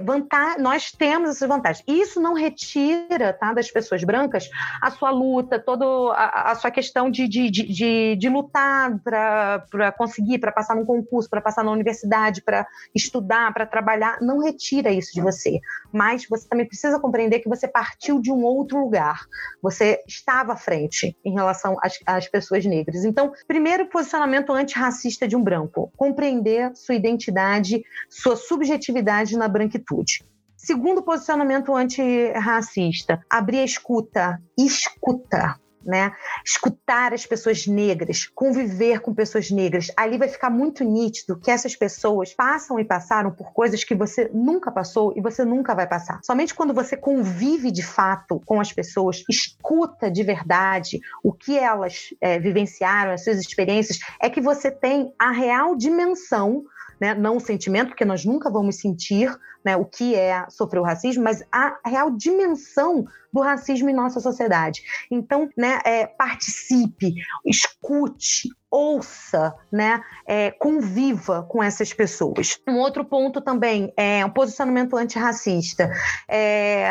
nós 0.58 0.92
temos 0.92 1.30
essas 1.30 1.48
vantagens. 1.48 1.86
Isso 1.88 2.20
não 2.20 2.34
retira, 2.34 3.32
tá, 3.32 3.54
das 3.54 3.70
pessoas 3.70 4.04
brancas 4.04 4.50
a 4.82 4.90
sua 4.90 5.12
luta, 5.12 5.60
toda 5.60 5.86
a, 6.14 6.52
a 6.52 6.56
sua 6.56 6.72
questão 6.72 7.12
de, 7.12 7.28
de, 7.28 7.52
de, 7.52 7.64
de, 7.72 8.16
de 8.16 8.30
lutar 8.30 9.00
para 9.04 9.92
conseguir, 9.96 10.40
para 10.40 10.52
passar 10.52 10.76
num 10.76 10.86
concurso, 10.86 11.30
para 11.30 11.42
passar 11.42 11.64
na 11.64 11.72
universidade, 11.72 12.42
para 12.42 12.66
estudar, 12.96 13.54
para 13.54 13.68
trabalhar. 13.68 14.18
Não 14.20 14.40
retira 14.40 14.92
isso 14.92 15.14
de 15.14 15.22
você. 15.22 15.60
Mas 15.94 16.26
você 16.28 16.48
também 16.48 16.68
precisa 16.68 17.00
compreender 17.00 17.40
que 17.40 17.50
você 17.50 17.68
partiu 17.68 18.20
de 18.20 18.32
um 18.32 18.44
outro 18.44 18.80
lugar. 18.80 19.22
Você 19.62 20.04
estava 20.08 20.54
à 20.54 20.58
frente 20.58 21.16
em 21.24 21.34
relação 21.34 21.78
às, 21.84 22.00
às 22.04 22.28
pessoas 22.28 22.66
negras. 22.66 23.06
Então, 23.06 23.32
primeiro 23.48 23.86
posicionamento 23.86 24.52
antirracista 24.52 25.28
de 25.28 25.36
um 25.36 25.44
branco, 25.44 25.92
compreender 25.96 26.76
sua 26.76 26.96
identidade, 26.96 27.84
sua 28.10 28.39
subjetividade 28.40 29.38
na 29.38 29.48
branquitude. 29.48 30.24
Segundo 30.58 31.02
posicionamento 31.02 31.74
antirracista, 31.74 33.24
abrir 33.30 33.60
a 33.60 33.64
escuta, 33.64 34.42
escuta, 34.58 35.56
né? 35.84 36.12
Escutar 36.46 37.14
as 37.14 37.26
pessoas 37.26 37.66
negras, 37.66 38.28
conviver 38.36 39.00
com 39.00 39.14
pessoas 39.14 39.50
negras. 39.50 39.90
Ali 39.96 40.18
vai 40.18 40.28
ficar 40.28 40.50
muito 40.50 40.84
nítido 40.84 41.40
que 41.40 41.50
essas 41.50 41.76
pessoas 41.76 42.34
passam 42.34 42.80
e 42.80 42.86
passaram 42.86 43.32
por 43.32 43.54
coisas 43.54 43.84
que 43.84 43.96
você 43.96 44.30
nunca 44.34 44.72
passou 44.72 45.14
e 45.16 45.22
você 45.22 45.46
nunca 45.46 45.74
vai 45.74 45.88
passar. 45.88 46.20
Somente 46.24 46.54
quando 46.54 46.74
você 46.74 46.98
convive 46.98 47.72
de 47.72 47.84
fato 47.84 48.42
com 48.46 48.60
as 48.60 48.74
pessoas, 48.74 49.24
escuta 49.30 50.12
de 50.12 50.24
verdade 50.24 51.00
o 51.24 51.32
que 51.32 51.58
elas 51.58 52.14
é, 52.20 52.38
vivenciaram, 52.38 53.14
as 53.14 53.24
suas 53.24 53.40
experiências, 53.40 54.00
é 54.22 54.30
que 54.30 54.42
você 54.42 54.70
tem 54.70 55.14
a 55.18 55.32
real 55.32 55.76
dimensão 55.76 56.66
né? 57.00 57.14
não 57.14 57.38
o 57.38 57.40
sentimento, 57.40 57.90
porque 57.90 58.06
nós 58.06 58.26
nunca 58.26 58.50
vamos 58.50 58.78
sentir 58.78 59.30
né, 59.64 59.76
o 59.76 59.86
que 59.86 60.16
é 60.16 60.46
sofrer 60.50 60.80
o 60.80 60.84
racismo, 60.84 61.24
mas 61.24 61.44
a 61.52 61.78
real 61.86 62.12
dimensão 62.12 63.06
do 63.32 63.42
racismo 63.42 63.90
em 63.90 63.94
nossa 63.94 64.20
sociedade. 64.20 64.82
Então, 65.12 65.50
né, 65.58 65.80
é, 65.86 66.08
participe, 66.08 67.14
escute, 67.46 68.50
ouça, 68.72 69.54
né, 69.72 70.02
é, 70.26 70.52
conviva 70.52 71.44
com 71.44 71.62
essas 71.62 71.94
pessoas. 71.94 72.60
Um 72.68 72.78
outro 72.78 73.04
ponto 73.04 73.42
também 73.42 73.94
é 73.98 74.26
um 74.26 74.30
posicionamento 74.30 74.96
antirracista. 74.98 75.92
É, 76.28 76.90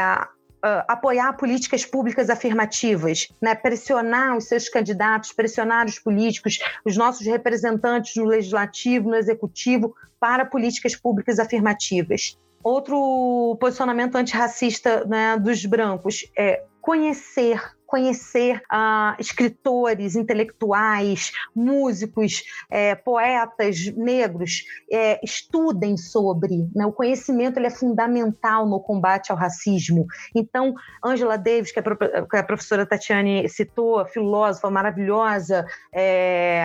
uh, 0.65 0.85
apoiar 0.89 1.33
políticas 1.35 1.85
públicas 1.85 2.31
afirmativas, 2.31 3.29
né? 3.41 3.55
pressionar 3.55 4.37
os 4.37 4.45
seus 4.45 4.69
candidatos, 4.69 5.33
pressionar 5.33 5.87
os 5.87 5.99
políticos, 5.99 6.59
os 6.85 6.97
nossos 6.97 7.27
representantes 7.27 8.15
no 8.17 8.25
legislativo, 8.25 9.11
no 9.11 9.17
executivo, 9.17 9.95
para 10.21 10.45
políticas 10.45 10.97
públicas 10.97 11.39
afirmativas. 11.39 12.39
Outro 12.63 13.57
posicionamento 13.61 14.17
antirracista 14.17 15.05
né, 15.05 15.39
dos 15.39 15.65
brancos 15.65 16.29
é 16.37 16.65
conhecer 16.81 17.61
conhecer 17.89 18.61
uh, 18.71 19.19
escritores, 19.19 20.15
intelectuais, 20.15 21.33
músicos, 21.57 22.43
é, 22.71 22.95
poetas 22.95 23.87
negros, 23.97 24.65
é, 24.93 25.19
estudem 25.25 25.97
sobre. 25.97 26.69
Né? 26.75 26.85
O 26.85 26.93
conhecimento 26.93 27.59
ele 27.59 27.67
é 27.67 27.71
fundamental 27.71 28.69
no 28.69 28.79
combate 28.79 29.33
ao 29.33 29.39
racismo. 29.39 30.07
Então, 30.37 30.75
Angela 31.03 31.39
Davis, 31.39 31.73
que 31.73 31.81
a, 31.81 32.43
professora 32.43 32.85
Tatiane 32.85 33.49
citou, 33.49 34.05
filósofa 34.05 34.69
maravilhosa, 34.71 35.67
é, 35.91 36.63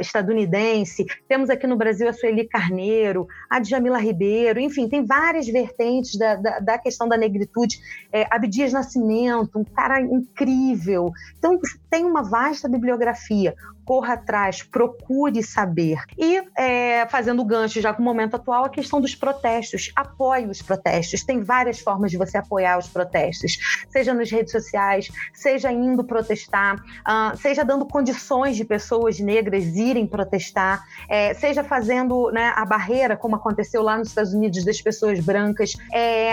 estadunidense. 0.00 1.04
Temos 1.26 1.50
aqui 1.50 1.66
no 1.66 1.76
Brasil 1.76 2.08
a 2.08 2.12
Sueli 2.12 2.46
Carneiro, 2.46 3.26
a 3.50 3.58
Djamila 3.58 3.98
Ribeiro, 3.98 4.60
enfim, 4.60 4.88
tem 4.88 5.04
várias 5.04 5.48
vertentes 5.48 6.16
da, 6.16 6.36
da, 6.36 6.60
da 6.60 6.78
questão 6.78 7.08
da 7.08 7.16
negritude. 7.16 7.80
É, 8.12 8.28
Abdias 8.30 8.72
Nascimento, 8.72 9.58
um 9.58 9.64
cara 9.64 10.00
incrível 10.00 10.51
incrível. 10.52 11.12
Então, 11.38 11.58
tem 11.90 12.04
uma 12.04 12.22
vasta 12.22 12.68
bibliografia 12.68 13.54
corra 13.84 14.14
atrás, 14.14 14.62
procure 14.62 15.42
saber. 15.42 15.98
E, 16.16 16.42
é, 16.56 17.06
fazendo 17.08 17.44
gancho 17.44 17.80
já 17.80 17.92
com 17.92 18.02
o 18.02 18.04
momento 18.04 18.36
atual, 18.36 18.64
a 18.64 18.68
questão 18.68 19.00
dos 19.00 19.14
protestos. 19.14 19.90
Apoie 19.94 20.46
os 20.46 20.62
protestos. 20.62 21.24
Tem 21.24 21.42
várias 21.42 21.80
formas 21.80 22.10
de 22.10 22.16
você 22.16 22.38
apoiar 22.38 22.78
os 22.78 22.88
protestos, 22.88 23.58
seja 23.90 24.14
nas 24.14 24.30
redes 24.30 24.52
sociais, 24.52 25.10
seja 25.34 25.70
indo 25.72 26.04
protestar, 26.04 26.76
uh, 26.76 27.36
seja 27.36 27.64
dando 27.64 27.84
condições 27.86 28.56
de 28.56 28.64
pessoas 28.64 29.18
negras 29.18 29.64
irem 29.76 30.06
protestar, 30.06 30.84
é, 31.08 31.34
seja 31.34 31.64
fazendo 31.64 32.30
né, 32.30 32.52
a 32.56 32.64
barreira, 32.64 33.16
como 33.16 33.36
aconteceu 33.36 33.82
lá 33.82 33.98
nos 33.98 34.08
Estados 34.08 34.32
Unidos, 34.32 34.64
das 34.64 34.80
pessoas 34.80 35.20
brancas. 35.20 35.74
É, 35.92 36.32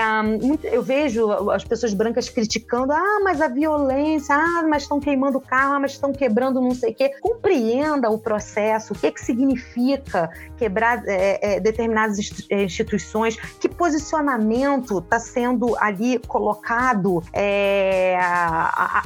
eu 0.64 0.82
vejo 0.82 1.50
as 1.52 1.64
pessoas 1.64 1.94
brancas 1.94 2.30
criticando: 2.30 2.92
ah, 2.94 3.20
mas 3.24 3.42
a 3.42 3.48
violência, 3.48 4.09
ah, 4.30 4.64
mas 4.68 4.84
estão 4.84 5.00
queimando 5.00 5.38
o 5.38 5.42
carro, 5.42 5.74
ah, 5.74 5.80
mas 5.80 5.92
estão 5.92 6.12
quebrando 6.12 6.62
não 6.62 6.74
sei 6.74 6.92
o 6.92 6.96
quê. 6.96 7.12
Compreenda 7.22 8.10
o 8.10 8.18
processo, 8.18 8.94
o 8.94 8.98
que, 8.98 9.12
que 9.12 9.24
significa 9.24 10.30
quebrar 10.58 11.04
é, 11.08 11.56
é, 11.56 11.60
determinadas 11.60 12.18
é, 12.50 12.64
instituições, 12.64 13.36
que 13.36 13.70
posicionamento 13.70 15.00
está 15.00 15.20
sendo 15.20 15.76
ali 15.80 16.20
colocado 16.20 17.24
é, 17.34 18.18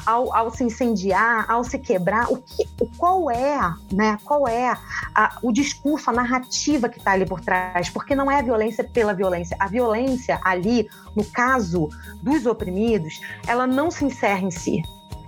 ao, 0.06 0.34
ao, 0.34 0.52
se 0.52 0.64
incendiar, 0.64 1.50
ao 1.50 1.64
se 1.64 1.78
quebrar, 1.78 2.32
o 2.32 2.38
que, 2.38 2.68
qual 2.98 3.30
é, 3.30 3.60
né, 3.92 4.18
qual 4.24 4.48
é 4.48 4.76
a, 5.16 5.38
o 5.42 5.52
discurso, 5.52 6.10
a 6.10 6.14
narrativa 6.14 6.90
que 6.90 6.98
está 6.98 7.12
ali 7.12 7.26
por 7.26 7.42
trás, 7.42 7.90
porque 7.90 8.16
não 8.16 8.30
é 8.30 8.40
a 8.40 8.42
violência 8.42 8.84
pela 8.84 9.14
violência, 9.14 9.56
a 9.60 9.68
violência 9.68 10.40
ali, 10.44 10.88
no 11.16 11.24
caso 11.26 11.90
dos 12.22 12.46
oprimidos, 12.46 13.20
ela 13.48 13.68
não 13.68 13.92
se 13.92 14.06
encerra 14.06 14.42
em 14.42 14.52
si 14.52 14.84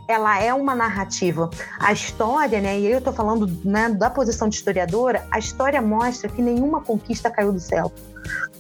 ela 0.08 0.42
é 0.42 0.54
uma 0.54 0.76
narrativa. 0.76 1.50
A 1.80 1.92
história, 1.92 2.62
né, 2.62 2.80
e 2.80 2.86
eu 2.86 3.00
estou 3.00 3.14
falando 3.14 3.48
né, 3.64 3.90
da 3.90 4.10
posição 4.10 4.48
de 4.48 4.56
historiadora, 4.56 5.26
a 5.32 5.40
história 5.40 5.82
mostra 5.82 6.30
que 6.30 6.42
nenhuma 6.42 6.82
conquista 6.82 7.30
caiu 7.30 7.52
do 7.52 7.60
céu. 7.60 7.92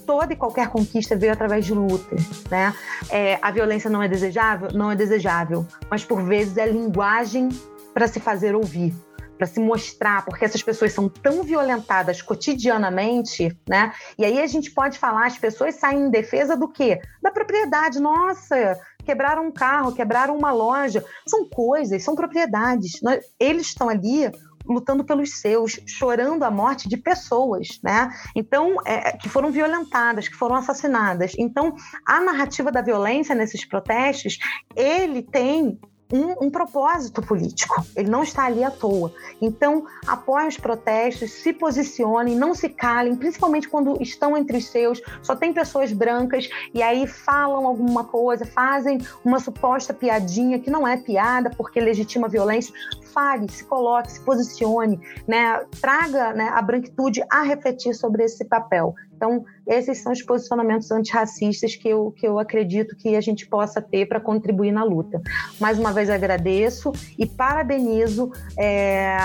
Toda 0.05 0.33
e 0.33 0.35
qualquer 0.35 0.69
conquista 0.69 1.15
veio 1.15 1.33
através 1.33 1.65
de 1.65 1.73
luta, 1.73 2.15
né? 2.51 2.75
É, 3.09 3.39
a 3.41 3.49
violência 3.49 3.89
não 3.89 4.03
é 4.03 4.07
desejável? 4.07 4.69
Não 4.71 4.91
é 4.91 4.95
desejável, 4.95 5.65
mas 5.89 6.05
por 6.05 6.21
vezes 6.21 6.57
é 6.57 6.67
linguagem 6.67 7.49
para 7.91 8.07
se 8.07 8.19
fazer 8.19 8.53
ouvir 8.53 8.93
para 9.37 9.47
se 9.47 9.59
mostrar, 9.59 10.23
porque 10.23 10.45
essas 10.45 10.63
pessoas 10.63 10.93
são 10.93 11.09
tão 11.09 11.43
violentadas 11.43 12.21
cotidianamente, 12.21 13.55
né? 13.67 13.93
E 14.17 14.23
aí 14.23 14.41
a 14.41 14.47
gente 14.47 14.71
pode 14.71 14.97
falar, 14.97 15.27
as 15.27 15.37
pessoas 15.37 15.75
saem 15.75 16.03
em 16.03 16.09
defesa 16.09 16.55
do 16.55 16.67
quê? 16.67 17.01
Da 17.21 17.31
propriedade. 17.31 17.99
Nossa, 17.99 18.79
quebraram 19.05 19.45
um 19.47 19.51
carro, 19.51 19.93
quebraram 19.93 20.35
uma 20.35 20.51
loja. 20.51 21.05
São 21.27 21.47
coisas, 21.47 22.03
são 22.03 22.15
propriedades. 22.15 22.99
Eles 23.39 23.67
estão 23.67 23.87
ali 23.87 24.29
lutando 24.67 25.03
pelos 25.03 25.39
seus, 25.39 25.79
chorando 25.85 26.43
a 26.43 26.49
morte 26.49 26.89
de 26.89 26.97
pessoas, 26.97 27.79
né? 27.83 28.09
Então, 28.35 28.75
é, 28.85 29.15
que 29.15 29.29
foram 29.29 29.51
violentadas, 29.51 30.27
que 30.27 30.35
foram 30.35 30.55
assassinadas. 30.55 31.33
Então, 31.37 31.75
a 32.05 32.19
narrativa 32.19 32.71
da 32.71 32.81
violência 32.81 33.35
nesses 33.35 33.63
protestos, 33.63 34.37
ele 34.75 35.21
tem 35.21 35.79
um, 36.11 36.45
um, 36.45 36.49
propósito 36.49 37.21
político. 37.21 37.83
Ele 37.95 38.09
não 38.09 38.23
está 38.23 38.45
ali 38.45 38.63
à 38.63 38.69
toa. 38.69 39.11
Então, 39.41 39.85
apoiem 40.05 40.47
os 40.47 40.57
protestos, 40.57 41.31
se 41.31 41.51
posicionem, 41.51 42.35
não 42.35 42.53
se 42.53 42.69
calem, 42.69 43.15
principalmente 43.15 43.67
quando 43.67 44.01
estão 44.01 44.37
entre 44.37 44.57
os 44.57 44.67
seus, 44.67 45.01
só 45.21 45.35
tem 45.35 45.53
pessoas 45.53 45.91
brancas 45.91 46.49
e 46.73 46.81
aí 46.81 47.07
falam 47.07 47.65
alguma 47.65 48.03
coisa, 48.03 48.45
fazem 48.45 48.99
uma 49.23 49.39
suposta 49.39 49.93
piadinha 49.93 50.59
que 50.59 50.69
não 50.69 50.87
é 50.87 50.97
piada 50.97 51.49
porque 51.49 51.79
legitima 51.79 52.27
a 52.27 52.29
violência. 52.29 52.73
Fale, 53.13 53.49
se 53.49 53.63
coloque, 53.63 54.11
se 54.11 54.19
posicione, 54.19 54.99
né? 55.25 55.65
traga 55.79 56.33
né, 56.33 56.49
a 56.53 56.61
branquitude 56.61 57.23
a 57.29 57.41
refletir 57.43 57.93
sobre 57.93 58.23
esse 58.25 58.43
papel. 58.43 58.93
Então, 59.15 59.45
esses 59.65 59.99
são 59.99 60.11
os 60.11 60.21
posicionamentos 60.21 60.91
antirracistas 60.91 61.75
que 61.75 61.87
eu, 61.87 62.11
que 62.11 62.27
eu 62.27 62.37
acredito 62.37 62.95
que 62.95 63.15
a 63.15 63.21
gente 63.21 63.47
possa 63.47 63.81
ter 63.81 64.07
para 64.07 64.19
contribuir 64.19 64.71
na 64.71 64.83
luta. 64.83 65.21
Mais 65.59 65.79
uma 65.79 65.91
vez 65.91 66.09
agradeço 66.09 66.91
e 67.17 67.25
parabenizo 67.25 68.31
é, 68.57 69.17